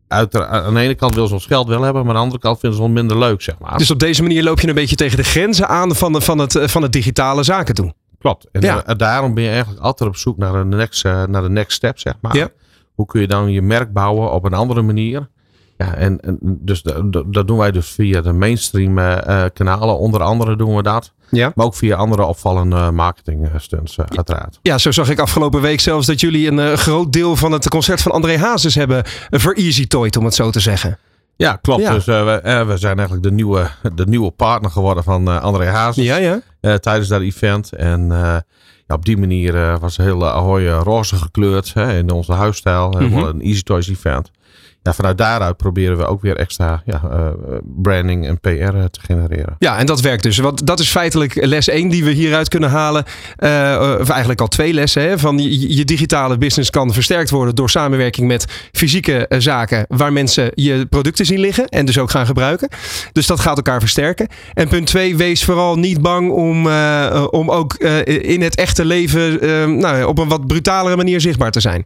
Uiteraard, 0.07 0.65
aan 0.65 0.73
de 0.73 0.79
ene 0.79 0.95
kant 0.95 1.15
wil 1.15 1.27
ze 1.27 1.33
ons 1.33 1.45
geld 1.45 1.67
wel 1.67 1.81
hebben, 1.81 2.01
maar 2.01 2.09
aan 2.11 2.17
de 2.17 2.23
andere 2.23 2.41
kant 2.41 2.59
vinden 2.59 2.77
ze 2.79 2.83
ons 2.85 2.93
minder 2.93 3.17
leuk, 3.17 3.41
zeg 3.41 3.55
maar. 3.59 3.77
Dus 3.77 3.91
op 3.91 3.99
deze 3.99 4.21
manier 4.21 4.43
loop 4.43 4.59
je 4.59 4.67
een 4.67 4.73
beetje 4.75 4.95
tegen 4.95 5.17
de 5.17 5.23
grenzen 5.23 5.67
aan 5.67 5.95
van, 5.95 6.13
de, 6.13 6.21
van, 6.21 6.37
het, 6.37 6.59
van 6.61 6.81
het 6.81 6.91
digitale 6.91 7.43
zaken 7.43 7.75
doen. 7.75 7.93
Klopt. 8.19 8.47
En 8.51 8.61
Ja. 8.61 8.81
daarom 8.81 9.33
ben 9.33 9.43
je 9.43 9.49
eigenlijk 9.49 9.81
altijd 9.81 10.09
op 10.09 10.15
zoek 10.15 10.37
naar 10.37 10.53
de 10.53 10.75
next, 10.75 11.03
naar 11.03 11.41
de 11.41 11.49
next 11.49 11.71
step, 11.77 11.99
zeg 11.99 12.13
maar. 12.21 12.35
Ja. 12.35 12.49
Hoe 12.97 13.05
kun 13.05 13.21
je 13.21 13.27
dan 13.27 13.51
je 13.51 13.61
merk 13.61 13.93
bouwen 13.93 14.31
op 14.31 14.43
een 14.43 14.53
andere 14.53 14.81
manier? 14.81 15.29
Ja, 15.77 15.95
en, 15.95 16.19
en 16.21 16.37
dus 16.41 16.81
dat 17.27 17.47
doen 17.47 17.57
wij 17.57 17.71
dus 17.71 17.89
via 17.89 18.21
de 18.21 18.33
mainstream 18.33 18.97
uh, 18.97 19.45
kanalen. 19.53 19.97
Onder 19.97 20.21
andere 20.21 20.55
doen 20.55 20.75
we 20.75 20.83
dat. 20.83 21.13
Ja. 21.29 21.51
Maar 21.55 21.65
ook 21.65 21.75
via 21.75 21.95
andere 21.95 22.25
opvallende 22.25 22.91
marketing 22.91 23.49
stunts, 23.57 23.97
uh, 23.97 24.05
uiteraard. 24.15 24.59
Ja, 24.61 24.77
zo 24.77 24.91
zag 24.91 25.09
ik 25.09 25.19
afgelopen 25.19 25.61
week 25.61 25.79
zelfs 25.79 26.07
dat 26.07 26.19
jullie 26.19 26.47
een 26.47 26.57
uh, 26.57 26.73
groot 26.73 27.13
deel 27.13 27.35
van 27.35 27.51
het 27.51 27.69
concert 27.69 28.01
van 28.01 28.11
André 28.11 28.37
Hazes 28.37 28.75
hebben 28.75 29.03
voor 29.29 29.53
Easy 29.53 29.87
Toy, 29.87 30.11
om 30.17 30.25
het 30.25 30.35
zo 30.35 30.49
te 30.49 30.59
zeggen. 30.59 30.97
Ja, 31.35 31.55
klopt. 31.55 31.81
Ja. 31.81 31.93
Dus 31.93 32.05
we, 32.05 32.63
we, 32.67 32.77
zijn 32.77 32.97
eigenlijk 32.97 33.27
de 33.27 33.31
nieuwe, 33.31 33.67
de 33.95 34.07
nieuwe 34.07 34.31
partner 34.31 34.71
geworden 34.71 35.03
van 35.03 35.41
André 35.41 35.65
Hazes. 35.65 36.05
Ja, 36.05 36.15
ja. 36.15 36.41
tijdens 36.77 37.07
dat 37.07 37.21
event. 37.21 37.73
En 37.73 38.11
ja, 38.87 38.95
op 38.95 39.05
die 39.05 39.17
manier 39.17 39.79
was 39.79 39.97
heel 39.97 40.27
Ahoy 40.27 40.67
roze 40.67 41.15
gekleurd 41.15 41.73
hè, 41.73 41.97
in 41.97 42.11
onze 42.11 42.33
huisstijl. 42.33 42.97
Helemaal 42.97 43.27
een 43.27 43.41
Easy 43.41 43.63
Toys 43.63 43.89
event. 43.89 44.31
Ja, 44.87 44.93
vanuit 44.93 45.17
daaruit 45.17 45.57
proberen 45.57 45.97
we 45.97 46.05
ook 46.05 46.21
weer 46.21 46.35
extra 46.35 46.81
ja, 46.85 47.01
uh, 47.03 47.27
branding 47.81 48.27
en 48.27 48.39
PR 48.39 48.49
te 48.91 48.99
genereren. 49.01 49.55
Ja, 49.59 49.77
en 49.77 49.85
dat 49.85 50.01
werkt 50.01 50.23
dus. 50.23 50.37
Want 50.37 50.65
dat 50.65 50.79
is 50.79 50.89
feitelijk 50.89 51.45
les 51.45 51.67
1 51.67 51.89
die 51.89 52.03
we 52.03 52.11
hieruit 52.11 52.47
kunnen 52.47 52.69
halen. 52.69 53.03
Uh, 53.39 53.97
of 53.99 54.09
eigenlijk 54.09 54.41
al 54.41 54.47
twee 54.47 54.73
lessen. 54.73 55.19
Van 55.19 55.37
je, 55.37 55.85
digitale 55.85 56.37
business 56.37 56.69
kan 56.69 56.93
versterkt 56.93 57.29
worden 57.29 57.55
door 57.55 57.69
samenwerking 57.69 58.27
met 58.27 58.45
fysieke 58.71 59.25
zaken 59.37 59.85
waar 59.87 60.13
mensen 60.13 60.51
je 60.53 60.85
producten 60.89 61.25
zien 61.25 61.39
liggen 61.39 61.67
en 61.67 61.85
dus 61.85 61.97
ook 61.97 62.11
gaan 62.11 62.25
gebruiken. 62.25 62.69
Dus 63.11 63.27
dat 63.27 63.39
gaat 63.39 63.57
elkaar 63.57 63.79
versterken. 63.79 64.27
En 64.53 64.67
punt 64.67 64.87
2, 64.87 65.17
wees 65.17 65.43
vooral 65.43 65.75
niet 65.75 66.01
bang 66.01 66.31
om, 66.31 66.67
om 67.29 67.51
ook 67.51 67.73
in 68.03 68.41
het 68.41 68.55
echte 68.55 68.85
leven 68.85 69.39
nou, 69.79 70.03
op 70.03 70.17
een 70.17 70.27
wat 70.27 70.47
brutalere 70.47 70.95
manier 70.95 71.21
zichtbaar 71.21 71.51
te 71.51 71.59
zijn. 71.59 71.85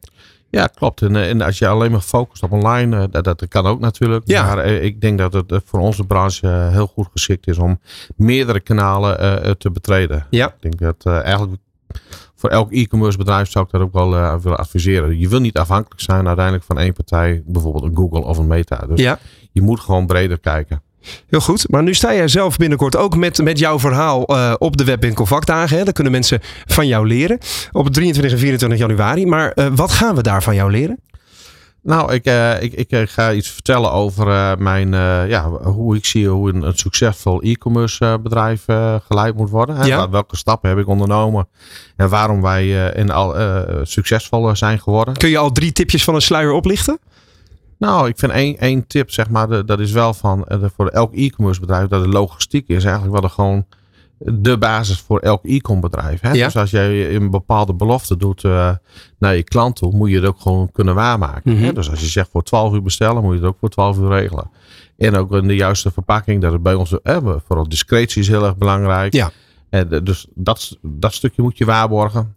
Ja, 0.51 0.67
klopt. 0.67 1.01
En, 1.01 1.15
en, 1.15 1.41
als 1.41 1.59
je 1.59 1.67
alleen 1.67 1.91
maar 1.91 2.01
focust 2.01 2.43
op 2.43 2.51
online, 2.51 3.09
dat, 3.09 3.23
dat 3.23 3.47
kan 3.47 3.65
ook 3.65 3.79
natuurlijk. 3.79 4.27
Ja. 4.27 4.43
Maar 4.43 4.65
ik 4.65 5.01
denk 5.01 5.17
dat 5.17 5.33
het 5.33 5.61
voor 5.65 5.79
onze 5.79 6.03
branche 6.03 6.47
heel 6.47 6.87
goed 6.87 7.07
geschikt 7.11 7.47
is 7.47 7.57
om 7.57 7.79
meerdere 8.15 8.59
kanalen 8.59 9.45
uh, 9.45 9.51
te 9.51 9.71
betreden. 9.71 10.25
Ja. 10.29 10.47
Ik 10.47 10.61
denk 10.61 10.79
dat 10.79 11.05
uh, 11.07 11.23
eigenlijk 11.23 11.61
voor 12.35 12.49
elk 12.49 12.71
e-commerce 12.71 13.17
bedrijf 13.17 13.51
zou 13.51 13.65
ik 13.65 13.71
dat 13.71 13.81
ook 13.81 13.93
wel 13.93 14.13
uh, 14.13 14.35
willen 14.35 14.57
adviseren. 14.57 15.19
Je 15.19 15.29
wil 15.29 15.39
niet 15.39 15.57
afhankelijk 15.57 16.01
zijn 16.01 16.27
uiteindelijk 16.27 16.65
van 16.65 16.79
één 16.79 16.93
partij, 16.93 17.43
bijvoorbeeld 17.45 17.83
een 17.83 17.95
Google 17.95 18.23
of 18.23 18.37
een 18.37 18.47
Meta. 18.47 18.85
Dus 18.87 18.99
ja. 18.99 19.19
je 19.51 19.61
moet 19.61 19.79
gewoon 19.79 20.07
breder 20.07 20.39
kijken. 20.39 20.81
Heel 21.29 21.39
goed. 21.39 21.69
Maar 21.69 21.83
nu 21.83 21.93
sta 21.93 22.13
jij 22.13 22.27
zelf 22.27 22.57
binnenkort 22.57 22.95
ook 22.95 23.15
met, 23.15 23.43
met 23.43 23.59
jouw 23.59 23.79
verhaal 23.79 24.35
uh, 24.35 24.53
op 24.57 24.77
de 24.77 24.83
webwinkel 24.83 25.25
vakdagen. 25.25 25.77
Hè? 25.77 25.83
Daar 25.83 25.93
kunnen 25.93 26.11
mensen 26.11 26.39
van 26.65 26.87
jou 26.87 27.07
leren. 27.07 27.37
Op 27.71 27.89
23 27.89 28.33
en 28.33 28.39
24 28.39 28.79
januari. 28.79 29.25
Maar 29.25 29.51
uh, 29.55 29.67
wat 29.75 29.91
gaan 29.91 30.15
we 30.15 30.21
daar 30.21 30.43
van 30.43 30.55
jou 30.55 30.71
leren? 30.71 30.99
Nou, 31.83 32.13
ik, 32.13 32.27
uh, 32.27 32.61
ik, 32.61 32.73
ik, 32.73 33.09
ga 33.09 33.33
iets 33.33 33.49
vertellen 33.49 33.91
over 33.91 34.57
mijn, 34.61 34.91
ja, 35.29 35.49
hoe 35.49 35.95
ik 35.95 36.05
zie 36.05 36.27
hoe 36.27 36.53
een, 36.53 36.61
een 36.61 36.77
succesvol 36.77 37.41
e-commerce 37.41 38.19
bedrijf 38.23 38.65
geleid 39.07 39.35
moet 39.35 39.49
worden. 39.49 39.75
Hè? 39.75 39.85
Ja. 39.85 40.09
Welke 40.09 40.37
stappen 40.37 40.69
heb 40.69 40.79
ik 40.79 40.87
ondernomen 40.87 41.47
en 41.95 42.09
waarom 42.09 42.41
wij 42.41 42.91
in 42.91 43.11
al 43.11 43.35
succesvol 43.83 44.55
zijn 44.55 44.79
geworden. 44.79 45.17
Kun 45.17 45.29
je 45.29 45.37
al 45.37 45.51
drie 45.51 45.71
tipjes 45.71 46.03
van 46.03 46.15
een 46.15 46.21
sluier 46.21 46.51
oplichten? 46.51 46.99
Nou, 47.81 48.07
ik 48.07 48.17
vind 48.17 48.31
één, 48.31 48.57
één 48.57 48.87
tip, 48.87 49.11
zeg 49.11 49.29
maar, 49.29 49.47
de, 49.47 49.65
dat 49.65 49.79
is 49.79 49.91
wel 49.91 50.13
van 50.13 50.45
voor 50.75 50.87
elk 50.87 51.13
e-commerce 51.13 51.59
bedrijf, 51.59 51.87
dat 51.87 52.03
de 52.03 52.09
logistiek 52.09 52.67
is 52.67 52.83
eigenlijk 52.83 53.19
wel 53.19 53.29
gewoon 53.29 53.65
de 54.17 54.57
basis 54.57 54.99
voor 54.99 55.19
elk 55.19 55.45
e-com 55.45 55.81
bedrijf. 55.81 56.21
Hè? 56.21 56.31
Dus 56.31 56.57
als 56.57 56.71
jij 56.71 57.15
een 57.15 57.29
bepaalde 57.29 57.73
belofte 57.73 58.17
doet 58.17 58.43
uh, 58.43 58.71
naar 59.19 59.35
je 59.35 59.43
klant 59.43 59.75
toe, 59.75 59.95
moet 59.95 60.09
je 60.09 60.15
het 60.15 60.25
ook 60.25 60.39
gewoon 60.39 60.71
kunnen 60.71 60.95
waarmaken. 60.95 61.57
hè? 61.57 61.65
Mhm. 61.65 61.75
Dus 61.75 61.89
als 61.89 61.99
je 61.99 62.05
zegt 62.05 62.29
voor 62.31 62.43
12 62.43 62.73
uur 62.73 62.81
bestellen, 62.81 63.23
moet 63.23 63.33
je 63.33 63.39
het 63.39 63.49
ook 63.49 63.57
voor 63.59 63.69
12 63.69 63.97
uur 63.97 64.09
regelen. 64.09 64.49
En 64.97 65.15
ook 65.15 65.31
in 65.31 65.47
de 65.47 65.55
juiste 65.55 65.91
verpakking, 65.91 66.41
dat 66.41 66.51
het 66.51 66.63
bij 66.63 66.73
ons, 66.73 67.01
eh, 67.01 67.17
vooral 67.47 67.69
discretie 67.69 68.21
is 68.21 68.27
heel 68.27 68.45
erg 68.45 68.57
belangrijk. 68.57 69.13
Ja. 69.13 69.31
En, 69.69 70.03
dus 70.03 70.27
dat, 70.33 70.77
dat 70.81 71.13
stukje 71.13 71.41
moet 71.41 71.57
je 71.57 71.65
waarborgen. 71.65 72.35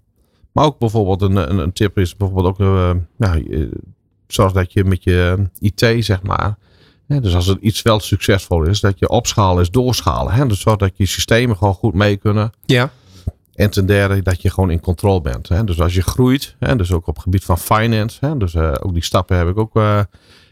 Maar 0.52 0.64
ook 0.64 0.78
bijvoorbeeld 0.78 1.22
een, 1.22 1.36
een, 1.50 1.58
een 1.58 1.72
tip 1.72 1.98
is 1.98 2.16
bijvoorbeeld 2.16 2.46
ook, 2.46 2.60
uh, 2.60 2.90
nou, 3.16 3.70
zorg 4.26 4.52
dat 4.52 4.72
je 4.72 4.84
met 4.84 5.04
je 5.04 5.48
IT, 5.58 6.04
zeg 6.04 6.22
maar, 6.22 6.56
dus 7.06 7.34
als 7.34 7.46
het 7.46 7.58
iets 7.60 7.82
wel 7.82 8.00
succesvol 8.00 8.62
is, 8.62 8.80
dat 8.80 8.98
je 8.98 9.08
opschalen 9.08 9.62
is 9.62 9.70
doorschalen. 9.70 10.32
Hè? 10.32 10.46
Dus 10.46 10.60
zorg 10.60 10.76
dat 10.76 10.92
je 10.94 11.06
systemen 11.06 11.56
gewoon 11.56 11.74
goed 11.74 11.94
mee 11.94 12.16
kunnen. 12.16 12.52
Ja. 12.64 12.90
En 13.54 13.70
ten 13.70 13.86
derde 13.86 14.22
dat 14.22 14.42
je 14.42 14.50
gewoon 14.50 14.70
in 14.70 14.80
controle 14.80 15.20
bent. 15.20 15.48
Hè? 15.48 15.64
Dus 15.64 15.80
als 15.80 15.94
je 15.94 16.02
groeit, 16.02 16.56
hè, 16.58 16.76
dus 16.76 16.92
ook 16.92 17.06
op 17.06 17.14
het 17.14 17.22
gebied 17.22 17.44
van 17.44 17.58
finance. 17.58 18.26
Hè? 18.26 18.36
Dus 18.36 18.54
uh, 18.54 18.72
ook 18.80 18.92
die 18.92 19.04
stappen 19.04 19.36
heb 19.36 19.48
ik 19.48 19.58
ook. 19.58 19.76
Uh, 19.76 19.98
en 19.98 20.06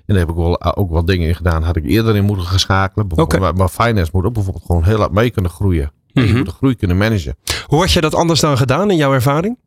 daar 0.07 0.19
heb 0.19 0.29
ik 0.29 0.35
wel, 0.35 0.67
uh, 0.67 0.73
ook 0.75 0.91
wat 0.91 1.07
dingen 1.07 1.29
in 1.29 1.35
gedaan. 1.35 1.63
Had 1.63 1.77
ik 1.77 1.85
eerder 1.85 2.17
in 2.17 2.25
moeten 2.25 2.47
geschakelen. 2.47 3.07
Okay. 3.15 3.53
Maar, 3.53 3.69
finance 3.69 4.11
moet 4.13 4.25
ook 4.25 4.33
bijvoorbeeld 4.33 4.65
gewoon 4.67 4.85
heel 4.85 4.99
hard 4.99 5.13
mee 5.13 5.31
kunnen 5.31 5.51
groeien. 5.51 5.93
Je 6.07 6.23
mhm. 6.23 6.37
moet 6.37 6.47
de 6.47 6.53
groei 6.53 6.75
kunnen 6.75 6.97
managen. 6.97 7.37
Hoe 7.67 7.81
had 7.81 7.93
je 7.93 8.01
dat 8.01 8.15
anders 8.15 8.41
dan 8.41 8.57
gedaan 8.57 8.91
in 8.91 8.97
jouw 8.97 9.13
ervaring? 9.13 9.59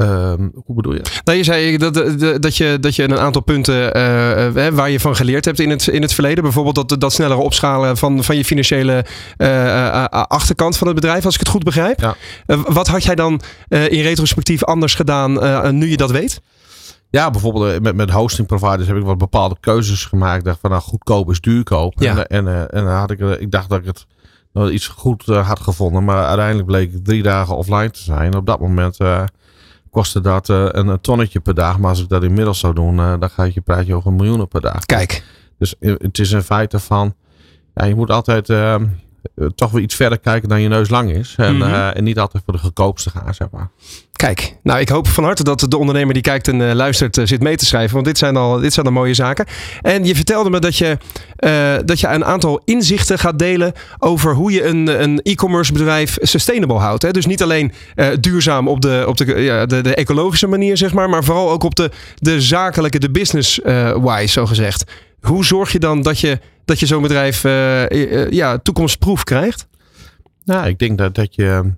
Ehm, 0.00 0.48
hoe 0.64 0.74
bedoel 0.74 0.94
je? 0.94 1.02
Nou, 1.24 1.38
je 1.38 1.44
zei 1.44 1.76
dat, 1.76 1.94
dat, 2.42 2.56
je, 2.56 2.78
dat 2.80 2.96
je 2.96 3.02
een 3.02 3.18
aantal 3.18 3.42
punten 3.42 3.96
uh, 3.96 4.68
waar 4.68 4.90
je 4.90 5.00
van 5.00 5.16
geleerd 5.16 5.44
hebt 5.44 5.60
in 5.60 5.70
het, 5.70 5.86
in 5.86 6.02
het 6.02 6.14
verleden. 6.14 6.42
Bijvoorbeeld 6.42 6.88
dat, 6.88 7.00
dat 7.00 7.12
snellere 7.12 7.40
opschalen 7.40 7.96
van, 7.96 8.24
van 8.24 8.36
je 8.36 8.44
financiële 8.44 9.04
uh, 9.38 10.04
achterkant 10.08 10.76
van 10.76 10.86
het 10.86 10.96
bedrijf, 10.96 11.24
als 11.24 11.34
ik 11.34 11.40
het 11.40 11.48
goed 11.48 11.64
begrijp. 11.64 12.00
Ja. 12.00 12.16
wat 12.46 12.86
had 12.86 13.04
jij 13.04 13.14
dan 13.14 13.40
in 13.68 14.02
retrospectief 14.02 14.64
anders 14.64 14.94
gedaan 14.94 15.32
nu 15.78 15.90
je 15.90 15.96
dat 15.96 16.10
weet? 16.10 16.40
Ja, 17.10 17.30
bijvoorbeeld 17.30 17.82
met, 17.82 17.94
met 17.94 18.10
hosting 18.10 18.46
providers 18.46 18.88
heb 18.88 18.96
ik 18.96 19.04
wat 19.04 19.18
bepaalde 19.18 19.56
keuzes 19.60 20.04
gemaakt. 20.04 20.44
Dacht 20.44 20.58
van 20.60 20.70
nou, 20.70 20.82
goedkoop 20.82 21.30
is 21.30 21.40
duurkoop. 21.40 21.94
Ja. 21.96 22.24
En, 22.26 22.70
en, 22.70 22.86
had 22.86 23.10
ik, 23.10 23.20
ik 23.20 23.50
dacht 23.50 23.68
dat 23.68 23.78
ik 23.78 23.84
het 23.84 24.06
iets 24.72 24.86
goed 24.86 25.26
had 25.26 25.60
gevonden. 25.60 26.04
Maar 26.04 26.24
uiteindelijk 26.24 26.66
bleek 26.66 26.92
ik 26.92 27.04
drie 27.04 27.22
dagen 27.22 27.56
offline 27.56 27.90
te 27.90 28.02
zijn. 28.02 28.36
Op 28.36 28.46
dat 28.46 28.60
moment 28.60 28.98
kostte 29.90 30.20
dat 30.20 30.48
uh, 30.48 30.66
een 30.70 31.00
tonnetje 31.00 31.40
per 31.40 31.54
dag. 31.54 31.78
Maar 31.78 31.90
als 31.90 32.02
ik 32.02 32.08
dat 32.08 32.22
inmiddels 32.22 32.58
zou 32.58 32.74
doen, 32.74 32.96
uh, 32.96 33.14
dan 33.18 33.30
ga 33.30 33.42
je 33.44 33.60
praat 33.60 33.86
je 33.86 33.94
over 33.94 34.12
miljoenen 34.12 34.48
per 34.48 34.60
dag. 34.60 34.86
Kijk. 34.86 35.24
Dus 35.58 35.74
het 35.80 36.18
is 36.18 36.30
in 36.30 36.42
feite 36.42 36.78
van, 36.78 37.14
ja, 37.74 37.84
je 37.84 37.94
moet 37.94 38.10
altijd 38.10 38.50
ehm, 38.50 38.82
eh, 38.82 38.88
toch 39.54 39.70
weer 39.70 39.82
iets 39.82 39.94
verder 39.94 40.18
kijken 40.18 40.48
dan 40.48 40.60
je 40.60 40.68
neus 40.68 40.88
lang 40.88 41.10
is. 41.10 41.34
En, 41.36 41.56
mhm. 41.56 41.74
eh, 41.74 41.96
en 41.96 42.04
niet 42.04 42.18
altijd 42.18 42.42
voor 42.44 42.54
de 42.54 42.60
goedkoopste 42.60 43.10
gaan, 43.10 43.34
zeg 43.34 43.48
maar. 43.50 43.70
Kijk, 44.12 44.56
nou 44.62 44.80
ik 44.80 44.88
hoop 44.88 45.08
van 45.08 45.24
harte 45.24 45.42
dat 45.42 45.66
de 45.68 45.76
ondernemer 45.76 46.14
die 46.14 46.22
kijkt 46.22 46.48
en 46.48 46.60
uh, 46.60 46.72
luistert 46.72 47.20
zit 47.22 47.42
mee 47.42 47.56
te 47.56 47.66
schrijven. 47.66 47.94
Want 47.94 48.06
dit 48.06 48.18
zijn 48.18 48.36
al, 48.36 48.60
dit 48.60 48.72
zijn 48.72 48.86
al 48.86 48.92
mooie 48.92 49.14
zaken. 49.14 49.46
En 49.80 50.04
je 50.04 50.14
vertelde 50.14 50.50
me 50.50 50.58
dat 50.58 50.76
je, 50.76 50.98
dat 51.84 52.00
je 52.00 52.08
een 52.08 52.24
aantal 52.24 52.62
inzichten 52.64 53.18
gaat 53.18 53.38
delen 53.38 53.72
over 53.98 54.34
hoe 54.34 54.52
je 54.52 54.64
een, 54.64 55.02
een 55.02 55.20
e-commerce 55.22 55.72
bedrijf 55.72 56.18
sustainable 56.20 56.78
houdt. 56.78 57.02
Hè? 57.02 57.10
Dus 57.10 57.26
niet 57.26 57.42
alleen 57.42 57.72
duurzaam 58.20 58.68
op, 58.68 58.80
de, 58.80 59.04
op 59.06 59.16
de, 59.16 59.42
ja, 59.42 59.66
de, 59.66 59.80
de, 59.80 59.94
ecologische 59.94 60.46
manier, 60.46 60.76
zeg 60.76 60.92
maar. 60.92 61.08
Maar 61.08 61.24
vooral 61.24 61.50
ook 61.50 61.62
op 61.62 61.74
de, 61.74 61.90
de 62.14 62.40
zakelijke, 62.40 62.98
de 62.98 63.10
business-wise, 63.10 64.32
zo 64.32 64.46
gezegd. 64.46 64.84
Hoe 65.20 65.44
zorg 65.44 65.72
je 65.72 65.78
dan 65.78 66.02
dat 66.02 66.20
je 66.20 66.38
dat 66.70 66.80
je 66.80 66.86
zo'n 66.86 67.02
bedrijf 67.02 67.44
uh, 67.44 68.30
ja, 68.30 68.58
toekomstproef 68.58 69.24
krijgt? 69.24 69.68
Nou, 70.44 70.66
ik 70.66 70.78
denk 70.78 70.98
dat, 70.98 71.14
dat 71.14 71.34
je 71.34 71.72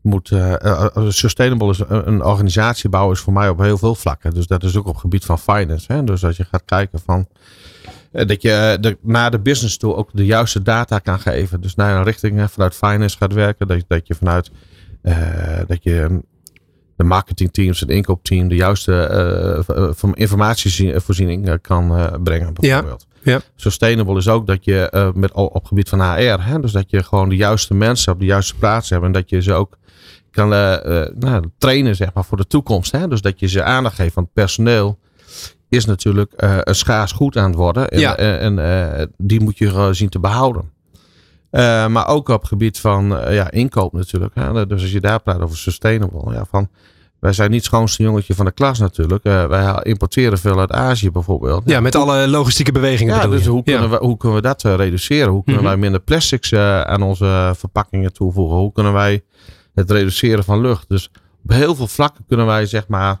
moet. 0.00 0.30
Uh, 0.30 0.86
sustainable 1.08 1.70
is 1.70 1.80
een 1.88 2.24
organisatie 2.24 2.90
bouwen 2.90 3.14
is 3.16 3.22
voor 3.22 3.32
mij 3.32 3.48
op 3.48 3.58
heel 3.58 3.78
veel 3.78 3.94
vlakken. 3.94 4.34
Dus 4.34 4.46
dat 4.46 4.64
is 4.64 4.76
ook 4.76 4.86
op 4.86 4.92
het 4.92 5.00
gebied 5.00 5.24
van 5.24 5.38
finance. 5.38 5.92
Hè? 5.92 6.04
Dus 6.04 6.24
als 6.24 6.36
je 6.36 6.44
gaat 6.44 6.62
kijken 6.64 7.00
van. 7.04 7.26
Dat 8.12 8.42
je 8.42 8.78
de, 8.80 8.98
naar 9.02 9.30
de 9.30 9.40
business 9.40 9.76
toe 9.76 9.94
ook 9.94 10.10
de 10.12 10.24
juiste 10.24 10.62
data 10.62 10.98
kan 10.98 11.20
geven. 11.20 11.60
Dus 11.60 11.74
naar 11.74 11.96
een 11.96 12.04
richting 12.04 12.50
vanuit 12.50 12.74
finance 12.74 13.16
gaat 13.16 13.32
werken. 13.32 13.66
Dat, 13.66 13.84
dat 13.88 14.06
je 14.06 14.14
vanuit 14.14 14.50
dat 15.66 15.82
je 15.82 16.20
de 16.96 17.04
marketingteams, 17.04 17.80
het 17.80 17.88
inkoopteam, 17.88 18.48
de 18.48 18.54
juiste 18.54 19.64
informatievoorziening 20.14 21.60
kan 21.60 21.86
brengen. 22.22 22.54
Bijvoorbeeld. 22.54 23.06
Ja. 23.08 23.11
Sustainable 23.56 24.16
is 24.16 24.28
ook 24.28 24.46
dat 24.46 24.64
je 24.64 24.92
uh, 24.94 25.12
met, 25.14 25.32
op 25.32 25.64
gebied 25.64 25.88
van 25.88 26.00
HR, 26.00 26.40
hè, 26.40 26.60
dus 26.60 26.72
dat 26.72 26.90
je 26.90 27.02
gewoon 27.02 27.28
de 27.28 27.36
juiste 27.36 27.74
mensen 27.74 28.12
op 28.12 28.18
de 28.18 28.24
juiste 28.24 28.54
plaats 28.54 28.90
hebt 28.90 29.04
en 29.04 29.12
dat 29.12 29.30
je 29.30 29.42
ze 29.42 29.52
ook 29.52 29.78
kan 30.30 30.52
uh, 30.52 30.76
uh, 30.84 31.06
nou, 31.14 31.44
trainen 31.58 31.96
zeg 31.96 32.14
maar, 32.14 32.24
voor 32.24 32.36
de 32.36 32.46
toekomst. 32.46 32.92
Hè? 32.92 33.08
Dus 33.08 33.20
dat 33.20 33.40
je 33.40 33.48
ze 33.48 33.62
aandacht 33.62 33.94
geeft, 33.94 34.14
want 34.14 34.32
personeel 34.32 34.98
is 35.68 35.84
natuurlijk 35.84 36.32
een 36.36 36.74
schaars 36.74 37.12
goed 37.12 37.36
aan 37.36 37.48
het 37.50 37.54
worden 37.54 37.88
en, 37.88 38.00
ja. 38.00 38.16
en 38.16 39.12
die 39.16 39.40
moet 39.40 39.58
je 39.58 39.88
zien 39.92 40.08
te 40.08 40.18
behouden. 40.18 40.70
maar 41.92 42.08
ook 42.08 42.28
op 42.28 42.40
het 42.40 42.48
gebied 42.48 42.78
van 42.78 43.08
ja, 43.30 43.50
inkoop 43.50 43.92
natuurlijk. 43.92 44.34
Hè? 44.34 44.66
Dus 44.66 44.82
als 44.82 44.92
je 44.92 45.00
daar 45.00 45.22
praat 45.22 45.40
over 45.40 45.56
sustainable, 45.56 46.32
ja, 46.32 46.44
van 46.50 46.68
wij 47.22 47.32
zijn 47.32 47.50
niet 47.50 47.58
het 47.58 47.68
schoonste 47.68 48.02
jongetje 48.02 48.34
van 48.34 48.44
de 48.44 48.52
klas 48.52 48.78
natuurlijk. 48.78 49.24
Uh, 49.24 49.46
wij 49.46 49.80
importeren 49.82 50.38
veel 50.38 50.58
uit 50.60 50.72
Azië 50.72 51.10
bijvoorbeeld. 51.10 51.62
Ja, 51.66 51.80
met 51.80 51.94
alle 51.94 52.28
logistieke 52.28 52.72
bewegingen. 52.72 53.14
Ja, 53.14 53.26
dus 53.26 53.46
hoe 53.46 53.62
kunnen, 53.62 53.90
we, 53.90 53.96
hoe 53.96 54.16
kunnen 54.16 54.36
we 54.36 54.42
dat 54.42 54.64
uh, 54.64 54.74
reduceren? 54.74 55.32
Hoe 55.32 55.44
kunnen 55.44 55.62
mhm. 55.62 55.70
wij 55.70 55.80
minder 55.80 56.00
plastics 56.00 56.52
uh, 56.52 56.80
aan 56.80 57.02
onze 57.02 57.52
verpakkingen 57.56 58.12
toevoegen? 58.12 58.56
Hoe 58.56 58.72
kunnen 58.72 58.92
wij 58.92 59.22
het 59.74 59.90
reduceren 59.90 60.44
van 60.44 60.60
lucht? 60.60 60.88
Dus 60.88 61.10
op 61.44 61.50
heel 61.50 61.74
veel 61.74 61.86
vlakken 61.86 62.24
kunnen 62.28 62.46
wij 62.46 62.66
zeg 62.66 62.88
maar 62.88 63.20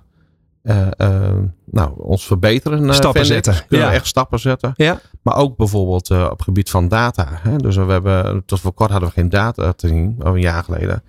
nou, 1.64 1.92
ons 1.96 2.26
verbeteren. 2.26 2.94
stappen 2.94 3.26
zetten. 3.26 3.54
Kunnen 3.68 3.88
we 3.88 3.94
echt 3.94 4.06
stappen 4.06 4.38
zetten. 4.38 4.72
Ja. 4.76 5.00
Maar 5.22 5.36
ook 5.36 5.56
bijvoorbeeld 5.56 6.10
op 6.10 6.30
het 6.30 6.42
gebied 6.42 6.70
van 6.70 6.88
data. 6.88 7.28
Hè? 7.30 7.56
Dus 7.56 7.76
we 7.76 7.92
hebben, 7.92 8.42
tot 8.44 8.60
voor 8.60 8.72
kort 8.72 8.90
hadden 8.90 9.08
we 9.08 9.14
geen 9.14 9.28
data 9.28 9.72
te 9.72 9.88
zien, 9.88 10.16
een 10.18 10.40
jaar 10.40 10.64
geleden. 10.64 11.02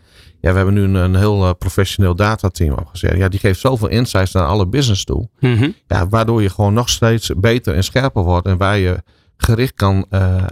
Ja, 0.43 0.49
we 0.51 0.55
hebben 0.55 0.73
nu 0.73 0.81
een, 0.81 0.93
een 0.93 1.15
heel 1.15 1.45
uh, 1.45 1.51
professioneel 1.57 2.15
datateam 2.15 2.73
opgezet. 2.73 3.17
Ja, 3.17 3.29
die 3.29 3.39
geeft 3.39 3.59
zoveel 3.59 3.87
insights 3.87 4.31
naar 4.31 4.45
alle 4.45 4.67
business 4.67 5.03
toe. 5.03 5.29
Mhm. 5.39 5.69
Ja, 5.87 6.07
waardoor 6.07 6.41
je 6.41 6.49
gewoon 6.49 6.73
nog 6.73 6.89
steeds 6.89 7.31
beter 7.37 7.75
en 7.75 7.83
scherper 7.83 8.23
wordt. 8.23 8.47
En 8.47 8.57
waar 8.57 8.77
je 8.77 9.03
gericht 9.37 9.73
kan, 9.73 10.05
uh, 10.09 10.43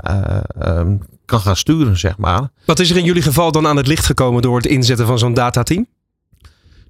uh, 0.61 0.81
kan 1.25 1.39
gaan 1.39 1.55
sturen, 1.55 1.97
zeg 1.97 2.17
maar. 2.17 2.49
Wat 2.65 2.79
is 2.79 2.89
er 2.89 2.97
in 2.97 3.03
jullie 3.03 3.21
geval 3.21 3.51
dan 3.51 3.67
aan 3.67 3.77
het 3.77 3.87
licht 3.87 4.05
gekomen 4.05 4.41
door 4.41 4.55
het 4.55 4.65
inzetten 4.65 5.05
van 5.05 5.19
zo'n 5.19 5.33
datateam? 5.33 5.87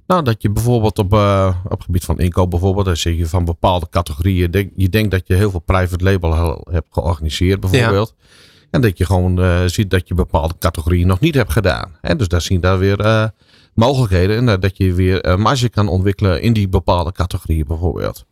Nou, 0.07 0.23
dat 0.23 0.41
je 0.41 0.49
bijvoorbeeld 0.49 0.99
op, 0.99 1.13
uh, 1.13 1.55
op 1.63 1.71
het 1.71 1.83
gebied 1.83 2.05
van 2.05 2.19
inkoop, 2.19 2.49
bijvoorbeeld, 2.49 2.85
dan 2.85 2.97
zie 2.97 3.17
je 3.17 3.27
van 3.27 3.45
bepaalde 3.45 3.87
categorieën. 3.89 4.51
Denk, 4.51 4.71
je 4.75 4.89
denkt 4.89 5.11
dat 5.11 5.27
je 5.27 5.33
heel 5.33 5.51
veel 5.51 5.59
private 5.59 6.03
label 6.03 6.61
hebt 6.71 6.87
georganiseerd, 6.89 7.59
bijvoorbeeld. 7.59 8.15
Ja. 8.17 8.25
En 8.71 8.81
dat 8.81 8.97
je 8.97 9.05
gewoon 9.05 9.39
uh, 9.39 9.65
ziet 9.65 9.89
dat 9.89 10.07
je 10.07 10.13
bepaalde 10.13 10.53
categorieën 10.59 11.07
nog 11.07 11.19
niet 11.19 11.35
hebt 11.35 11.51
gedaan. 11.51 11.97
En 12.01 12.17
dus 12.17 12.27
daar 12.27 12.41
zien 12.41 12.59
daar 12.59 12.77
weer 12.79 13.05
uh, 13.05 13.27
mogelijkheden. 13.73 14.37
En 14.37 14.47
uh, 14.47 14.53
dat 14.59 14.77
je 14.77 14.93
weer 14.93 15.39
marge 15.39 15.69
kan 15.69 15.87
ontwikkelen 15.87 16.41
in 16.41 16.53
die 16.53 16.69
bepaalde 16.69 17.11
categorieën 17.11 17.67
bijvoorbeeld. 17.67 18.25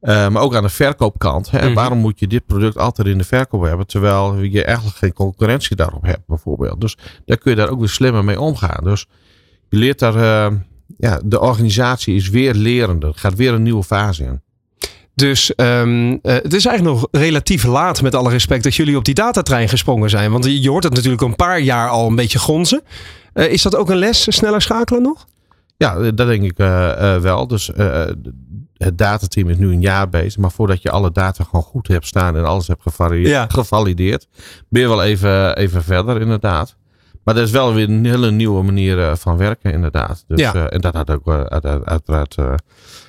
maar 0.00 0.36
ook 0.36 0.54
aan 0.54 0.62
de 0.62 0.68
verkoopkant. 0.68 1.50
Hè, 1.50 1.68
mm 1.68 1.74
Waarom 1.74 1.98
moet 1.98 2.18
je 2.18 2.26
dit 2.26 2.46
product 2.46 2.78
altijd 2.78 3.08
in 3.08 3.18
de 3.18 3.24
verkoop 3.24 3.62
hebben? 3.62 3.86
Terwijl 3.86 4.42
je 4.42 4.64
eigenlijk 4.64 4.96
geen 4.96 5.12
concurrentie 5.12 5.76
daarop 5.76 6.02
hebt 6.02 6.26
bijvoorbeeld. 6.26 6.80
Dus 6.80 6.96
daar 7.24 7.38
kun 7.38 7.50
je 7.50 7.56
daar 7.56 7.68
ook 7.68 7.78
weer 7.78 7.88
slimmer 7.88 8.24
mee 8.24 8.40
omgaan. 8.40 8.84
Dus 8.84 9.06
je 9.68 9.76
leert 9.76 9.98
daar... 9.98 10.52
ja, 10.98 11.20
de 11.24 11.40
organisatie 11.40 12.14
is 12.14 12.28
weer 12.28 12.54
lerende. 12.54 13.12
gaat 13.14 13.34
weer 13.34 13.52
een 13.52 13.62
nieuwe 13.62 13.84
fase 13.84 14.24
in. 14.24 14.42
Dus 15.18 15.52
um, 15.56 16.18
het 16.22 16.54
is 16.54 16.66
eigenlijk 16.66 16.96
nog 16.96 17.08
relatief 17.10 17.64
laat, 17.64 18.02
met 18.02 18.14
alle 18.14 18.30
respect, 18.30 18.62
dat 18.62 18.74
jullie 18.74 18.96
op 18.96 19.04
die 19.04 19.14
datatrein 19.14 19.68
gesprongen 19.68 20.10
zijn. 20.10 20.30
Want 20.30 20.44
je 20.44 20.70
hoort 20.70 20.84
het 20.84 20.94
natuurlijk 20.94 21.22
een 21.22 21.36
paar 21.36 21.60
jaar 21.60 21.88
al 21.88 22.06
een 22.06 22.14
beetje 22.14 22.38
gonzen. 22.38 22.82
Uh, 23.34 23.52
is 23.52 23.62
dat 23.62 23.76
ook 23.76 23.90
een 23.90 23.96
les, 23.96 24.36
sneller 24.36 24.62
schakelen 24.62 25.02
nog? 25.02 25.26
Ja, 25.76 26.10
dat 26.10 26.26
denk 26.26 26.42
ik 26.42 26.56
wel. 27.22 27.46
Dus 27.46 27.70
het 28.76 28.98
datateam 28.98 29.48
is 29.48 29.56
nu 29.56 29.72
een 29.72 29.80
jaar 29.80 30.08
bezig. 30.08 30.36
Maar 30.36 30.50
voordat 30.50 30.82
je 30.82 30.90
alle 30.90 31.12
data 31.12 31.44
gewoon 31.44 31.62
goed 31.62 31.88
hebt 31.88 32.06
staan 32.06 32.36
en 32.36 32.44
alles 32.44 32.66
hebt 32.66 32.82
gevalideerd, 33.48 34.28
ben 34.68 34.82
je 34.82 34.88
wel 34.88 35.02
even, 35.02 35.56
even 35.56 35.84
verder, 35.84 36.20
inderdaad. 36.20 36.76
Maar 37.24 37.34
dat 37.34 37.44
is 37.46 37.50
wel 37.50 37.74
weer 37.74 37.88
een 37.88 38.04
hele 38.04 38.30
nieuwe 38.30 38.62
manier 38.62 39.16
van 39.16 39.36
werken, 39.36 39.72
inderdaad. 39.72 40.24
Dus, 40.26 40.40
ja. 40.40 40.68
en 40.68 40.80
dat 40.80 40.94
had 40.94 41.10
ook 41.10 41.28
uiteraard 41.84 42.36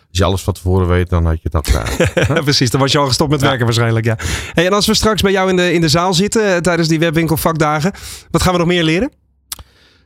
Als 0.09 0.17
je 0.17 0.23
alles 0.23 0.41
van 0.41 0.53
tevoren 0.53 0.87
weet, 0.87 1.09
dan 1.09 1.25
had 1.25 1.41
je 1.41 1.49
dat 1.49 1.67
gedaan. 1.67 2.43
Precies, 2.43 2.69
dan 2.69 2.79
was 2.79 2.91
je 2.91 2.97
al 2.97 3.07
gestopt 3.07 3.31
met 3.31 3.41
werken 3.41 3.65
waarschijnlijk. 3.65 4.05
Ja. 4.05 4.17
Hey, 4.53 4.65
en 4.65 4.73
als 4.73 4.85
we 4.85 4.93
straks 4.93 5.21
bij 5.21 5.31
jou 5.31 5.49
in 5.49 5.55
de, 5.55 5.73
in 5.73 5.81
de 5.81 5.89
zaal 5.89 6.13
zitten 6.13 6.61
tijdens 6.61 6.87
die 6.87 6.99
webwinkelvakdagen, 6.99 7.91
wat 8.31 8.41
gaan 8.41 8.51
we 8.51 8.59
nog 8.59 8.67
meer 8.67 8.83
leren? 8.83 9.11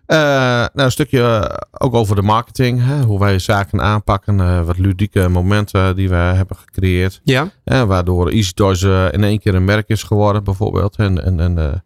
Uh, 0.07 0.17
nou, 0.17 0.69
een 0.73 0.91
stukje 0.91 1.51
ook 1.71 1.93
over 1.93 2.15
de 2.15 2.21
marketing. 2.21 2.85
Hè, 2.85 3.01
hoe 3.01 3.19
wij 3.19 3.39
zaken 3.39 3.81
aanpakken. 3.81 4.39
Uh, 4.39 4.61
wat 4.65 4.77
ludieke 4.77 5.27
momenten 5.29 5.95
die 5.95 6.09
we 6.09 6.15
hebben 6.15 6.57
gecreëerd. 6.57 7.21
Ja. 7.23 7.51
Waardoor 7.63 8.29
Easy 8.29 8.53
Toys 8.53 8.81
in 9.11 9.23
één 9.23 9.39
keer 9.39 9.55
een 9.55 9.65
merk 9.65 9.89
is 9.89 10.03
geworden 10.03 10.43
bijvoorbeeld. 10.43 10.95
En, 10.95 11.23
en, 11.23 11.39
en 11.39 11.83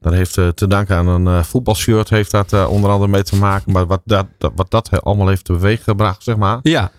dat 0.00 0.12
heeft 0.12 0.32
te 0.32 0.66
danken 0.66 0.96
aan 0.96 1.06
een 1.06 1.44
voetbalshirt 1.44 2.10
heeft 2.10 2.30
dat 2.30 2.66
onder 2.66 2.90
andere 2.90 3.10
mee 3.10 3.22
te 3.22 3.36
maken. 3.36 3.72
Maar 3.72 3.86
wat 3.86 4.02
dat, 4.04 4.26
wat 4.54 4.70
dat 4.70 5.02
allemaal 5.02 5.28
heeft 5.28 5.44
teweeg 5.44 5.84
gebracht, 5.84 6.22
zeg 6.22 6.36
maar. 6.36 6.58
Ja. 6.62 6.90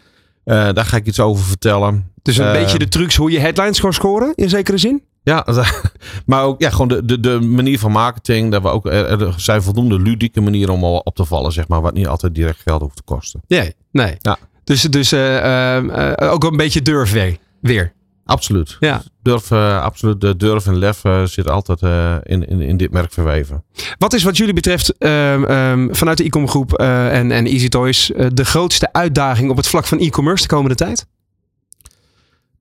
Daar 0.44 0.86
ga 0.86 0.98
ik 0.98 1.06
iets 1.06 1.20
over 1.20 1.46
vertellen. 1.46 2.12
Dus 2.22 2.38
een 2.38 2.52
beetje 2.52 2.80
de 2.80 2.88
trucs 2.88 3.16
hoe 3.16 3.32
je 3.32 3.40
headlines 3.40 3.80
kan 3.80 3.94
scoren 3.94 4.34
in 4.36 4.50
zekere 4.50 4.78
zin? 4.78 5.04
Ja, 5.24 5.46
maar 6.26 6.44
ook 6.44 6.62
ja, 6.62 6.70
gewoon 6.70 6.88
de, 6.88 7.06
de, 7.06 7.20
de 7.20 7.40
manier 7.40 7.80
van 7.80 7.92
marketing. 7.92 8.52
Dat 8.52 8.62
we 8.62 8.68
ook, 8.68 8.86
er 8.86 9.34
zijn 9.38 9.62
voldoende 9.62 10.00
ludieke 10.00 10.42
manieren 10.42 10.74
om 10.74 10.84
op 10.84 11.16
te 11.16 11.26
vallen, 11.26 11.52
zeg 11.52 11.68
maar. 11.68 11.82
Wat 11.82 11.94
niet 11.94 12.08
altijd 12.08 12.36
direct 12.36 12.62
geld 12.62 12.82
hoeft 12.82 12.96
te 12.96 13.04
kosten. 13.04 13.42
Nee, 13.48 13.76
nee. 13.92 14.16
Ja. 14.20 14.38
Dus, 14.64 14.82
dus 14.82 15.14
uh, 15.14 16.14
ook 16.18 16.44
een 16.44 16.58
beetje 16.58 16.82
durf 16.82 17.12
weer. 17.12 17.38
weer. 17.62 17.94
Absoluut. 18.30 18.78
Ja. 18.80 19.02
Durf, 19.22 19.52
uh, 19.52 19.82
absoluut. 19.82 20.22
De 20.22 20.36
durf 20.36 20.68
en 20.68 20.78
lef 20.78 21.02
zit 21.24 21.50
altijd 21.50 21.82
in, 22.24 22.48
in, 22.48 22.62
in 22.62 22.78
dit 22.78 22.92
merk 22.92 23.14
verweven. 23.14 23.64
Wat 23.98 24.14
is 24.14 24.24
wat 24.24 24.38
jullie 24.38 24.54
betreft 24.54 24.94
um, 25.04 25.96
vanuit 25.96 26.18
de 26.18 26.24
e-com 26.24 26.48
groep 26.48 26.74
en, 26.74 27.32
en 27.32 27.46
Easy 27.46 27.70
Toys 27.70 28.12
de 28.34 28.46
grootste 28.46 28.94
uitdaging 28.94 29.50
op 29.50 29.58
het 29.58 29.68
vlak 29.68 29.86
van 29.86 30.00
e-commerce 30.00 30.48
de 30.48 30.56
komende 30.56 30.76
tijd? 30.76 31.06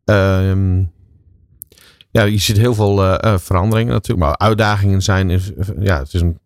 Ehm 0.04 0.80
ja, 2.10 2.22
je 2.22 2.38
ziet 2.38 2.56
heel 2.56 2.74
veel 2.74 3.04
uh, 3.04 3.38
veranderingen 3.38 3.92
natuurlijk. 3.92 4.28
Maar 4.28 4.38
uitdagingen 4.38 5.02
zijn, 5.02 5.30
is, 5.30 5.52
ja, 5.78 5.98
het 5.98 6.14
is 6.14 6.20
een, 6.20 6.38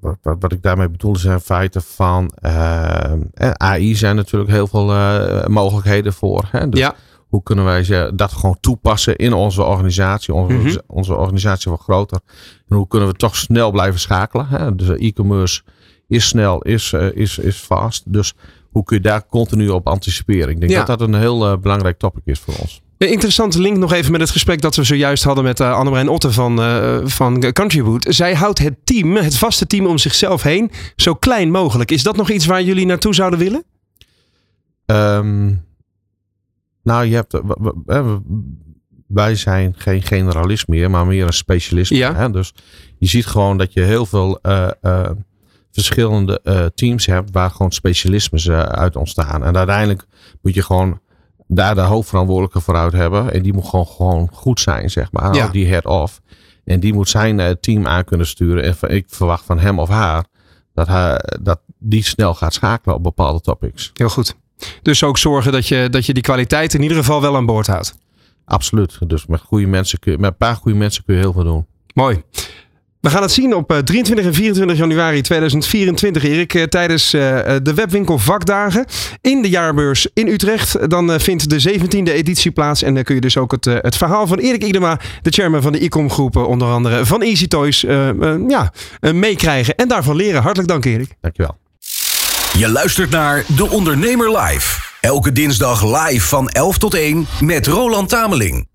wat, 0.00 0.18
wat, 0.22 0.52
ik 0.52 0.62
daarmee 0.62 0.88
bedoel 0.88 1.16
zijn 1.16 1.40
feiten 1.40 1.82
van 1.82 2.32
uh, 2.42 3.12
eh, 3.34 3.50
AI 3.50 3.94
zijn 3.94 4.16
natuurlijk 4.16 4.50
heel 4.50 4.66
veel 4.66 4.94
uh, 4.94 5.46
mogelijkheden 5.46 6.12
voor. 6.12 6.48
Hè? 6.50 6.68
Dus 6.68 6.80
ja. 6.80 6.94
Hoe 7.28 7.42
kunnen 7.42 7.64
wij 7.64 8.10
dat 8.14 8.32
gewoon 8.32 8.56
toepassen 8.60 9.16
in 9.16 9.32
onze 9.32 9.62
organisatie? 9.62 10.34
Onze, 10.34 10.56
mm 10.56 10.66
-hmm. 10.66 10.80
onze 10.86 11.16
organisatie 11.16 11.70
wordt 11.70 11.84
groter. 11.84 12.20
En 12.68 12.76
hoe 12.76 12.88
kunnen 12.88 13.08
we 13.08 13.14
toch 13.14 13.36
snel 13.36 13.70
blijven 13.70 14.00
schakelen? 14.00 14.46
Hè? 14.48 14.74
Dus 14.74 14.88
e-commerce 14.88 15.62
is 16.08 16.28
snel, 16.28 16.62
is, 16.62 16.92
is, 17.14 17.38
is 17.38 17.56
fast. 17.56 18.12
Dus 18.12 18.34
hoe 18.70 18.84
kun 18.84 18.96
je 18.96 19.02
daar 19.02 19.26
continu 19.26 19.68
op 19.68 19.86
anticiperen? 19.86 20.48
Ik 20.48 20.60
denk 20.60 20.72
ja. 20.72 20.84
dat 20.84 20.98
dat 20.98 21.08
een 21.08 21.14
heel 21.14 21.58
belangrijk 21.58 21.98
topic 21.98 22.22
is 22.24 22.38
voor 22.38 22.54
ons. 22.54 22.82
Een 22.98 23.10
interessante 23.10 23.60
link 23.60 23.76
nog 23.76 23.92
even 23.92 24.12
met 24.12 24.20
het 24.20 24.30
gesprek 24.30 24.60
dat 24.60 24.76
we 24.76 24.84
zojuist 24.84 25.24
hadden 25.24 25.44
met 25.44 25.60
uh, 25.60 25.72
Annemarijn 25.72 26.08
Otte 26.08 26.32
van, 26.32 26.60
uh, 26.60 26.98
van 27.04 27.52
Countrywood. 27.52 28.06
Zij 28.08 28.34
houdt 28.34 28.58
het 28.58 28.74
team, 28.84 29.16
het 29.16 29.36
vaste 29.36 29.66
team 29.66 29.86
om 29.86 29.98
zichzelf 29.98 30.42
heen, 30.42 30.70
zo 30.96 31.14
klein 31.14 31.50
mogelijk. 31.50 31.90
Is 31.90 32.02
dat 32.02 32.16
nog 32.16 32.30
iets 32.30 32.46
waar 32.46 32.62
jullie 32.62 32.86
naartoe 32.86 33.14
zouden 33.14 33.38
willen? 33.38 33.64
Um, 34.86 35.64
nou, 36.88 37.04
je 37.04 37.14
hebt, 37.14 37.40
wij 39.06 39.34
zijn 39.34 39.74
geen 39.76 40.02
generalist 40.02 40.68
meer, 40.68 40.90
maar 40.90 41.06
meer 41.06 41.26
een 41.26 41.32
specialist. 41.32 41.90
Ja. 41.90 42.14
Hè? 42.14 42.30
Dus 42.30 42.54
je 42.98 43.06
ziet 43.06 43.26
gewoon 43.26 43.58
dat 43.58 43.72
je 43.72 43.80
heel 43.80 44.06
veel 44.06 44.38
uh, 44.42 45.10
verschillende 45.70 46.72
teams 46.74 47.06
hebt 47.06 47.30
waar 47.32 47.50
gewoon 47.50 47.72
specialismes 47.72 48.50
uit 48.50 48.96
ontstaan. 48.96 49.44
En 49.44 49.56
uiteindelijk 49.56 50.06
moet 50.42 50.54
je 50.54 50.62
gewoon 50.62 51.00
daar 51.46 51.74
de 51.74 51.80
hoofdverantwoordelijke 51.80 52.60
voor 52.60 52.76
uit 52.76 52.92
hebben. 52.92 53.32
En 53.32 53.42
die 53.42 53.52
moet 53.52 53.68
gewoon, 53.68 53.86
gewoon 53.86 54.28
goed 54.32 54.60
zijn, 54.60 54.90
zeg 54.90 55.12
maar. 55.12 55.34
Ja. 55.34 55.48
Die 55.48 55.66
head-off. 55.66 56.20
En 56.64 56.80
die 56.80 56.92
moet 56.92 57.08
zijn 57.08 57.60
team 57.60 57.86
aan 57.86 58.04
kunnen 58.04 58.26
sturen. 58.26 58.62
En 58.62 58.96
ik 58.96 59.04
verwacht 59.08 59.44
van 59.44 59.58
hem 59.58 59.78
of 59.78 59.88
haar 59.88 60.24
dat, 60.74 60.86
hij, 60.86 61.20
dat 61.40 61.60
die 61.78 62.04
snel 62.04 62.34
gaat 62.34 62.54
schakelen 62.54 62.96
op 62.96 63.02
bepaalde 63.02 63.40
topics. 63.40 63.90
Heel 63.94 64.08
goed. 64.08 64.36
Dus 64.82 65.02
ook 65.02 65.18
zorgen 65.18 65.52
dat 65.52 65.68
je, 65.68 65.88
dat 65.90 66.06
je 66.06 66.12
die 66.12 66.22
kwaliteit 66.22 66.74
in 66.74 66.82
ieder 66.82 66.96
geval 66.96 67.20
wel 67.20 67.36
aan 67.36 67.46
boord 67.46 67.66
houdt. 67.66 67.94
Absoluut. 68.44 68.98
Dus 69.06 69.26
met, 69.26 69.40
goede 69.40 69.66
mensen 69.66 69.98
kun 69.98 70.12
je, 70.12 70.18
met 70.18 70.30
een 70.30 70.36
paar 70.36 70.56
goede 70.56 70.78
mensen 70.78 71.04
kun 71.04 71.14
je 71.14 71.20
heel 71.20 71.32
veel 71.32 71.44
doen. 71.44 71.66
Mooi. 71.94 72.22
We 73.00 73.10
gaan 73.10 73.22
het 73.22 73.30
zien 73.30 73.54
op 73.54 73.80
23 73.84 74.26
en 74.26 74.34
24 74.34 74.78
januari 74.78 75.20
2024, 75.20 76.24
Erik, 76.24 76.70
tijdens 76.70 77.10
de 77.10 77.72
webwinkel 77.74 78.18
Vakdagen 78.18 78.84
in 79.20 79.42
de 79.42 79.48
jaarbeurs 79.48 80.08
in 80.14 80.28
Utrecht. 80.28 80.90
Dan 80.90 81.20
vindt 81.20 81.50
de 81.50 81.78
17e 81.78 82.12
editie 82.12 82.50
plaats 82.50 82.82
en 82.82 82.94
dan 82.94 83.02
kun 83.02 83.14
je 83.14 83.20
dus 83.20 83.36
ook 83.36 83.50
het, 83.50 83.64
het 83.64 83.96
verhaal 83.96 84.26
van 84.26 84.38
Erik 84.38 84.64
Idema, 84.64 84.98
de 85.22 85.30
chairman 85.30 85.62
van 85.62 85.72
de 85.72 85.84
e-com 85.84 86.10
groepen, 86.10 86.48
onder 86.48 86.68
andere 86.68 87.06
van 87.06 87.22
Easy 87.22 87.48
Toys, 87.48 87.84
uh, 87.84 88.08
uh, 88.12 88.48
ja, 88.48 88.72
meekrijgen 89.12 89.74
en 89.74 89.88
daarvan 89.88 90.16
leren. 90.16 90.42
Hartelijk 90.42 90.68
dank, 90.68 90.84
Erik. 90.84 91.16
Dankjewel. 91.20 91.56
Je 92.58 92.68
luistert 92.68 93.10
naar 93.10 93.44
De 93.56 93.70
Ondernemer 93.70 94.38
Live. 94.38 94.80
Elke 95.00 95.32
dinsdag 95.32 96.06
live 96.06 96.26
van 96.26 96.48
11 96.48 96.78
tot 96.78 96.94
1 96.94 97.26
met 97.40 97.66
Roland 97.66 98.08
Tameling. 98.08 98.68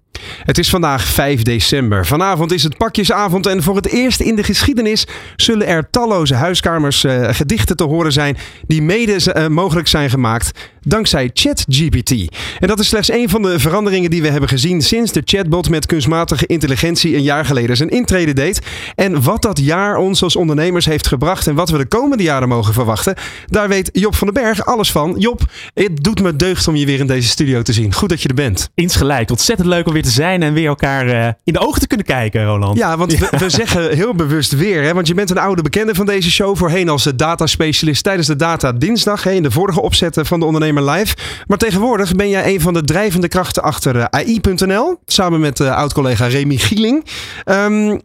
Het 0.44 0.58
is 0.58 0.70
vandaag 0.70 1.06
5 1.06 1.42
december. 1.42 2.06
Vanavond 2.06 2.52
is 2.52 2.64
het 2.64 2.78
pakjesavond 2.78 3.46
en 3.48 3.64
voor 3.64 3.76
het 3.76 3.88
eerst 3.88 4.20
in 4.20 4.36
de 4.36 4.44
geschiedenis 4.44 5.08
zullen 5.36 5.68
er 5.68 5.90
talloze 5.90 6.36
huiskamers 6.36 7.04
uh, 7.04 7.28
gedichten 7.32 7.76
te 7.76 7.84
horen 7.84 8.12
zijn 8.12 8.38
die 8.68 8.82
mede 8.82 9.34
uh, 9.38 9.48
mogelijk 9.48 9.88
zijn 9.88 10.10
gemaakt 10.10 10.60
dankzij 10.84 11.30
ChatGPT. 11.34 12.12
En 12.60 12.68
dat 12.68 12.80
is 12.80 12.88
slechts 12.88 13.12
een 13.12 13.30
van 13.30 13.42
de 13.42 13.60
veranderingen 13.60 14.10
die 14.10 14.22
we 14.22 14.30
hebben 14.30 14.50
gezien 14.50 14.82
sinds 14.82 15.12
de 15.12 15.22
chatbot 15.26 15.70
met 15.70 15.86
kunstmatige 15.86 16.46
intelligentie 16.46 17.16
een 17.16 17.24
jaar 17.24 17.46
geleden 17.46 17.78
zijn 17.78 17.90
intrede 17.90 18.34
deed. 18.34 18.62
En 18.96 19.22
wat 19.22 19.42
dat 19.42 19.60
jaar 19.60 19.98
ons 19.98 20.24
als 20.24 20.36
ondernemers 20.36 20.86
heeft 20.86 21.08
gebracht 21.08 21.48
en 21.48 21.56
wat 21.56 21.70
we 21.70 21.78
de 21.78 21.86
komende 21.86 22.24
jaren 22.24 22.48
mogen 22.48 22.74
verwachten, 22.74 23.16
daar 23.46 23.68
weet 23.68 23.90
Job 23.92 24.16
van 24.16 24.28
den 24.28 24.44
Berg 24.44 24.66
alles 24.66 24.92
van. 24.92 25.16
Job, 25.18 25.42
het 25.74 26.04
doet 26.04 26.22
me 26.22 26.36
deugd 26.36 26.68
om 26.68 26.76
je 26.76 26.86
weer 26.86 27.00
in 27.00 27.08
deze 27.08 27.28
studio 27.28 27.62
te 27.62 27.74
zien. 27.74 27.94
Goed 27.94 28.10
dat 28.10 28.22
je 28.22 28.28
er 28.28 28.36
bent. 28.36 28.70
Insgelijk. 28.76 29.30
Ontzettend 29.30 29.68
leuk 29.68 29.88
om 29.88 29.94
weer 29.94 30.04
te 30.04 30.10
zijn 30.10 30.44
en 30.44 30.54
weer 30.54 30.68
elkaar 30.68 31.08
uh, 31.08 31.28
in 31.44 31.54
de 31.54 31.60
ogen 31.60 31.82
te 31.82 31.88
kunnen 31.88 32.06
kijken, 32.06 32.46
Roland. 32.46 32.78
Ja, 32.78 32.98
want 32.98 33.12
ja. 33.12 33.28
We, 33.32 33.38
we, 33.38 33.50
zeggen 33.64 33.96
heel 33.96 34.16
bewust 34.16 34.52
weer, 34.52 34.84
hè, 34.84 34.94
want 34.94 35.08
je 35.08 35.14
bent 35.14 35.30
een 35.30 35.38
oude 35.38 35.62
bekende 35.62 35.96
van 35.96 36.06
deze 36.06 36.32
show, 36.32 36.58
voorheen 36.58 36.90
als 36.90 37.04
dataspecialist 37.16 38.04
tijdens 38.04 38.28
de 38.28 38.36
Data 38.36 38.72
Dinsdag, 38.72 39.24
hè, 39.24 39.32
in 39.32 39.44
de 39.44 39.52
vorige 39.52 39.82
opzetten 39.82 40.26
van 40.26 40.40
de 40.40 40.46
Ondernemer 40.74 41.00
Live. 41.00 41.16
Maar 41.48 41.58
tegenwoordig 41.58 42.16
ben 42.16 42.30
jij 42.30 42.54
een 42.54 42.62
van 42.62 42.74
de 42.74 42.84
drijvende 42.84 43.28
krachten 43.28 43.64
achter 43.64 43.96
uh, 43.96 44.04
AI.nl, 44.10 45.00
samen 45.06 45.40
met 45.40 45.60
uh, 45.60 45.76
oud-collega 45.76 46.26
Remy 46.26 46.58
Gieling. 46.58 47.06
Um, 47.46 48.02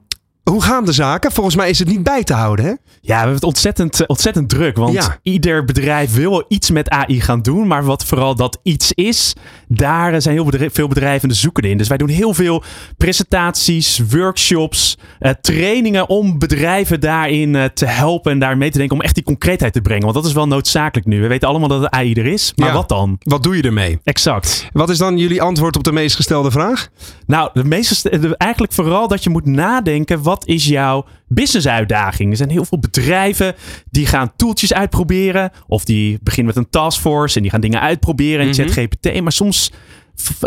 hoe 0.49 0.63
gaan 0.63 0.85
de 0.85 0.93
zaken? 0.93 1.33
Volgens 1.33 1.57
mij 1.57 1.71
is 1.71 1.79
het 1.79 1.89
niet 1.89 2.03
bij 2.03 2.25
te 2.25 2.35
houden, 2.35 2.65
hè? 2.65 2.71
Ja, 2.71 2.79
we 3.01 3.15
hebben 3.15 3.35
het 3.35 3.45
ontzettend, 3.45 4.07
ontzettend 4.07 4.49
druk. 4.49 4.77
Want 4.77 4.93
ja. 4.93 5.19
ieder 5.23 5.65
bedrijf 5.65 6.15
wil 6.15 6.31
wel 6.31 6.45
iets 6.49 6.71
met 6.71 6.89
AI 6.89 7.21
gaan 7.21 7.43
doen. 7.43 7.67
Maar 7.67 7.85
wat 7.85 8.05
vooral 8.05 8.35
dat 8.35 8.59
iets 8.63 8.93
is, 8.93 9.35
daar 9.69 10.23
zijn 10.23 10.35
heel 10.35 10.45
bedrijf, 10.45 10.75
veel 10.75 10.89
bedrijven 10.89 11.29
de 11.29 11.35
zoeken 11.35 11.63
in. 11.63 11.79
Dus 11.79 11.89
wij 11.89 11.97
doen 11.97 12.09
heel 12.09 12.35
veel 12.35 12.63
presentaties, 12.97 14.03
workshops, 14.11 14.99
uh, 15.21 15.31
trainingen 15.41 16.09
om 16.09 16.39
bedrijven 16.39 17.01
daarin 17.01 17.55
uh, 17.55 17.65
te 17.65 17.87
helpen 17.87 18.33
en 18.33 18.39
daar 18.39 18.57
mee 18.57 18.71
te 18.71 18.79
denken 18.79 18.97
om 18.97 19.03
echt 19.03 19.15
die 19.15 19.25
concreetheid 19.25 19.73
te 19.73 19.81
brengen. 19.81 20.03
Want 20.03 20.15
dat 20.15 20.25
is 20.25 20.33
wel 20.33 20.47
noodzakelijk 20.47 21.07
nu. 21.07 21.21
We 21.21 21.27
weten 21.27 21.49
allemaal 21.49 21.69
dat 21.69 21.81
de 21.81 21.91
AI 21.91 22.13
er 22.13 22.27
is. 22.27 22.53
Maar 22.57 22.69
ja. 22.69 22.75
wat 22.75 22.89
dan? 22.89 23.17
Wat 23.23 23.43
doe 23.43 23.57
je 23.57 23.63
ermee? 23.63 23.99
Exact. 24.05 24.69
Wat 24.73 24.91
is 24.91 24.99
dan 24.99 25.19
jullie 25.19 25.43
antwoord 25.43 25.77
op 25.77 25.85
de 25.85 25.93
meest 25.93 26.17
gestelde 26.17 26.51
vraag? 26.51 26.89
Nou, 27.27 27.51
de 27.53 27.65
meest, 27.65 28.07
eigenlijk 28.37 28.73
vooral 28.73 29.09
dat 29.09 29.25
je 29.25 29.31
moet 29.31 29.47
nadenken. 29.47 30.23
Wat 30.23 30.38
is 30.47 30.67
jouw 30.67 31.05
businessuitdaging? 31.29 32.31
Er 32.31 32.37
zijn 32.37 32.51
heel 32.51 32.65
veel 32.65 32.79
bedrijven 32.79 33.55
die 33.91 34.07
gaan 34.07 34.33
toeltjes 34.37 34.73
uitproberen. 34.73 35.51
Of 35.67 35.85
die 35.85 36.19
beginnen 36.23 36.55
met 36.55 36.65
een 36.65 36.71
taskforce 36.71 37.37
en 37.37 37.43
die 37.43 37.51
gaan 37.51 37.61
dingen 37.61 37.81
uitproberen 37.81 38.41
in 38.47 38.49
Mhm. 38.51 38.57
ChatGPT. 38.61 39.21
Maar 39.21 39.33
soms 39.33 39.71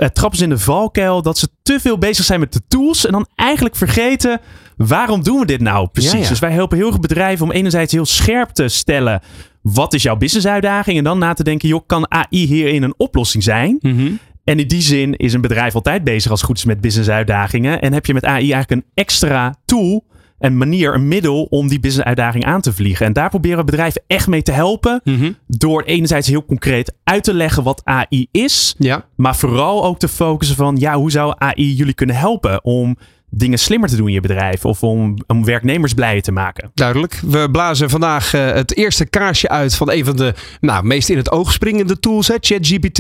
uh, 0.02 0.08
trappen 0.08 0.38
ze 0.38 0.44
in 0.44 0.50
de 0.50 0.58
valkuil 0.60 1.22
dat 1.22 1.38
ze 1.38 1.48
te 1.64 1.80
veel 1.80 1.98
bezig 1.98 2.26
zijn 2.26 2.40
met 2.40 2.54
de 2.54 2.62
tools. 2.68 3.06
En 3.06 3.12
dan 3.12 3.28
eigenlijk 3.36 3.76
vergeten, 3.76 4.40
waarom 4.78 5.24
doen 5.24 5.40
we 5.40 5.46
dit 5.46 5.62
nou 5.62 5.88
precies? 5.88 6.12
Ja, 6.12 6.18
ja. 6.18 6.28
Dus 6.28 6.40
wij 6.40 6.52
helpen 6.52 6.78
heel 6.78 6.90
veel 6.90 7.00
bedrijven 7.00 7.46
om 7.46 7.52
enerzijds 7.52 7.94
heel 7.94 8.06
scherp 8.06 8.50
te 8.50 8.68
stellen. 8.68 9.22
Wat 9.62 9.94
is 9.94 10.04
jouw 10.04 10.16
businessuitdaging? 10.16 10.98
En 10.98 11.04
dan 11.04 11.18
na 11.20 11.34
te 11.34 11.44
denken, 11.44 11.68
joh, 11.70 11.82
kan 11.86 12.12
AI 12.12 12.46
hierin 12.46 12.84
een 12.84 12.94
oplossing 12.98 13.44
zijn? 13.44 13.78
Mhm. 13.80 14.12
En 14.44 14.60
in 14.60 14.68
die 14.68 14.82
zin 14.82 15.16
is 15.16 15.34
een 15.34 15.42
bedrijf 15.42 15.76
altijd 15.76 16.04
bezig 16.04 16.32
als 16.32 16.40
het 16.40 16.50
goed 16.50 16.58
is 16.58 16.66
met 16.66 16.82
businessuitdagingen. 16.82 17.82
En 17.82 17.94
heb 17.94 18.06
je 18.06 18.14
met 18.14 18.26
AI 18.26 18.52
eigenlijk 18.52 18.72
een 18.72 18.92
extra 18.94 19.56
tool, 19.66 20.06
een 20.40 20.58
manier, 20.58 20.94
een 20.94 21.08
middel 21.08 21.44
om 21.44 21.68
die 21.68 21.80
businessuitdaging 21.80 22.46
aan 22.46 22.62
te 22.62 22.74
vliegen. 22.74 23.06
En 23.06 23.14
daar 23.14 23.30
proberen 23.30 23.66
bedrijven 23.66 24.04
echt 24.08 24.28
mee 24.28 24.42
te 24.42 24.52
helpen. 24.52 25.02
Mhm. 25.04 25.32
Door 25.48 25.84
enerzijds 25.84 26.28
heel 26.28 26.46
concreet 26.46 26.94
uit 27.04 27.24
te 27.24 27.34
leggen 27.34 27.64
wat 27.64 27.82
AI 27.84 28.28
is. 28.32 28.76
Ja. 28.78 29.06
Maar 29.16 29.36
vooral 29.36 29.86
ook 29.86 30.00
te 30.00 30.08
focussen 30.08 30.56
van, 30.56 30.78
ja, 30.78 30.96
hoe 30.96 31.12
zou 31.12 31.34
AI 31.38 31.74
jullie 31.74 31.94
kunnen 31.94 32.16
helpen 32.16 32.64
om 32.64 32.98
dingen 33.34 33.60
slimmer 33.60 33.90
te 33.90 33.96
doen 33.96 34.08
in 34.08 34.14
je 34.14 34.22
bedrijf. 34.22 34.66
Of 34.66 34.84
om, 34.84 35.18
om 35.28 35.46
werknemers 35.46 35.94
blijer 35.94 36.22
te 36.22 36.32
maken. 36.32 36.72
Duidelijk. 36.74 37.20
We 37.26 37.48
blazen 37.52 37.90
vandaag 37.90 38.34
uh, 38.34 38.52
het 38.52 38.78
eerste 38.78 39.06
kaarsje 39.06 39.50
uit 39.50 39.76
van 39.76 39.92
een 39.92 40.06
van 40.06 40.16
de 40.16 40.34
nou, 40.60 40.84
meest 40.84 41.10
in 41.10 41.18
het 41.18 41.32
oog 41.32 41.52
springende 41.52 42.00
tools, 42.00 42.30
ChatGPT. 42.40 42.98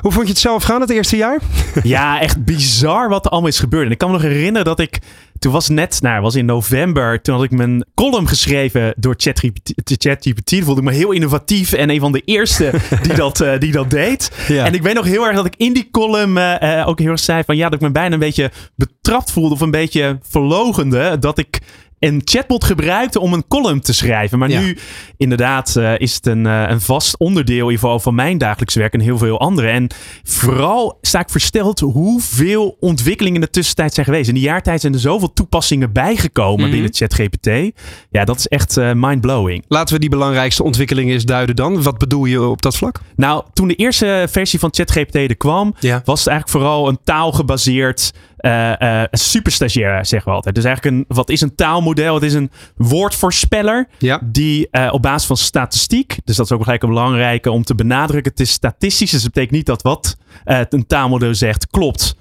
Hoe 0.00 0.12
vond 0.12 0.26
je 0.26 0.32
het 0.32 0.38
zelf 0.38 0.62
gaan 0.62 0.80
het 0.80 0.90
eerste 0.90 1.16
jaar? 1.16 1.38
Ja, 1.82 2.20
echt 2.20 2.44
bizar 2.44 3.08
wat 3.08 3.24
er 3.24 3.30
allemaal 3.30 3.50
is 3.50 3.58
gebeurd. 3.58 3.86
En 3.86 3.92
ik 3.92 3.98
kan 3.98 4.10
me 4.10 4.14
nog 4.14 4.22
herinneren 4.22 4.64
dat 4.64 4.80
ik 4.80 4.98
toen 5.38 5.52
was 5.52 5.68
net, 5.68 5.98
nou, 6.02 6.22
was 6.22 6.34
in 6.34 6.44
november, 6.44 7.22
toen 7.22 7.34
had 7.34 7.44
ik 7.44 7.50
mijn 7.50 7.84
column 7.94 8.28
geschreven 8.28 8.94
door 8.96 9.14
ChatGPT. 9.16 9.72
Chat 9.84 10.28
voelde 10.64 10.80
ik 10.80 10.86
me 10.86 10.92
heel 10.92 11.12
innovatief 11.12 11.72
en 11.72 11.90
een 11.90 12.00
van 12.00 12.12
de 12.12 12.22
eerste 12.24 12.70
die 13.02 13.14
dat, 13.14 13.40
uh, 13.40 13.58
die 13.58 13.72
dat 13.72 13.90
deed. 13.90 14.32
Ja. 14.48 14.64
En 14.64 14.74
ik 14.74 14.82
weet 14.82 14.94
nog 14.94 15.04
heel 15.04 15.26
erg 15.26 15.36
dat 15.36 15.46
ik 15.46 15.54
in 15.56 15.72
die 15.72 15.88
column 15.90 16.36
uh, 16.36 16.84
ook 16.86 16.98
heel 16.98 17.10
erg 17.10 17.20
zei 17.20 17.42
van 17.44 17.56
ja, 17.56 17.64
dat 17.64 17.74
ik 17.74 17.86
me 17.86 17.90
bijna 17.90 18.12
een 18.12 18.20
beetje 18.20 18.50
betrapt 18.74 19.30
voelde 19.30 19.54
of 19.54 19.60
een 19.60 19.70
beetje 19.70 20.18
verlogende 20.22 21.18
dat 21.18 21.38
ik 21.38 21.60
een 21.98 22.22
chatbot 22.24 22.64
gebruikte 22.64 23.20
om 23.20 23.32
een 23.32 23.48
column 23.48 23.80
te 23.80 23.92
schrijven. 23.92 24.38
Maar 24.38 24.48
nu, 24.48 24.78
inderdaad, 25.16 25.74
uh, 25.78 25.98
is 25.98 26.14
het 26.14 26.26
een, 26.26 26.44
uh, 26.44 26.64
een 26.68 26.80
vast 26.80 27.18
onderdeel 27.18 27.68
in 27.68 27.78
van 27.78 28.14
mijn 28.14 28.38
dagelijks 28.38 28.74
werk 28.74 28.92
en 28.92 29.00
heel 29.00 29.18
veel 29.18 29.40
andere. 29.40 29.68
En 29.68 29.90
vooral 30.22 30.98
sta 31.00 31.20
ik 31.20 31.30
versteld 31.30 31.80
hoeveel 31.80 32.76
ontwikkelingen 32.80 33.40
in 33.40 33.46
de 33.46 33.50
tussentijd 33.50 33.94
zijn 33.94 34.06
geweest. 34.06 34.28
In 34.28 34.34
die 34.34 34.42
jaartijd 34.42 34.80
zijn 34.80 34.92
er 34.92 35.00
zoveel 35.00 35.32
toepassingen 35.32 35.92
bijgekomen 35.92 36.64
mm 36.64 36.70
binnen 36.70 36.94
ChatGPT. 36.94 37.80
Ja, 38.10 38.24
dat 38.24 38.38
is 38.38 38.46
echt 38.46 38.76
uh, 38.76 38.92
mindblowing. 38.92 39.64
Laten 39.68 39.94
we 39.94 40.00
die 40.00 40.08
belangrijkste 40.08 40.62
ontwikkelingen 40.62 41.14
eens 41.14 41.24
duiden 41.24 41.56
dan. 41.56 41.82
Wat 41.82 41.98
bedoel 41.98 42.24
je 42.24 42.42
op 42.42 42.62
dat 42.62 42.76
vlak? 42.76 43.00
Nou, 43.16 43.44
toen 43.52 43.68
de 43.68 43.74
eerste 43.74 44.26
versie 44.30 44.58
van 44.58 44.70
ChatGPT 44.72 45.14
er 45.14 45.36
kwam, 45.36 45.74
ja. 45.80 46.02
was 46.04 46.18
het 46.18 46.28
eigenlijk 46.28 46.58
vooral 46.58 46.88
een 46.88 46.98
taalgebaseerd 47.04 48.12
uh, 48.40 48.72
uh, 48.78 49.02
superstagiair, 49.10 50.06
zeggen 50.06 50.30
we 50.30 50.36
altijd. 50.36 50.54
Dus 50.54 50.64
eigenlijk 50.64 50.96
een, 50.96 51.16
wat 51.16 51.30
is 51.30 51.40
een 51.40 51.54
taalmodel? 51.54 52.14
Het 52.14 52.22
is 52.22 52.34
een 52.34 52.50
woordvoorspeller 52.76 53.88
ja. 53.98 54.20
die 54.24 54.68
uh, 54.72 54.88
op 54.92 55.02
basis 55.02 55.26
van 55.26 55.36
statistiek, 55.36 56.16
dus 56.24 56.36
dat 56.36 56.46
is 56.46 56.52
ook 56.52 56.62
gelijk 56.62 56.82
een 56.82 56.88
belangrijke 56.88 57.50
om 57.50 57.64
te 57.64 57.74
benadrukken, 57.74 58.30
het 58.30 58.40
is 58.40 58.50
statistisch, 58.50 59.10
dus 59.10 59.22
het 59.22 59.32
betekent 59.32 59.56
niet 59.56 59.66
dat 59.66 59.82
wat 59.82 60.16
een 60.44 60.86
taalmodel 60.86 61.34
zegt 61.34 61.66
klopt. 61.66 62.16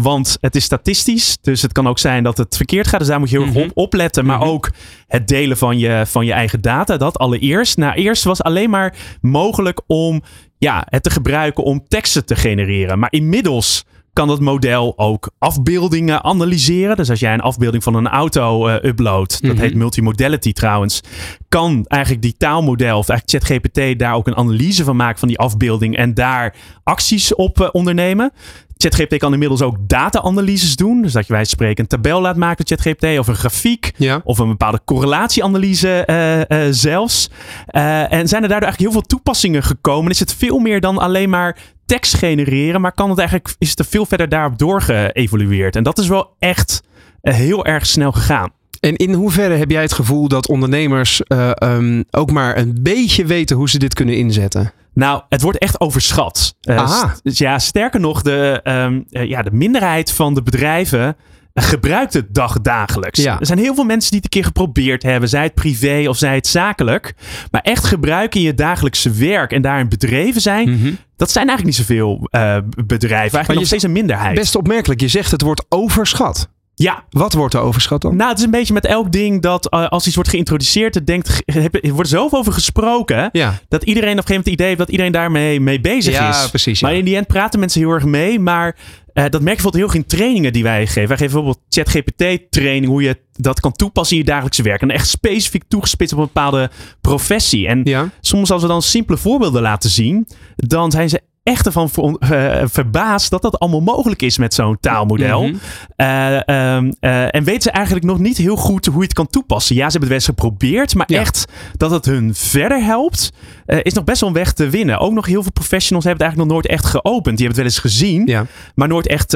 want 0.00 0.38
het 0.40 0.56
is 0.56 0.64
statistisch, 0.64 1.38
dus 1.40 1.62
het 1.62 1.72
kan 1.72 1.88
ook 1.88 1.98
zijn 1.98 2.22
dat 2.22 2.38
het 2.38 2.56
verkeerd 2.56 2.86
gaat. 2.86 2.98
Dus 2.98 3.08
daar 3.08 3.18
moet 3.18 3.30
je 3.30 3.36
heel 3.36 3.44
erg 3.44 3.54
mm 3.54 3.60
-hmm. 3.60 3.70
op 3.70 3.76
opletten. 3.76 4.24
Maar 4.24 4.36
mm 4.36 4.42
-hmm. 4.42 4.50
ook 4.50 4.70
het 5.06 5.28
delen 5.28 5.56
van 5.56 5.78
je, 5.78 6.02
van 6.06 6.26
je 6.26 6.32
eigen 6.32 6.60
data. 6.60 6.96
Dat 6.96 7.18
allereerst. 7.18 7.76
Nou, 7.76 7.94
eerst 7.94 8.24
was 8.24 8.42
alleen 8.42 8.70
maar 8.70 8.94
mogelijk 9.20 9.80
om 9.86 10.22
ja, 10.58 10.86
het 10.88 11.02
te 11.02 11.10
gebruiken 11.10 11.64
om 11.64 11.84
teksten 11.88 12.26
te 12.26 12.36
genereren. 12.36 12.98
Maar 12.98 13.12
inmiddels 13.12 13.84
kan 14.14 14.28
dat 14.28 14.40
model 14.40 14.92
ook 14.96 15.30
afbeeldingen 15.38 16.24
analyseren. 16.24 16.96
Dus 16.96 17.10
als 17.10 17.20
jij 17.20 17.32
een 17.32 17.40
afbeelding 17.40 17.82
van 17.82 17.94
een 17.94 18.08
auto 18.08 18.68
uh, 18.68 18.74
uploadt, 18.82 19.32
dat 19.32 19.42
mm 19.42 19.50
-hmm. 19.50 19.58
heet 19.58 19.74
multimodality 19.74 20.52
trouwens, 20.52 21.00
kan 21.48 21.84
eigenlijk 21.86 22.22
die 22.22 22.34
taalmodel 22.38 22.98
of 22.98 23.08
eigenlijk 23.08 23.44
ChatGPT 23.44 23.98
daar 23.98 24.14
ook 24.14 24.26
een 24.26 24.36
analyse 24.36 24.84
van 24.84 24.96
maken 24.96 25.18
van 25.18 25.28
die 25.28 25.38
afbeelding 25.38 25.96
en 25.96 26.14
daar 26.14 26.54
acties 26.82 27.34
op 27.34 27.60
uh, 27.60 27.68
ondernemen. 27.72 28.32
ChatGPT 28.76 29.16
kan 29.16 29.32
inmiddels 29.32 29.62
ook 29.62 29.76
data-analyses 29.80 30.76
doen. 30.76 31.02
Dus 31.02 31.12
dat 31.12 31.26
je 31.26 31.32
wij 31.32 31.44
spreken 31.44 31.82
een 31.82 31.88
tabel 31.88 32.20
laat 32.20 32.36
maken 32.36 32.64
met 32.68 32.68
ChatGPT 32.68 33.18
of 33.18 33.26
een 33.26 33.34
grafiek 33.34 33.92
ja. 33.96 34.20
of 34.24 34.38
een 34.38 34.48
bepaalde 34.48 34.80
correlatieanalyse 34.84 36.08
uh, 36.10 36.66
uh, 36.66 36.72
zelfs. 36.72 37.30
Uh, 37.70 38.12
en 38.12 38.28
zijn 38.28 38.42
er 38.42 38.48
daardoor 38.48 38.68
eigenlijk 38.68 38.78
heel 38.78 38.90
veel 38.90 39.00
toepassingen 39.00 39.62
gekomen. 39.62 40.10
Is 40.10 40.20
het 40.20 40.34
veel 40.34 40.58
meer 40.58 40.80
dan 40.80 40.98
alleen 40.98 41.30
maar 41.30 41.58
tekst 41.86 42.16
genereren, 42.16 42.80
maar 42.80 42.92
kan 42.92 43.10
het 43.10 43.18
eigenlijk, 43.18 43.54
is 43.58 43.70
het 43.70 43.78
er 43.78 43.84
veel 43.84 44.06
verder 44.06 44.28
daarop 44.28 44.58
doorgeëvolueerd. 44.58 45.76
En 45.76 45.82
dat 45.82 45.98
is 45.98 46.08
wel 46.08 46.34
echt 46.38 46.82
heel 47.20 47.64
erg 47.64 47.86
snel 47.86 48.12
gegaan. 48.12 48.50
En 48.80 48.96
in 48.96 49.12
hoeverre 49.12 49.54
heb 49.54 49.70
jij 49.70 49.82
het 49.82 49.92
gevoel 49.92 50.28
dat 50.28 50.48
ondernemers 50.48 51.22
uh, 51.28 51.50
um, 51.62 52.04
ook 52.10 52.30
maar 52.30 52.56
een 52.56 52.78
beetje 52.80 53.24
weten 53.24 53.56
hoe 53.56 53.68
ze 53.68 53.78
dit 53.78 53.94
kunnen 53.94 54.16
inzetten? 54.16 54.72
Nou, 54.94 55.22
het 55.28 55.42
wordt 55.42 55.58
echt 55.58 55.80
overschat. 55.80 56.56
Uh, 56.62 57.04
st 57.22 57.38
ja, 57.38 57.58
sterker 57.58 58.00
nog, 58.00 58.22
de, 58.22 58.60
um, 58.64 59.04
uh, 59.10 59.24
ja, 59.24 59.42
de 59.42 59.50
minderheid 59.52 60.12
van 60.12 60.34
de 60.34 60.42
bedrijven 60.42 61.16
gebruikt 61.62 62.12
het 62.12 62.34
dag 62.34 62.60
dagelijks. 62.60 63.22
Ja. 63.22 63.40
Er 63.40 63.46
zijn 63.46 63.58
heel 63.58 63.74
veel 63.74 63.84
mensen 63.84 64.10
die 64.10 64.20
het 64.20 64.24
een 64.24 64.40
keer 64.40 64.48
geprobeerd 64.48 65.02
hebben, 65.02 65.28
zij 65.28 65.42
het 65.42 65.54
privé 65.54 66.04
of 66.08 66.16
zij 66.16 66.34
het 66.34 66.46
zakelijk. 66.46 67.14
Maar 67.50 67.60
echt 67.60 67.84
gebruiken 67.84 68.40
in 68.40 68.46
je 68.46 68.54
dagelijkse 68.54 69.10
werk 69.10 69.52
en 69.52 69.62
daarin 69.62 69.88
bedreven 69.88 70.40
zijn, 70.40 70.68
mm 70.68 70.80
-hmm. 70.80 70.98
dat 71.16 71.30
zijn 71.30 71.48
eigenlijk 71.48 71.78
niet 71.78 71.86
zoveel 71.86 72.28
uh, 72.30 72.56
bedrijven. 72.86 73.10
Eigenlijk 73.10 73.46
maar 73.46 73.56
nog 73.56 73.66
steeds 73.66 73.84
een 73.84 73.92
minderheid. 73.92 74.34
Best 74.34 74.56
opmerkelijk, 74.56 75.00
je 75.00 75.08
zegt 75.08 75.30
het 75.30 75.42
wordt 75.42 75.64
overschat. 75.68 76.48
Ja. 76.74 77.04
Wat 77.10 77.32
wordt 77.32 77.54
er 77.54 77.60
overschat 77.60 78.02
dan? 78.02 78.16
Nou, 78.16 78.28
het 78.28 78.38
is 78.38 78.44
een 78.44 78.50
beetje 78.50 78.74
met 78.74 78.86
elk 78.86 79.12
ding 79.12 79.42
dat 79.42 79.72
uh, 79.74 79.88
als 79.88 80.06
iets 80.06 80.14
wordt 80.14 80.30
geïntroduceerd, 80.30 81.06
denkt, 81.06 81.42
er 81.82 81.92
wordt 81.92 82.08
zoveel 82.08 82.38
over 82.38 82.52
gesproken, 82.52 83.28
ja. 83.32 83.58
dat 83.68 83.82
iedereen 83.82 84.12
op 84.12 84.18
een 84.18 84.24
gegeven 84.24 84.34
moment 84.34 84.44
het 84.44 84.54
idee 84.54 84.66
heeft 84.66 84.78
dat 84.78 84.88
iedereen 84.88 85.12
daarmee 85.12 85.60
mee 85.60 85.80
bezig 85.80 86.14
ja, 86.14 86.30
is. 86.30 86.48
Precies, 86.48 86.80
ja. 86.80 86.86
Maar 86.86 86.96
in 86.96 87.04
die 87.04 87.16
end 87.16 87.26
praten 87.26 87.60
mensen 87.60 87.80
heel 87.80 87.90
erg 87.90 88.04
mee, 88.04 88.38
maar 88.38 88.76
uh, 89.14 89.24
dat 89.24 89.40
merk 89.40 89.56
je 89.56 89.62
bijvoorbeeld 89.62 89.74
heel 89.74 89.84
erg 89.84 89.94
in 89.94 90.06
trainingen 90.06 90.52
die 90.52 90.62
wij 90.62 90.86
geven. 90.86 91.08
Wij 91.08 91.16
geven 91.16 91.32
bijvoorbeeld 91.32 91.60
ChatGPT-training, 91.68 92.86
hoe 92.86 93.02
je 93.02 93.18
dat 93.32 93.60
kan 93.60 93.72
toepassen 93.72 94.16
in 94.16 94.22
je 94.22 94.28
dagelijkse 94.28 94.62
werk. 94.62 94.80
En 94.80 94.90
echt 94.90 95.08
specifiek 95.08 95.62
toegespitst 95.68 96.14
op 96.14 96.20
een 96.20 96.24
bepaalde 96.24 96.70
professie. 97.00 97.66
En 97.66 97.80
ja. 97.84 98.08
soms 98.20 98.50
als 98.50 98.62
we 98.62 98.68
dan 98.68 98.82
simpele 98.82 99.18
voorbeelden 99.18 99.62
laten 99.62 99.90
zien, 99.90 100.28
dan 100.56 100.90
zijn 100.90 101.08
ze 101.08 101.20
echt 101.44 101.66
ervan 101.66 101.90
ver, 101.90 102.62
uh, 102.62 102.62
verbaasd 102.68 103.30
dat 103.30 103.42
dat 103.42 103.58
allemaal 103.58 103.80
mogelijk 103.80 104.22
is 104.22 104.38
met 104.38 104.54
zo'n 104.54 104.76
taalmodel. 104.80 105.42
Mm 105.42 105.58
-hmm. 105.96 106.06
uh, 106.06 106.76
um, 106.76 106.94
uh, 107.00 107.34
en 107.34 107.44
weten 107.44 107.62
ze 107.62 107.70
eigenlijk 107.70 108.06
nog 108.06 108.18
niet 108.18 108.36
heel 108.36 108.56
goed 108.56 108.86
hoe 108.86 108.98
je 108.98 109.02
het 109.02 109.12
kan 109.12 109.26
toepassen. 109.26 109.76
Ja, 109.76 109.90
ze 109.90 109.98
hebben 109.98 110.10
het 110.16 110.24
wel 110.26 110.34
eens 110.34 110.40
geprobeerd, 110.40 110.94
maar 110.94 111.12
ja. 111.12 111.20
echt 111.20 111.44
dat 111.76 111.90
het 111.90 112.04
hun 112.04 112.34
verder 112.34 112.84
helpt, 112.84 113.32
is 113.66 113.92
nog 113.92 114.04
best 114.04 114.20
wel 114.20 114.28
een 114.28 114.34
weg 114.34 114.52
te 114.52 114.68
winnen. 114.68 114.98
Ook 114.98 115.12
nog 115.12 115.26
heel 115.26 115.42
veel 115.42 115.52
professionals 115.52 116.04
hebben 116.04 116.26
het 116.26 116.36
eigenlijk 116.36 116.50
nog 116.50 116.72
nooit 116.72 116.82
echt 116.82 116.90
geopend. 116.90 117.36
Die 117.36 117.46
hebben 117.46 117.64
het 117.64 117.74
wel 117.74 117.88
eens 117.88 117.94
gezien, 117.94 118.26
ja. 118.26 118.46
maar 118.74 118.88
nooit 118.88 119.06
echt, 119.06 119.34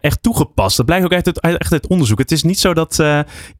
echt 0.00 0.22
toegepast. 0.22 0.76
Dat 0.76 0.86
blijkt 0.86 1.04
ook 1.04 1.12
echt 1.12 1.40
uit, 1.40 1.70
uit 1.70 1.86
onderzoek. 1.86 2.18
Het 2.18 2.32
is 2.32 2.42
niet 2.42 2.58
zo 2.58 2.74
dat 2.74 3.02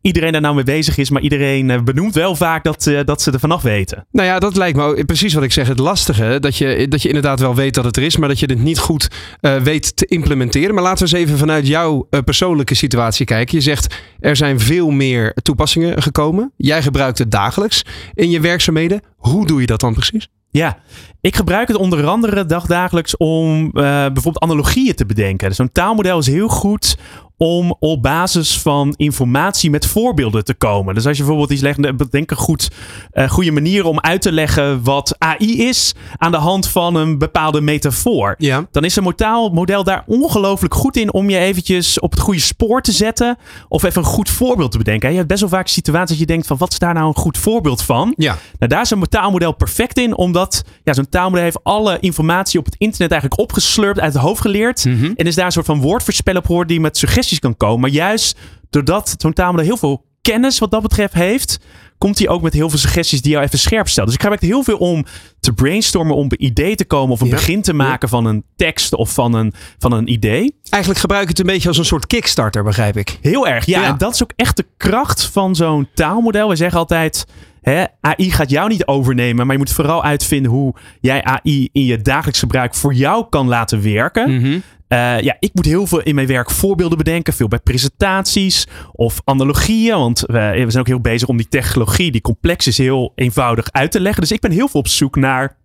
iedereen 0.01 0.33
daar 0.33 0.41
nou 0.41 0.55
mee 0.55 0.65
bezig 0.65 0.97
is, 0.97 1.11
maar 1.11 1.23
iedereen 1.23 1.85
benoemt 1.85 2.15
wel 2.15 2.37
vaak 2.37 2.65
dat, 2.65 2.91
dat 3.05 3.23
ze 3.23 3.31
er 3.31 3.41
vanaf 3.41 3.63
weten. 3.63 4.07
Nou 4.13 4.29
ja, 4.29 4.39
dat 4.39 4.57
lijkt 4.57 4.77
me 4.77 4.83
ook, 4.83 5.07
precies 5.07 5.35
wat 5.35 5.43
ik 5.43 5.53
zeg. 5.53 5.69
Het 5.69 5.79
lastige, 5.79 6.37
dat 6.41 6.57
je, 6.57 6.87
dat 6.89 7.03
je 7.03 7.09
inderdaad 7.09 7.41
wel 7.41 7.55
weet 7.55 7.76
dat 7.77 7.85
het 7.85 7.97
er 7.97 8.03
is, 8.03 8.17
maar 8.17 8.29
dat 8.29 8.39
je 8.39 8.47
het 8.47 8.63
niet 8.63 8.79
goed 8.79 9.09
uh, 9.41 9.57
weet 9.57 9.97
te 9.97 10.07
implementeren. 10.07 10.75
Maar 10.75 10.83
laten 10.83 11.07
we 11.07 11.17
eens 11.17 11.25
even 11.27 11.39
vanuit 11.39 11.67
jouw 11.67 12.07
uh, 12.11 12.21
persoonlijke 12.21 12.75
situatie 12.75 13.27
kijken. 13.27 13.57
Je 13.57 13.63
zegt 13.63 13.95
er 14.21 14.37
zijn 14.37 14.61
veel 14.61 14.91
meer 14.91 15.37
toepassingen 15.43 16.03
gekomen. 16.03 16.53
Jij 16.57 16.83
gebruikt 16.83 17.19
het 17.19 17.31
dagelijks 17.31 17.85
in 18.15 18.31
je 18.31 18.41
werkzaamheden. 18.41 19.01
Hoe 19.17 19.47
doe 19.47 19.61
je 19.61 19.67
dat 19.67 19.81
dan 19.81 19.95
precies? 19.95 20.29
Ja, 20.51 20.79
ik 21.21 21.37
gebruik 21.37 21.69
het 21.69 21.77
onder 21.77 22.07
andere 22.07 22.47
dagdagelijks 22.47 23.17
om 23.17 23.65
uh, 23.65 23.73
bijvoorbeeld 23.73 24.43
analogieën 24.43 24.95
te 24.95 25.07
bedenken. 25.07 25.49
Dus 25.49 25.57
zo'n 25.57 25.73
taalmodel 25.73 26.19
is 26.19 26.27
heel 26.27 26.49
goed 26.49 26.97
om 27.37 27.77
op 27.79 28.03
basis 28.03 28.59
van 28.59 28.95
informatie 28.97 29.71
met 29.71 29.87
voorbeelden 29.87 30.45
te 30.45 30.55
komen. 30.55 30.95
Dus 30.95 31.07
als 31.07 31.17
je 31.17 31.23
bijvoorbeeld 31.23 31.53
iets 31.53 31.63
legt, 31.63 31.97
bedenk 31.97 32.31
een 32.31 32.37
goed, 32.37 32.71
uh, 33.13 33.29
goede 33.29 33.51
manier 33.51 33.85
om 33.85 34.01
uit 34.01 34.23
te 34.23 34.33
leggen 34.33 34.83
wat 34.83 35.15
AI 35.19 35.67
is 35.69 35.95
aan 36.17 36.31
de 36.31 36.37
hand 36.37 36.69
van 36.69 36.95
een 36.95 37.19
bepaalde 37.19 37.61
metafoor. 37.61 38.35
Ja. 38.39 38.67
Dan 38.71 38.85
is 38.85 38.97
een 38.97 39.15
model 39.53 39.85
daar 39.85 40.05
ongelooflijk 40.07 40.75
goed 40.75 40.97
in 40.97 41.13
om 41.13 41.31
je 41.31 41.39
eventjes 41.39 42.01
op 42.01 42.11
het 42.11 42.21
goede 42.21 42.41
spoor 42.41 42.83
te 42.83 42.93
zetten 42.93 43.39
of 43.69 43.83
even 43.83 44.03
een 44.03 44.09
goed 44.09 44.31
voorbeeld 44.31 44.73
te 44.73 44.79
bedenken. 44.79 45.11
Je 45.11 45.17
hebt 45.17 45.29
best 45.29 45.41
wel 45.41 45.51
vaak 45.51 45.69
situaties 45.69 46.11
dat 46.11 46.19
je 46.19 46.27
denkt 46.27 46.47
van 46.47 46.57
wat 46.57 46.73
is 46.73 46.79
daar 46.79 46.95
nou 46.95 47.07
een 47.07 47.17
goed 47.17 47.39
voorbeeld 47.39 47.83
van? 47.83 48.15
Ja. 48.17 48.39
Nou, 48.59 48.71
daar 48.73 48.83
is 48.83 48.91
een 48.91 49.03
taalmodel 49.09 49.53
perfect 49.53 49.99
in, 49.99 50.17
omdat 50.17 50.65
ja, 50.85 50.93
zo'n 50.93 51.09
taalmodel 51.09 51.45
heeft 51.45 51.61
alle 51.63 51.99
informatie 52.01 52.59
op 52.59 52.65
het 52.65 52.75
internet 52.79 53.11
eigenlijk 53.11 53.41
opgeslurpt, 53.41 54.01
uit 54.01 54.13
het 54.13 54.23
hoofd 54.23 54.41
geleerd 54.41 54.85
mm 54.85 54.99
-hmm. 54.99 55.13
en 55.17 55.27
is 55.27 55.35
daar 55.35 55.47
een 55.47 55.53
soort 55.53 55.67
van 55.67 55.81
woordvoorspeller 55.81 56.41
op 56.41 56.47
hoor 56.47 56.67
die 56.67 56.81
met 56.81 56.97
suggesties 56.97 57.26
kan 57.39 57.57
komen. 57.57 57.81
Maar 57.81 57.91
juist 57.91 58.39
doordat 58.71 59.15
zo'n 59.19 59.33
taalmodel 59.33 59.67
heel 59.67 59.77
veel 59.77 60.05
kennis 60.23 60.59
wat 60.59 60.71
dat 60.71 60.83
betreft 60.83 61.15
heeft, 61.15 61.59
komt 61.99 62.19
hij 62.19 62.29
ook 62.29 62.43
met 62.43 62.53
heel 62.53 62.71
veel 62.71 62.79
suggesties 62.79 63.23
die 63.23 63.33
jou 63.33 63.45
even 63.45 63.59
scherp 63.59 63.89
stellen. 63.89 64.09
Dus 64.09 64.15
ik 64.19 64.23
gebruik 64.23 64.41
heel 64.41 64.63
veel 64.63 64.77
om 64.77 65.05
te 65.41 65.53
brainstormen, 65.53 66.17
om 66.17 66.29
bij 66.29 66.39
idee 66.39 66.75
te 66.75 66.85
komen 66.85 67.13
of 67.13 67.21
een 67.21 67.27
ja. 67.29 67.35
begin 67.35 67.63
te 67.63 67.73
maken 67.73 68.09
ja. 68.11 68.17
van 68.17 68.25
een 68.25 68.45
tekst 68.57 68.95
of 68.95 69.13
van 69.13 69.35
een, 69.35 69.53
van 69.79 69.93
een 69.93 70.13
idee. 70.13 70.55
Eigenlijk 70.69 71.01
gebruik 71.01 71.23
je 71.23 71.29
het 71.29 71.39
een 71.39 71.47
beetje 71.47 71.69
als 71.69 71.79
een 71.79 71.85
soort 71.85 72.07
kickstarter, 72.07 72.65
begrijp 72.65 72.97
ik. 72.97 73.19
Heel 73.21 73.49
erg, 73.49 73.67
ja. 73.67 73.81
ja. 73.81 73.87
En 73.87 73.99
dat 73.99 74.15
is 74.15 74.23
ook 74.23 74.33
echt 74.37 74.57
de 74.57 74.67
kracht 74.77 75.25
van 75.25 75.55
zo'n 75.55 75.89
taalmodel. 75.95 76.49
We 76.49 76.57
zeggen 76.57 76.79
altijd, 76.79 77.27
hè, 77.63 77.85
AI 78.01 78.31
gaat 78.31 78.51
jou 78.51 78.69
niet 78.69 78.87
overnemen, 78.87 79.47
maar 79.47 79.55
je 79.55 79.63
moet 79.63 79.73
vooral 79.73 80.05
uitvinden 80.05 80.51
hoe 80.51 80.75
jij 81.01 81.23
AI 81.23 81.69
in 81.73 81.85
je 81.85 82.03
dagelijks 82.03 82.39
gebruik 82.39 82.75
voor 82.75 82.95
jou 82.95 83.27
kan 83.31 83.49
laten 83.49 83.83
werken. 83.83 84.31
Mm 84.31 84.43
-hmm. 84.43 84.63
Uh, 84.89 85.21
ja, 85.21 85.37
ik 85.39 85.51
moet 85.53 85.65
heel 85.65 85.87
veel 85.87 86.01
in 86.01 86.15
mijn 86.15 86.27
werk 86.27 86.51
voorbeelden 86.51 86.99
bedenken. 86.99 87.33
Veel 87.33 87.49
bij 87.49 87.59
presentaties 87.59 88.67
of 88.93 89.21
analogieën. 89.25 89.99
Want 89.99 90.21
we, 90.21 90.63
we 90.65 90.71
zijn 90.71 90.79
ook 90.79 90.87
heel 90.87 91.01
bezig 91.01 91.29
om 91.29 91.37
die 91.37 91.49
technologie, 91.49 92.13
die 92.13 92.21
complex 92.21 92.67
is, 92.67 92.79
heel 92.79 93.13
eenvoudig 93.15 93.73
uit 93.73 93.91
te 93.91 94.01
leggen. 94.01 94.21
Dus 94.21 94.33
ik 94.33 94.41
ben 94.41 94.51
heel 94.51 94.69
veel 94.69 94.81
op 94.81 94.89
zoek 94.89 95.17
naar 95.17 95.57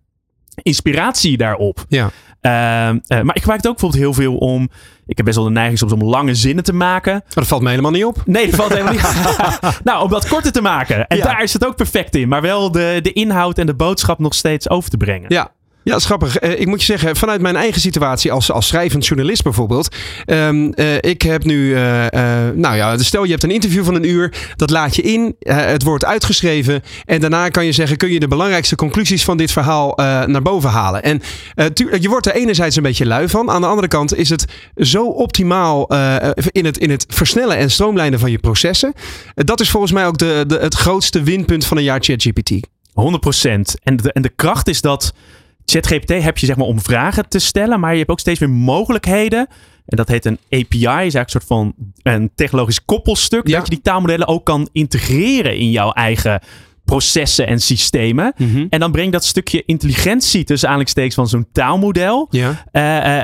inspiratie 0.62 1.36
daarop. 1.36 1.84
Ja. 1.88 2.10
Ehm, 2.40 2.98
eh, 3.06 3.20
maar 3.20 3.34
ik 3.36 3.40
gebruik 3.40 3.62
het 3.62 3.66
ook 3.66 3.78
bijvoorbeeld 3.80 4.02
heel 4.02 4.14
veel 4.14 4.36
om. 4.36 4.70
Ik 5.06 5.16
heb 5.16 5.26
best 5.26 5.36
wel 5.36 5.46
de 5.46 5.52
neiging 5.52 5.78
soms 5.78 5.92
om 5.92 6.02
lange 6.02 6.34
zinnen 6.34 6.64
te 6.64 6.72
maken. 6.72 7.12
Maar 7.12 7.32
dat 7.34 7.46
valt 7.46 7.62
me 7.62 7.68
helemaal 7.68 7.90
niet 7.90 8.04
op. 8.04 8.22
Nee, 8.24 8.46
dat 8.46 8.54
valt 8.54 8.72
helemaal 8.72 8.92
niet 8.92 9.80
nou, 9.84 10.04
om 10.04 10.10
dat 10.10 10.28
korter 10.28 10.52
te 10.52 10.60
maken. 10.60 11.06
En 11.06 11.18
daar 11.18 11.42
is 11.42 11.52
het 11.52 11.66
ook 11.66 11.76
perfect 11.76 12.14
in. 12.14 12.28
Maar 12.28 12.42
wel 12.42 12.70
de, 12.70 12.98
de 13.02 13.12
inhoud 13.12 13.58
en 13.58 13.66
de 13.66 13.74
boodschap 13.74 14.18
nog 14.18 14.34
steeds 14.34 14.68
over 14.68 14.90
te 14.90 14.96
brengen. 14.96 15.32
Ja, 15.32 15.50
ja, 15.84 15.90
dat 15.90 16.00
is 16.00 16.06
grappig. 16.06 16.36
Eh, 16.36 16.60
ik 16.60 16.66
moet 16.66 16.80
je 16.80 16.86
zeggen, 16.86 17.16
vanuit 17.16 17.40
mijn 17.40 17.56
eigen 17.56 17.80
situatie 17.80 18.32
als, 18.32 18.50
als 18.50 18.66
schrijvend 18.66 19.06
journalist 19.06 19.42
bijvoorbeeld. 19.42 19.96
Um, 20.26 20.72
ik 21.00 21.22
heb 21.22 21.44
nu, 21.44 21.68
uh, 21.68 22.06
nou 22.54 22.76
ja, 22.76 22.98
stel 22.98 23.24
je 23.24 23.30
hebt 23.30 23.42
een 23.42 23.50
interview 23.50 23.84
van 23.84 23.94
een 23.94 24.08
uur. 24.08 24.32
Dat 24.56 24.70
laat 24.70 24.96
je 24.96 25.02
in. 25.02 25.36
het 25.44 25.82
wordt 25.82 26.04
uitgeschreven. 26.04 26.82
En 27.04 27.20
daarna 27.20 27.48
kan 27.48 27.64
je 27.64 27.72
zeggen, 27.72 27.96
kun 27.96 28.12
je 28.12 28.20
de 28.20 28.28
belangrijkste 28.28 28.76
conclusies 28.76 29.24
van 29.24 29.36
dit 29.36 29.52
verhaal 29.52 29.92
naar 30.26 30.42
boven 30.42 30.70
halen. 30.70 31.02
En 31.02 31.20
je 32.00 32.08
wordt 32.08 32.26
er 32.26 32.34
enerzijds 32.34 32.76
een 32.76 32.82
beetje 32.82 33.06
lui 33.06 33.28
van. 33.28 33.50
Aan 33.50 33.60
de 33.60 33.66
andere 33.66 33.88
kant 33.88 34.16
is 34.16 34.28
het 34.28 34.44
zo 34.76 35.06
optimaal 35.06 35.86
in, 36.50 36.64
het, 36.64 36.78
in 36.78 36.90
het 36.90 37.04
versnellen 37.08 37.56
en 37.56 37.70
stroomlijnen 37.70 38.18
van 38.18 38.30
je 38.30 38.38
processen. 38.38 38.92
dat 39.34 39.60
is 39.60 39.70
volgens 39.70 39.92
mij 39.92 40.06
ook 40.06 40.18
de, 40.18 40.44
de, 40.46 40.58
het 40.58 40.74
grootste 40.74 41.22
winpunt 41.22 41.64
van 41.64 41.76
een 41.76 41.82
jaar 41.82 42.00
ChatGPT. 42.00 42.50
100%. 42.50 42.94
En 43.82 43.96
de, 43.96 44.12
en 44.12 44.22
de 44.22 44.32
kracht 44.36 44.68
is 44.68 44.80
dat 44.80 45.12
ChatGPT 45.64 46.22
heb 46.22 46.38
je 46.38 46.46
zeg 46.46 46.56
maar 46.56 46.66
om 46.66 46.80
vragen 46.80 47.28
te 47.28 47.38
stellen, 47.38 47.80
maar 47.80 47.92
je 47.92 47.98
hebt 47.98 48.10
ook 48.10 48.20
steeds 48.20 48.40
meer 48.40 48.50
mogelijkheden. 48.50 49.46
En 49.86 49.96
dat 49.96 50.08
heet 50.08 50.24
een 50.24 50.38
API, 50.50 50.76
is 50.76 50.84
eigenlijk 50.84 51.14
een 51.14 51.30
soort 51.30 51.44
van 51.44 51.74
een 52.02 52.30
technologisch 52.34 52.84
koppelstuk. 52.84 53.50
Dat 53.50 53.64
je 53.64 53.70
die 53.70 53.80
taalmodellen 53.80 54.26
ook 54.26 54.44
kan 54.44 54.68
integreren 54.72 55.56
in 55.56 55.70
jouw 55.70 55.90
eigen 55.90 56.40
processen 56.84 57.46
en 57.46 57.60
systemen. 57.60 58.32
Mhm. 58.36 58.66
En 58.70 58.80
dan 58.80 58.92
breng 58.92 59.12
dat 59.12 59.24
stukje 59.24 59.62
intelligentie 59.66 60.44
tussen 60.44 60.68
aanhalingstekens 60.68 61.14
van 61.14 61.28
zo'n 61.28 61.46
taalmodel. 61.52 62.28
Ja. 62.30 62.48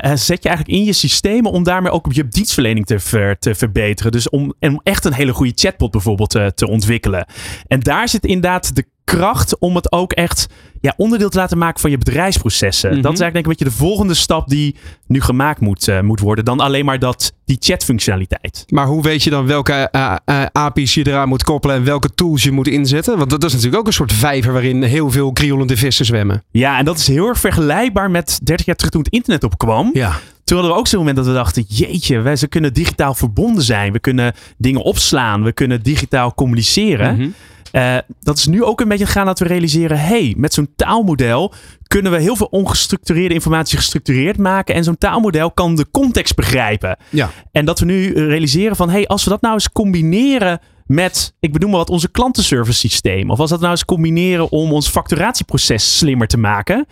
Uh, 0.05 0.17
zet 0.17 0.43
je 0.43 0.49
eigenlijk 0.49 0.79
in 0.79 0.85
je 0.85 0.93
systemen 0.93 1.53
om 1.53 1.63
daarmee 1.63 1.93
ook 1.93 2.07
op 2.07 2.13
je 2.13 2.29
dienstverlening 2.29 2.87
te, 2.87 2.99
ver, 2.99 3.39
te 3.39 3.55
verbeteren. 3.55 4.13
Dus 4.13 4.29
om, 4.29 4.55
om 4.61 4.81
echt 4.83 5.05
een 5.05 5.13
hele 5.13 5.33
goede 5.33 5.53
chatbot 5.55 5.91
bijvoorbeeld 5.91 6.31
te 6.31 6.69
ontwikkelen. 6.69 7.27
En 7.67 7.81
daar 7.81 8.09
zit 8.09 8.25
inderdaad 8.25 8.75
de 8.75 8.85
kracht 9.09 9.59
om 9.59 9.75
het 9.75 9.93
ook 9.93 10.13
echt 10.13 10.47
ja, 10.81 10.95
onderdeel 10.97 11.29
te 11.29 11.39
laten 11.39 11.59
maken 11.59 11.81
van 11.81 11.91
je 11.91 11.99
bedrijfsprocessen. 11.99 12.89
Dat 12.91 12.97
is 12.97 13.03
mhm. 13.03 13.23
eigenlijk 13.23 13.33
denk 13.33 13.47
ik 13.47 13.51
een 13.51 13.67
beetje 13.67 13.79
de 13.79 13.87
volgende 13.87 14.15
stap 14.15 14.49
die 14.49 14.77
nu 15.07 15.21
gemaakt 15.21 15.61
moet, 15.61 15.89
uh, 15.89 16.01
moet 16.01 16.21
worden. 16.21 16.45
Dan 16.45 16.61
alleen 16.61 16.85
maar 16.85 16.99
dat, 16.99 17.33
die 17.45 17.57
chatfunctionaliteit. 17.61 18.65
Maar 18.69 18.87
hoe 18.87 19.03
weet 19.03 19.23
je 19.23 19.31
dan 19.31 19.47
welke 19.47 19.89
uh, 19.93 20.15
uh, 20.27 20.45
API's 20.53 20.95
je 20.95 21.07
eraan 21.07 21.29
moet 21.29 21.43
koppelen 21.43 21.77
en 21.77 21.85
welke 21.85 22.15
tools 22.15 22.43
je 22.43 22.51
moet 22.51 22.69
inzetten? 22.69 23.19
Want 23.19 23.31
dat 23.31 23.45
is 23.45 23.53
natuurlijk 23.53 23.81
ook 23.81 23.87
een 23.87 23.93
soort 23.93 24.13
vijver 24.13 24.53
waarin 24.53 24.83
heel 24.83 25.11
veel 25.11 25.33
krielende 25.33 25.77
vissen 25.77 26.05
zwemmen. 26.05 26.45
Ja, 26.51 26.79
en 26.79 26.85
dat 26.85 26.99
is 26.99 27.07
heel 27.07 27.29
erg 27.29 27.39
vergelijkbaar 27.39 28.11
met 28.11 28.41
30 28.43 28.67
jaar 28.67 28.77
terug 28.77 28.93
toen 28.93 29.03
het 29.03 29.13
internet 29.13 29.45
opkwam. 29.45 29.91
Ja. 29.93 30.19
Toen 30.45 30.57
hadden 30.57 30.75
we 30.75 30.81
ook 30.81 30.89
zo'n 30.89 30.99
moment 30.99 31.17
dat 31.17 31.27
we 31.27 31.33
dachten: 31.33 31.65
jeetje, 31.69 32.21
wij, 32.21 32.37
ze 32.37 32.49
kunnen 32.49 32.73
digitaal 32.73 33.15
verbonden 33.15 33.63
zijn. 33.63 33.93
We 33.93 33.99
kunnen 33.99 34.33
dingen 34.57 34.83
opslaan. 34.83 35.43
We 35.43 35.53
kunnen 35.53 35.83
digitaal 35.83 36.35
communiceren. 36.35 37.17
Mm 37.17 37.35
uh, 37.73 37.99
dat 38.21 38.37
is 38.37 38.47
nu 38.47 38.65
ook 38.65 38.81
een 38.81 38.89
beetje 38.89 39.07
gaan 39.07 39.27
dat 39.27 39.39
we 39.39 39.47
realiseren: 39.47 40.01
hey, 40.01 40.35
met 40.37 40.55
zo'n 40.55 40.73
taalmodel 40.77 41.53
kunnen 41.87 42.13
we 42.13 42.21
heel 42.21 42.37
veel 42.37 42.47
ongestructureerde 42.51 43.35
informatie 43.35 43.77
gestructureerd 43.77 44.39
maken. 44.39 44.75
En 44.75 44.85
zo'n 44.85 44.99
taalmodel 44.99 45.51
kan 45.51 45.77
de 45.77 45.87
context 45.91 46.35
begrijpen. 46.35 46.97
Ja. 47.11 47.31
En 47.53 47.65
dat 47.65 47.79
we 47.79 47.85
nu 47.85 48.13
realiseren 48.13 48.77
van: 48.77 48.91
hey, 48.91 49.07
als 49.07 49.25
we 49.25 49.31
dat 49.31 49.41
nou 49.41 49.55
eens 49.55 49.73
combineren 49.73 50.61
met, 50.89 51.35
ik 51.41 51.53
bedoel 51.53 51.69
maar 51.69 51.79
wat, 51.79 51.91
onze 51.91 52.11
klantenservice 52.11 52.79
systeem. 52.79 53.31
Of 53.31 53.39
als 53.39 53.51
dat 53.51 53.61
nou 53.61 53.71
eens 53.71 53.85
combineren 53.85 54.51
om 54.51 54.73
ons 54.73 54.89
facturatieproces 54.89 55.99
slimmer 55.99 56.27
te 56.27 56.39
maken. 56.39 56.87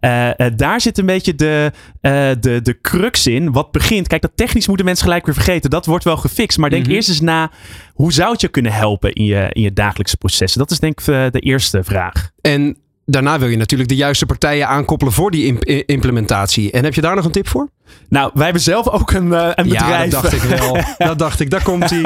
Uh, 0.00 0.28
uh, 0.28 0.46
daar 0.56 0.80
zit 0.80 0.98
een 0.98 1.06
beetje 1.06 1.34
de, 1.34 1.72
uh, 2.00 2.30
de, 2.40 2.62
de 2.62 2.80
crux 2.80 3.26
in. 3.26 3.52
Wat 3.52 3.70
begint, 3.70 4.06
kijk, 4.06 4.22
dat 4.22 4.30
technisch 4.34 4.66
moeten 4.66 4.86
mensen 4.86 5.04
gelijk 5.04 5.26
weer 5.26 5.34
vergeten. 5.34 5.70
Dat 5.70 5.86
wordt 5.86 6.04
wel 6.04 6.16
gefixt. 6.16 6.58
Maar 6.58 6.70
denk 6.70 6.84
mhm. 6.84 6.94
eerst 6.94 7.08
eens 7.08 7.20
na, 7.20 7.50
hoe 7.94 8.12
zou 8.12 8.32
het 8.32 8.40
je 8.40 8.48
kunnen 8.48 8.72
helpen 8.72 9.12
in 9.12 9.24
je, 9.24 9.48
in 9.52 9.62
je 9.62 9.72
dagelijkse 9.72 10.16
processen? 10.16 10.60
Dat 10.60 10.70
is 10.70 10.78
denk 10.78 11.00
ik 11.00 11.06
de 11.32 11.40
eerste 11.40 11.84
vraag. 11.84 12.30
En 12.40 12.76
daarna 13.04 13.38
wil 13.38 13.48
je 13.48 13.56
natuurlijk 13.56 13.90
de 13.90 13.96
juiste 13.96 14.26
partijen 14.26 14.68
aankoppelen 14.68 15.12
voor 15.12 15.30
die 15.30 15.58
implementatie. 15.86 16.70
En 16.70 16.84
heb 16.84 16.94
je 16.94 17.00
daar 17.00 17.16
nog 17.16 17.24
een 17.24 17.30
tip 17.30 17.48
voor? 17.48 17.68
Nou, 18.08 18.30
wij 18.34 18.44
hebben 18.44 18.62
zelf 18.62 18.88
ook 18.88 19.12
een, 19.12 19.26
uh, 19.26 19.50
een 19.54 19.68
bedrijf. 19.68 19.88
Ja, 19.88 20.20
dat 20.20 20.22
dacht 20.22 20.32
ik 20.32 20.40
wel. 20.40 20.78
dat 21.08 21.18
dacht 21.18 21.40
ik, 21.40 21.50
daar 21.50 21.62
komt 21.62 21.90
hij. 21.90 22.00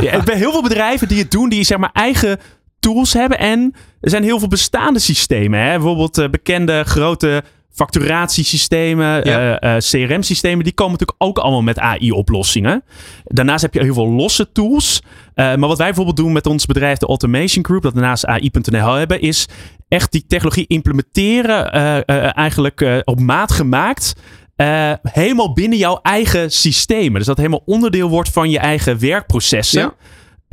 ja, 0.00 0.12
er 0.12 0.22
zijn 0.24 0.38
heel 0.38 0.52
veel 0.52 0.62
bedrijven 0.62 1.08
die 1.08 1.18
het 1.18 1.30
doen, 1.30 1.48
die 1.48 1.64
zeg 1.64 1.78
maar 1.78 1.90
eigen 1.92 2.38
tools 2.80 3.12
hebben. 3.12 3.38
En 3.38 3.74
er 4.00 4.10
zijn 4.10 4.22
heel 4.22 4.38
veel 4.38 4.48
bestaande 4.48 4.98
systemen. 4.98 5.60
Hè? 5.60 5.70
Bijvoorbeeld 5.70 6.18
uh, 6.18 6.28
bekende 6.28 6.82
grote 6.86 7.42
facturatiesystemen, 7.72 9.24
eh, 9.24 9.76
CRM-systemen, 9.76 10.64
die 10.64 10.72
komen 10.74 10.92
natuurlijk 10.92 11.22
ook 11.22 11.38
allemaal 11.38 11.62
met 11.62 11.78
AI-oplossingen. 11.78 12.84
Daarnaast 13.24 13.62
heb 13.62 13.74
je 13.74 13.82
heel 13.82 13.94
veel 13.94 14.08
losse 14.08 14.52
tools. 14.52 15.02
maar 15.34 15.58
wat 15.58 15.78
wij 15.78 15.86
bijvoorbeeld 15.86 16.16
doen 16.16 16.32
met 16.32 16.46
ons 16.46 16.66
bedrijf, 16.66 16.98
de 16.98 17.06
Automation 17.06 17.64
Group, 17.64 17.82
dat 17.82 17.92
we 17.92 18.00
naast 18.00 18.26
AI.nl 18.26 18.92
hebben, 18.92 19.20
is 19.20 19.46
echt 19.88 20.12
die 20.12 20.24
technologie 20.26 20.64
implementeren, 20.66 21.70
eigenlijk 22.34 23.02
op 23.04 23.20
maat 23.20 23.52
gemaakt. 23.52 24.14
Helemaal 25.02 25.52
binnen 25.52 25.78
jouw 25.78 25.98
eigen 26.02 26.50
systemen. 26.50 27.14
Dus 27.14 27.26
dat 27.26 27.36
helemaal 27.36 27.62
onderdeel 27.64 28.08
wordt 28.08 28.28
van 28.28 28.50
je 28.50 28.58
eigen 28.58 29.00
werkprocessen. 29.00 29.80
Ja. 29.80 29.94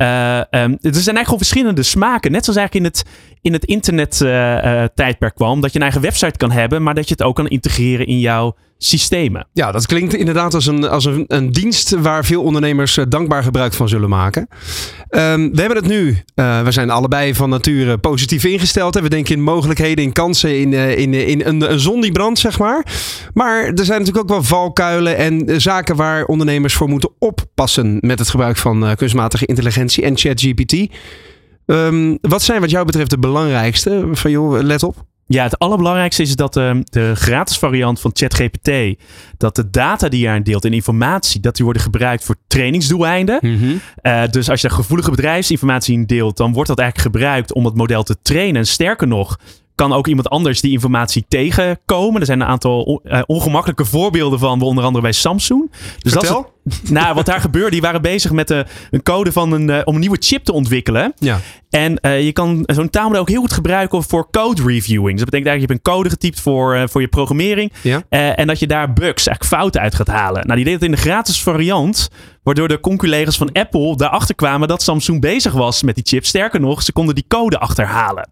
Uh, 0.02 0.38
er 0.38 0.78
zijn 0.80 0.92
eigenlijk 0.92 1.24
gewoon 1.24 1.38
verschillende 1.38 1.82
smaken. 1.82 2.32
Net 2.32 2.44
zoals 2.44 2.58
eigenlijk 2.58 2.86
in 2.86 2.92
het, 2.92 3.10
in 3.40 3.52
het 3.52 3.64
internet 3.64 4.20
uh, 4.20 4.84
tijdperk 4.94 5.34
kwam. 5.34 5.60
Dat 5.60 5.70
je 5.70 5.76
een 5.76 5.84
eigen 5.84 6.00
website 6.02 6.36
kan 6.36 6.50
hebben, 6.50 6.82
maar 6.82 6.94
dat 6.94 7.08
je 7.08 7.14
het 7.18 7.22
ook 7.22 7.34
kan 7.34 7.48
integreren 7.48 8.06
in 8.06 8.18
jouw 8.18 8.56
systemen. 8.78 9.46
Ja, 9.52 9.72
dat 9.72 9.86
klinkt 9.86 10.14
inderdaad 10.14 10.54
als 10.54 10.66
een, 10.66 10.88
als 10.88 11.04
een, 11.04 11.24
een 11.26 11.52
dienst 11.52 11.90
waar 11.90 12.24
veel 12.24 12.42
ondernemers 12.42 12.96
uh, 12.96 13.04
dankbaar 13.08 13.42
gebruik 13.42 13.72
van 13.72 13.88
zullen 13.88 14.08
maken. 14.08 14.48
Um, 15.10 15.54
we 15.54 15.60
hebben 15.60 15.76
het 15.76 15.86
nu, 15.86 16.22
uh, 16.34 16.62
we 16.62 16.70
zijn 16.70 16.90
allebei 16.90 17.34
van 17.34 17.50
nature 17.50 17.98
positief 17.98 18.44
ingesteld. 18.44 18.94
Hè? 18.94 19.02
We 19.02 19.08
denken 19.08 19.34
in 19.34 19.42
mogelijkheden, 19.42 20.04
in 20.04 20.12
kansen, 20.12 20.60
in, 20.60 20.72
uh, 20.72 20.98
in, 20.98 21.14
in 21.14 21.46
een, 21.46 21.72
een 21.72 21.80
zon 21.80 22.00
die 22.00 22.12
brandt, 22.12 22.38
zeg 22.38 22.58
maar. 22.58 22.86
Maar 23.34 23.64
er 23.64 23.84
zijn 23.84 23.98
natuurlijk 23.98 24.18
ook 24.18 24.28
wel 24.28 24.42
valkuilen 24.42 25.16
en 25.16 25.60
zaken 25.60 25.96
waar 25.96 26.24
ondernemers 26.24 26.74
voor 26.74 26.88
moeten 26.88 27.10
oppassen 27.18 27.98
met 28.00 28.18
het 28.18 28.28
gebruik 28.28 28.56
van 28.56 28.94
kunstmatige 28.96 29.46
intelligentie 29.46 30.04
en 30.04 30.16
ChatGPT. 30.16 30.86
Um, 31.66 32.18
wat 32.20 32.42
zijn 32.42 32.60
wat 32.60 32.70
jou 32.70 32.84
betreft 32.84 33.10
de 33.10 33.18
belangrijkste? 33.18 34.08
Van 34.12 34.30
joh, 34.30 34.62
let 34.62 34.82
op. 34.82 35.06
Ja, 35.30 35.42
het 35.42 35.58
allerbelangrijkste 35.58 36.22
is 36.22 36.36
dat 36.36 36.56
uh, 36.56 36.76
de 36.84 37.12
gratis 37.14 37.58
variant 37.58 38.00
van 38.00 38.10
ChatGPT, 38.14 38.70
dat 39.36 39.56
de 39.56 39.70
data 39.70 40.08
die 40.08 40.20
je 40.20 40.28
aan 40.28 40.42
deelt 40.42 40.64
en 40.64 40.72
informatie, 40.72 41.40
dat 41.40 41.56
die 41.56 41.64
worden 41.64 41.82
gebruikt 41.82 42.24
voor 42.24 42.36
trainingsdoeleinden. 42.46 43.38
Mm 43.42 43.80
uh, 44.02 44.22
dus 44.30 44.50
als 44.50 44.60
je 44.60 44.70
gevoelige 44.70 45.10
bedrijfsinformatie 45.10 45.94
in 45.94 46.06
deelt, 46.06 46.36
dan 46.36 46.52
wordt 46.52 46.68
dat 46.68 46.78
eigenlijk 46.78 47.14
gebruikt 47.14 47.52
om 47.52 47.64
het 47.64 47.74
model 47.74 48.02
te 48.02 48.16
trainen. 48.22 48.56
En 48.56 48.66
sterker 48.66 49.06
nog, 49.06 49.38
kan 49.74 49.92
ook 49.92 50.06
iemand 50.06 50.28
anders 50.28 50.60
die 50.60 50.72
informatie 50.72 51.24
tegenkomen. 51.28 52.20
Er 52.20 52.26
zijn 52.26 52.40
een 52.40 52.46
aantal 52.46 53.00
uh, 53.04 53.20
ongemakkelijke 53.26 53.84
voorbeelden 53.84 54.38
van, 54.38 54.62
onder 54.62 54.84
andere 54.84 55.02
bij 55.02 55.12
Samsung. 55.12 55.70
Dus 55.98 56.12
Vertel. 56.12 56.34
dat 56.34 56.44
is, 56.44 56.50
nou, 56.90 57.14
wat 57.14 57.26
daar 57.26 57.40
gebeurde, 57.40 57.70
die 57.70 57.80
waren 57.80 58.02
bezig 58.02 58.32
met 58.32 58.48
de, 58.48 58.66
een 58.90 59.02
code 59.02 59.32
van 59.32 59.52
een, 59.52 59.68
uh, 59.68 59.80
om 59.84 59.94
een 59.94 60.00
nieuwe 60.00 60.16
chip 60.20 60.44
te 60.44 60.52
ontwikkelen. 60.52 61.12
Ja. 61.18 61.40
En 61.70 61.98
uh, 62.02 62.22
je 62.24 62.32
kan 62.32 62.62
zo'n 62.66 62.90
taalmodel 62.90 63.20
ook 63.20 63.28
heel 63.28 63.40
goed 63.40 63.52
gebruiken 63.52 64.02
voor 64.02 64.30
code 64.30 64.62
reviewing. 64.62 65.10
Dus 65.10 65.20
dat 65.20 65.30
betekent 65.30 65.46
eigenlijk, 65.46 65.60
je 65.60 65.72
hebt 65.72 65.86
een 65.86 65.92
code 65.92 66.10
getypt 66.10 66.40
voor, 66.40 66.88
voor 66.88 67.00
je 67.00 67.08
programmering. 67.08 67.72
Ja. 67.82 68.02
en 68.08 68.46
dat 68.46 68.58
je 68.58 68.66
daar 68.66 68.92
bugs, 68.92 69.26
eigenlijk 69.26 69.44
fouten 69.44 69.80
uit 69.80 69.94
gaat 69.94 70.06
halen. 70.06 70.46
Nou, 70.46 70.54
die 70.56 70.64
deed 70.64 70.74
het 70.74 70.82
in 70.82 70.90
de 70.90 70.96
gratis 70.96 71.42
variant. 71.42 72.08
Waardoor 72.48 72.68
de 72.68 72.80
conculega's 72.80 73.36
van 73.36 73.52
Apple 73.52 73.96
daarachter 73.96 74.34
kwamen 74.34 74.68
dat 74.68 74.82
Samsung 74.82 75.20
bezig 75.20 75.52
was 75.52 75.82
met 75.82 75.94
die 75.94 76.04
chip. 76.06 76.24
Sterker 76.24 76.60
nog, 76.60 76.82
ze 76.82 76.92
konden 76.92 77.14
die 77.14 77.24
code 77.28 77.58
achterhalen. 77.58 78.30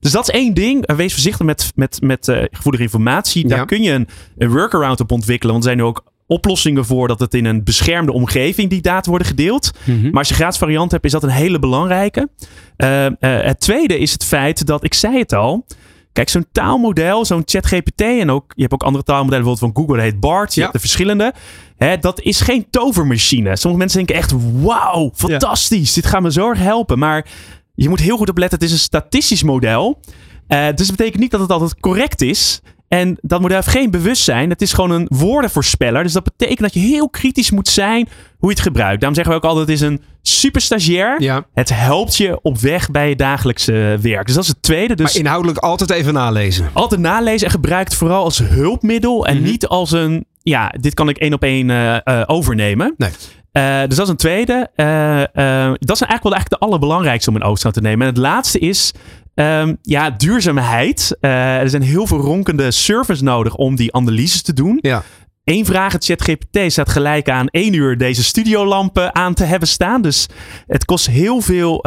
Dus 0.00 0.12
dat 0.12 0.28
is 0.28 0.34
één 0.34 0.54
ding. 0.54 0.94
Wees 0.96 1.12
voorzichtig 1.12 1.46
met, 1.46 1.72
met, 1.74 2.00
met 2.00 2.28
uh, 2.28 2.42
gevoelige 2.50 2.82
informatie. 2.82 3.48
Daar 3.48 3.66
kun 3.66 3.82
je 3.82 3.92
een, 3.92 4.08
een 4.36 4.50
workaround 4.50 5.00
op 5.00 5.10
ontwikkelen. 5.10 5.52
Want 5.52 5.64
er 5.66 5.70
zijn 5.70 5.82
nu 5.82 5.88
ook 5.88 6.11
oplossingen 6.32 6.84
voor 6.84 7.08
dat 7.08 7.20
het 7.20 7.34
in 7.34 7.44
een 7.44 7.64
beschermde 7.64 8.12
omgeving 8.12 8.70
die 8.70 8.80
data 8.80 9.08
worden 9.08 9.28
gedeeld. 9.28 9.70
Mhm. 9.84 10.02
Maar 10.02 10.18
als 10.18 10.28
je 10.28 10.34
gratis 10.34 10.58
variant 10.58 10.90
hebt, 10.90 11.04
is 11.04 11.12
dat 11.12 11.22
een 11.22 11.28
hele 11.28 11.58
belangrijke. 11.58 12.28
Uh, 12.76 13.04
uh, 13.04 13.10
het 13.20 13.60
tweede 13.60 13.98
is 13.98 14.12
het 14.12 14.24
feit 14.24 14.66
dat, 14.66 14.84
ik 14.84 14.94
zei 14.94 15.18
het 15.18 15.32
al, 15.32 15.64
Kijk, 16.12 16.28
zo'n 16.28 16.46
taalmodel, 16.52 17.24
zo'n 17.24 17.42
ChatGPT 17.44 18.00
en 18.00 18.30
ook, 18.30 18.52
je 18.54 18.60
hebt 18.60 18.72
ook 18.72 18.82
andere 18.82 19.04
taalmodellen, 19.04 19.44
bijvoorbeeld 19.44 19.74
van 19.74 19.82
Google, 19.82 20.02
dat 20.02 20.12
heet 20.12 20.20
BART. 20.20 20.54
Je 20.54 20.60
hebt 20.60 20.72
de 20.72 20.78
verschillende. 20.78 21.32
Hè, 21.76 21.98
dat 21.98 22.20
is 22.20 22.40
geen 22.40 22.66
tovermachine. 22.70 23.56
Sommige 23.56 23.82
mensen 23.82 23.98
denken 23.98 24.16
echt, 24.16 24.34
wauw, 24.62 25.10
fantastisch. 25.14 25.92
Dit 25.92 26.06
gaat 26.06 26.22
me 26.22 26.32
zo 26.32 26.48
erg 26.48 26.58
helpen. 26.58 26.98
Maar 26.98 27.26
je 27.74 27.88
moet 27.88 28.00
heel 28.00 28.16
goed 28.16 28.28
opletten, 28.28 28.58
het 28.58 28.68
is 28.68 28.72
een 28.72 28.78
statistisch 28.78 29.42
model. 29.42 30.00
Uh, 30.48 30.66
dus 30.74 30.86
dat 30.86 30.96
betekent 30.96 31.22
niet 31.22 31.30
dat 31.30 31.40
het 31.40 31.50
altijd 31.50 31.80
correct 31.80 32.20
is. 32.20 32.60
En 33.00 33.18
dat 33.20 33.40
model 33.40 33.56
heeft 33.56 33.68
geen 33.68 33.90
bewustzijn. 33.90 34.50
Het 34.50 34.62
is 34.62 34.72
gewoon 34.72 34.90
een 34.90 35.06
woordenvoorspeller. 35.08 36.02
Dus 36.02 36.12
dat 36.12 36.24
betekent 36.24 36.58
dat 36.60 36.74
je 36.74 36.80
heel 36.80 37.10
kritisch 37.10 37.50
moet 37.50 37.68
zijn 37.68 38.08
hoe 38.38 38.48
je 38.48 38.54
het 38.54 38.64
gebruikt. 38.64 38.96
Daarom 39.00 39.14
zeggen 39.14 39.34
we 39.34 39.40
ook 39.40 39.50
altijd, 39.50 39.68
het 39.68 39.76
is 39.76 39.86
een 39.88 40.02
super 40.22 40.60
stagiair. 40.60 41.22
Ja. 41.22 41.44
Het 41.54 41.68
helpt 41.74 42.16
je 42.16 42.38
op 42.42 42.58
weg 42.58 42.90
bij 42.90 43.08
je 43.08 43.16
dagelijkse 43.16 43.98
werk. 44.00 44.26
Dus 44.26 44.34
dat 44.34 44.44
is 44.44 44.50
het 44.50 44.62
tweede. 44.62 44.94
Dus 44.94 45.12
maar 45.12 45.22
inhoudelijk 45.22 45.58
altijd 45.58 45.90
even 45.90 46.12
nalezen. 46.14 46.70
Altijd 46.72 47.00
nalezen 47.00 47.46
en 47.46 47.52
gebruik 47.52 47.84
het 47.88 47.94
vooral 47.94 48.24
als 48.24 48.38
hulpmiddel. 48.38 49.26
En 49.26 49.36
Mhm. 49.36 49.44
niet 49.44 49.66
als 49.66 49.90
een, 49.92 50.24
ja, 50.42 50.74
dit 50.80 50.94
kan 50.94 51.08
ik 51.08 51.16
één 51.18 51.32
op 51.32 51.42
één 51.42 51.70
eh, 51.70 51.96
eh, 52.04 52.22
overnemen. 52.26 52.94
Nee. 52.96 53.10
Eh, 53.52 53.80
dus 53.80 53.96
dat 53.96 54.06
is 54.06 54.08
een 54.08 54.16
tweede. 54.16 54.70
Eh, 54.74 55.20
eh, 55.22 55.74
dat 55.78 55.98
zijn 55.98 56.10
eigenlijk 56.10 56.22
wel 56.22 56.32
eigenlijk 56.32 56.48
de 56.48 56.58
allerbelangrijkste 56.58 57.30
om 57.30 57.36
in 57.36 57.42
oogschouw 57.42 57.70
te 57.70 57.80
nemen. 57.80 58.06
En 58.06 58.12
het 58.12 58.22
laatste 58.22 58.58
is 58.58 58.92
ehm, 59.34 59.74
ja, 59.82 60.10
duurzaamheid. 60.10 61.16
Er 61.20 61.70
zijn 61.70 61.82
heel 61.82 62.06
veel 62.06 62.18
ronkende 62.18 62.70
servers 62.70 63.20
nodig 63.20 63.54
om 63.54 63.76
die 63.76 63.94
analyses 63.94 64.42
te 64.42 64.52
doen. 64.52 64.78
Ja. 64.80 65.02
Eén 65.44 65.64
vraag, 65.64 65.92
het 65.92 66.04
ChatGPT 66.04 66.72
staat 66.72 66.88
gelijk 66.88 67.30
aan 67.30 67.48
één 67.48 67.72
uur 67.72 67.98
deze 67.98 68.24
studiolampen 68.24 69.14
aan 69.14 69.34
te 69.34 69.44
hebben 69.44 69.68
staan. 69.68 70.02
Dus 70.02 70.28
het 70.66 70.84
kost 70.84 71.06
heel 71.06 71.40
veel, 71.40 71.86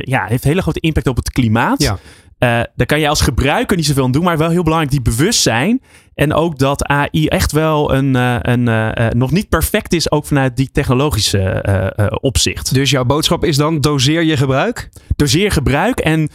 ja, 0.00 0.26
heeft 0.26 0.44
een 0.44 0.50
hele 0.50 0.62
grote 0.62 0.80
impact 0.80 1.06
op 1.06 1.16
het 1.16 1.30
klimaat. 1.30 1.82
Ja. 1.82 1.98
Daar 2.74 2.86
kan 2.86 3.00
je 3.00 3.08
als 3.08 3.20
gebruiker 3.20 3.76
niet 3.76 3.86
zoveel 3.86 4.04
aan 4.04 4.12
doen, 4.12 4.24
maar 4.24 4.38
wel 4.38 4.50
heel 4.50 4.62
belangrijk 4.62 4.92
die 4.92 5.02
bewustzijn. 5.02 5.80
En 6.16 6.32
ook 6.32 6.58
dat 6.58 6.84
AI 6.84 7.26
echt 7.26 7.52
wel 7.52 7.94
een, 7.94 8.16
eh, 8.16 8.36
een, 8.40 8.68
eh, 8.68 9.06
eh, 9.06 9.12
nog 9.12 9.30
niet 9.30 9.48
perfect 9.48 9.92
is, 9.92 10.10
ook 10.10 10.26
vanuit 10.26 10.56
die 10.56 10.70
technologische 10.70 11.64
opzicht. 12.20 12.74
Dus 12.74 12.90
jouw 12.90 13.04
boodschap 13.04 13.44
is 13.44 13.56
dan, 13.56 13.80
doseer 13.80 14.22
je 14.22 14.36
gebruik? 14.36 14.88
Doseer 15.16 15.50
gebruik 15.50 15.98
en 15.98 16.28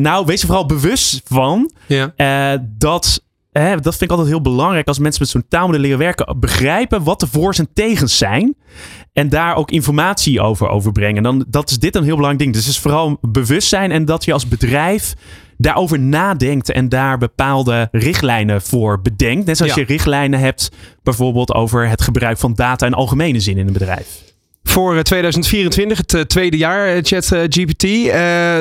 nou, 0.00 0.26
wees 0.26 0.40
er 0.40 0.46
vooral 0.46 0.66
bewust 0.66 1.20
van 1.24 1.72
Ja. 1.86 2.58
dat, 2.78 3.24
hè, 3.52 3.76
dat 3.76 3.96
vind 3.96 4.00
ik 4.02 4.10
altijd 4.10 4.28
heel 4.28 4.40
belangrijk 4.40 4.88
als 4.88 4.98
mensen 4.98 5.22
met 5.22 5.30
zo'n 5.30 5.46
taalmodel 5.48 5.80
leren 5.80 5.98
werken, 5.98 6.40
begrijpen 6.40 7.02
wat 7.02 7.20
de 7.20 7.26
voor's 7.26 7.58
en 7.58 7.68
tegens 7.74 8.18
zijn. 8.18 8.54
En 9.18 9.28
daar 9.28 9.56
ook 9.56 9.70
informatie 9.70 10.40
over 10.40 10.68
overbrengen. 10.68 11.22
Dan, 11.22 11.44
dat 11.48 11.70
is 11.70 11.78
dit 11.78 11.94
een 11.94 12.02
heel 12.04 12.14
belangrijk 12.16 12.38
ding. 12.42 12.52
Dus 12.54 12.64
het 12.66 12.74
is 12.74 12.80
vooral 12.80 13.18
bewustzijn 13.20 13.90
en 13.90 14.04
dat 14.04 14.24
je 14.24 14.32
als 14.32 14.48
bedrijf 14.48 15.14
daarover 15.56 15.98
nadenkt 15.98 16.70
en 16.70 16.88
daar 16.88 17.18
bepaalde 17.18 17.88
richtlijnen 17.92 18.62
voor 18.62 19.00
bedenkt. 19.02 19.46
Net 19.46 19.56
zoals 19.56 19.74
Ja. 19.74 19.80
je 19.80 19.86
richtlijnen 19.86 20.40
hebt 20.40 20.70
bijvoorbeeld 21.02 21.54
over 21.54 21.88
het 21.88 22.02
gebruik 22.02 22.38
van 22.38 22.54
data 22.54 22.86
in 22.86 22.94
algemene 22.94 23.40
zin 23.40 23.58
in 23.58 23.66
een 23.66 23.72
bedrijf. 23.72 24.06
Voor 24.62 24.94
eh, 24.96 25.00
2024, 25.00 25.98
het 25.98 26.14
eh, 26.14 26.20
tweede 26.20 26.56
jaar 26.56 26.88
eh, 26.88 26.98
ChatGPT. 27.02 27.84
eh, 27.84 28.10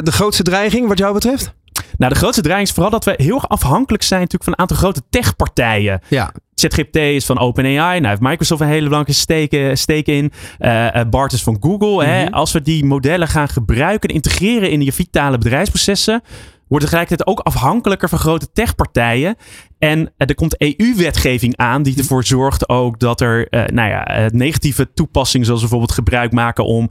de 0.03 0.11
grootste 0.11 0.43
dreiging 0.43 0.87
wat 0.87 0.97
jou 0.97 1.13
betreft? 1.13 1.53
Nou, 1.97 2.13
de 2.13 2.19
grootste 2.19 2.41
dreiging 2.41 2.69
is 2.69 2.75
vooral 2.75 2.91
dat 2.91 3.05
we 3.05 3.13
heel 3.17 3.35
erg 3.35 3.49
afhankelijk 3.49 4.03
zijn 4.03 4.19
natuurlijk 4.21 4.43
van 4.49 4.53
een 4.53 4.59
aantal 4.59 4.77
grote 4.77 5.01
techpartijen. 5.09 6.01
Ja. 6.07 6.31
ChatGPT 6.59 6.95
is 6.95 7.25
van 7.25 7.39
OpenAI. 7.39 7.99
Nou 7.99 8.07
heeft 8.07 8.21
Microsoft 8.21 8.61
een 8.61 8.67
hele 8.67 8.87
belangrijke 8.87 9.21
steek, 9.21 9.77
steek 9.77 10.07
in. 10.07 10.31
Eh 10.57 10.95
eh, 10.95 11.09
Bart 11.09 11.33
is 11.33 11.43
van 11.43 11.57
Google. 11.59 12.05
hè. 12.05 12.23
Mhm. 12.23 12.33
Als 12.33 12.51
we 12.51 12.61
die 12.61 12.85
modellen 12.85 13.27
gaan 13.27 13.49
gebruiken 13.49 14.09
en 14.09 14.15
integreren 14.15 14.71
in 14.71 14.81
je 14.81 14.93
vitale 14.93 15.37
bedrijfsprocessen, 15.37 16.21
wordt 16.67 16.85
tegelijkertijd 16.85 17.29
ook 17.29 17.39
afhankelijker 17.39 18.09
van 18.09 18.19
grote 18.19 18.51
techpartijen. 18.53 19.35
En 19.79 19.99
eh, 20.17 20.27
er 20.27 20.35
komt 20.35 20.61
EU-wetgeving 20.61 21.57
aan 21.57 21.83
die 21.83 21.97
ervoor 21.97 22.23
zorgt 22.23 22.69
ook 22.69 22.99
dat 22.99 23.21
er 23.21 23.47
nou 23.73 23.89
ja, 23.89 24.29
negatieve 24.33 24.93
toepassingen, 24.93 25.45
zoals 25.45 25.61
bijvoorbeeld 25.61 25.91
gebruik 25.91 26.31
maken 26.31 26.65
om 26.65 26.89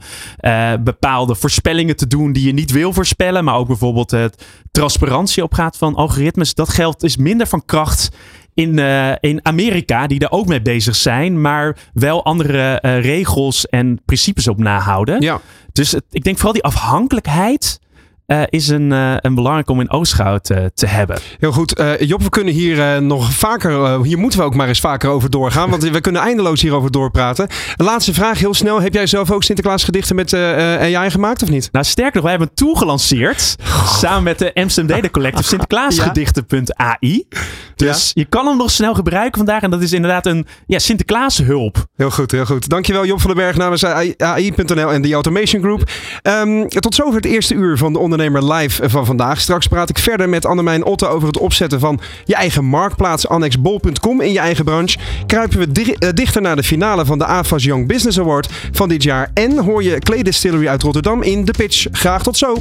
bepaalde 0.83 1.35
voorspellingen 1.35 1.95
te 1.95 2.07
doen 2.07 2.31
die 2.31 2.45
je 2.45 2.53
niet 2.53 2.71
wil 2.71 2.93
voorspellen, 2.93 3.43
maar 3.43 3.55
ook 3.55 3.67
bijvoorbeeld 3.67 4.11
het 4.11 4.45
transparantie 4.71 5.43
opgaat 5.43 5.77
van 5.77 5.95
algoritmes. 5.95 6.53
Dat 6.53 6.69
geldt 6.69 7.03
is 7.03 7.17
minder 7.17 7.47
van 7.47 7.65
kracht 7.65 8.09
in, 8.57 8.79
eh, 8.79 9.11
in 9.19 9.39
Amerika, 9.45 10.07
die 10.07 10.19
daar 10.19 10.31
ook 10.31 10.47
mee 10.47 10.61
bezig 10.61 10.95
zijn, 10.95 11.41
maar 11.41 11.77
wel 11.93 12.25
andere 12.25 12.79
eh, 12.79 13.01
regels 13.01 13.67
en 13.67 13.99
principes 14.05 14.47
op 14.47 14.57
nahouden. 14.57 15.21
Ja. 15.21 15.39
Dus 15.73 15.91
het- 15.91 16.03
ik 16.11 16.23
denk 16.23 16.35
vooral 16.35 16.53
die 16.53 16.63
afhankelijkheid 16.63 17.79
eh, 18.27 18.41
is 18.49 18.67
een, 18.67 18.91
eh, 18.91 19.13
een 19.21 19.35
belangrijk 19.35 19.69
om 19.69 19.79
in 19.79 19.91
oogschouw 19.91 20.37
te, 20.37 20.71
te 20.73 20.85
hebben. 20.85 21.19
Heel 21.39 21.51
goed. 21.51 21.75
Eh, 21.75 21.99
Job, 21.99 22.23
we 22.23 22.29
kunnen 22.29 22.53
hier 22.53 23.01
nog 23.01 23.33
vaker, 23.33 24.03
hier 24.03 24.17
moeten 24.17 24.39
we 24.39 24.45
ook 24.45 24.55
maar 24.55 24.67
eens 24.67 24.79
vaker 24.79 25.09
over 25.09 25.29
doorgaan, 25.29 25.69
want 25.69 25.83
we 25.89 26.01
kunnen 26.01 26.21
eindeloos 26.21 26.61
hierover 26.61 26.91
doorpraten. 26.91 27.47
De 27.75 27.83
laatste 27.83 28.13
vraag, 28.13 28.39
heel 28.39 28.53
snel. 28.53 28.81
Heb 28.81 28.93
jij 28.93 29.07
zelf 29.07 29.31
ook 29.31 29.43
Sinterklaas 29.43 29.83
gedichten 29.83 30.15
met 30.15 30.33
AI 30.33 31.09
gemaakt 31.09 31.43
of 31.43 31.49
niet? 31.49 31.69
Nou, 31.71 31.85
sterker 31.85 32.13
nog, 32.13 32.23
wij 32.23 32.31
hebben 32.31 32.49
een 32.49 32.65
tool 32.65 32.75
gelanceerd. 32.75 33.55
Samen 33.85 34.23
met 34.23 34.39
de 34.39 34.53
Amsterdam 34.53 34.95
Data 34.95 35.09
Collective. 35.09 35.47
Sinterklaasgedichten.ai. 35.53 37.27
Dus 37.75 38.11
je 38.13 38.25
kan 38.25 38.47
hem 38.47 38.57
nog 38.57 38.71
snel 38.71 38.93
gebruiken 38.93 39.37
vandaag. 39.37 39.61
En 39.61 39.69
dat 39.69 39.81
is 39.81 39.93
inderdaad 39.93 40.25
een 40.25 40.47
ja, 40.65 40.79
Sinterklaashulp. 40.79 41.85
Heel 41.95 42.11
goed, 42.11 42.31
heel 42.31 42.45
goed. 42.45 42.69
Dankjewel 42.69 43.05
Job 43.05 43.21
van 43.21 43.29
den 43.29 43.39
Berg 43.39 43.55
namens 43.55 43.85
AI 43.85 44.13
AI.nl 44.17 44.91
en 44.91 45.01
The 45.01 45.13
Automation 45.13 45.61
Group. 45.61 45.89
Ehm, 46.21 46.67
tot 46.67 46.95
zover 46.95 47.15
het 47.15 47.25
eerste 47.25 47.53
uur 47.53 47.77
van 47.77 47.93
de 47.93 47.99
Ondernemer 48.17 48.53
Live 48.53 48.89
van 48.89 49.05
vandaag. 49.05 49.39
Straks 49.39 49.67
praat 49.67 49.89
ik 49.89 49.97
verder 49.97 50.29
met 50.29 50.45
Annemijn 50.45 50.85
Otte 50.85 51.07
over 51.07 51.27
het 51.27 51.37
opzetten 51.37 51.79
van 51.79 51.99
je 52.25 52.35
eigen 52.35 52.65
marktplaats 52.65 53.27
annexbol.com 53.27 54.21
in 54.21 54.31
je 54.31 54.39
eigen 54.39 54.65
branche. 54.65 54.97
Kruipen 55.25 55.59
we 55.59 55.95
eh, 55.99 56.09
dichter 56.13 56.41
naar 56.41 56.55
de 56.55 56.63
finale 56.63 57.05
van 57.05 57.17
de 57.17 57.25
AFAS 57.25 57.63
Young 57.63 57.87
Business 57.87 58.19
Award 58.19 58.49
van 58.71 58.89
dit 58.89 59.03
jaar. 59.03 59.31
En 59.33 59.57
hoor 59.57 59.83
je 59.83 59.99
Clay 59.99 60.23
Distillery 60.23 60.67
uit 60.67 60.83
Rotterdam 60.83 61.21
in 61.21 61.45
de 61.45 61.51
pitch. 61.51 61.87
Graag 61.91 62.23
tot 62.23 62.37
zo. 62.37 62.57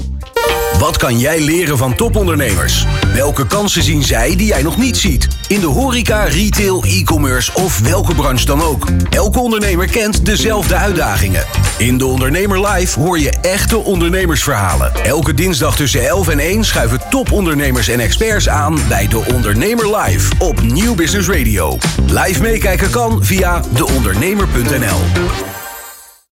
Wat 0.78 0.96
kan 0.96 1.18
jij 1.18 1.40
leren 1.40 1.78
van 1.78 1.94
topondernemers? 1.94 2.86
Welke 3.14 3.46
kansen 3.46 3.82
zien 3.82 4.02
zij 4.02 4.36
die 4.36 4.46
jij 4.46 4.62
nog 4.62 4.76
niet 4.76 4.96
ziet? 4.96 5.28
In 5.48 5.60
de 5.60 5.66
horeca, 5.66 6.24
retail, 6.24 6.82
e-commerce 6.82 7.52
of 7.54 7.78
welke 7.78 8.14
branche 8.14 8.46
dan 8.46 8.62
ook. 8.62 8.86
Elke 9.10 9.38
ondernemer 9.38 9.86
kent 9.86 10.26
dezelfde 10.26 10.74
uitdagingen. 10.74 11.44
In 11.78 11.98
De 11.98 12.06
Ondernemer 12.06 12.68
Live 12.68 13.00
hoor 13.00 13.18
je 13.18 13.30
echte 13.30 13.78
ondernemersverhalen. 13.78 14.94
Elke 15.04 15.34
dinsdag 15.46 15.76
tussen 15.76 16.06
11 16.06 16.28
en 16.28 16.38
1 16.38 16.64
schuiven 16.64 17.00
topondernemers 17.10 17.88
en 17.88 18.00
experts 18.00 18.48
aan 18.48 18.78
bij 18.88 19.08
De 19.08 19.24
Ondernemer 19.34 19.96
Live 19.96 20.32
op 20.38 20.62
Nieuw 20.62 20.94
Business 20.94 21.28
Radio. 21.28 21.78
Live 22.06 22.42
meekijken 22.42 22.90
kan 22.90 23.24
via 23.24 23.60
deondernemer.nl. 23.74 25.55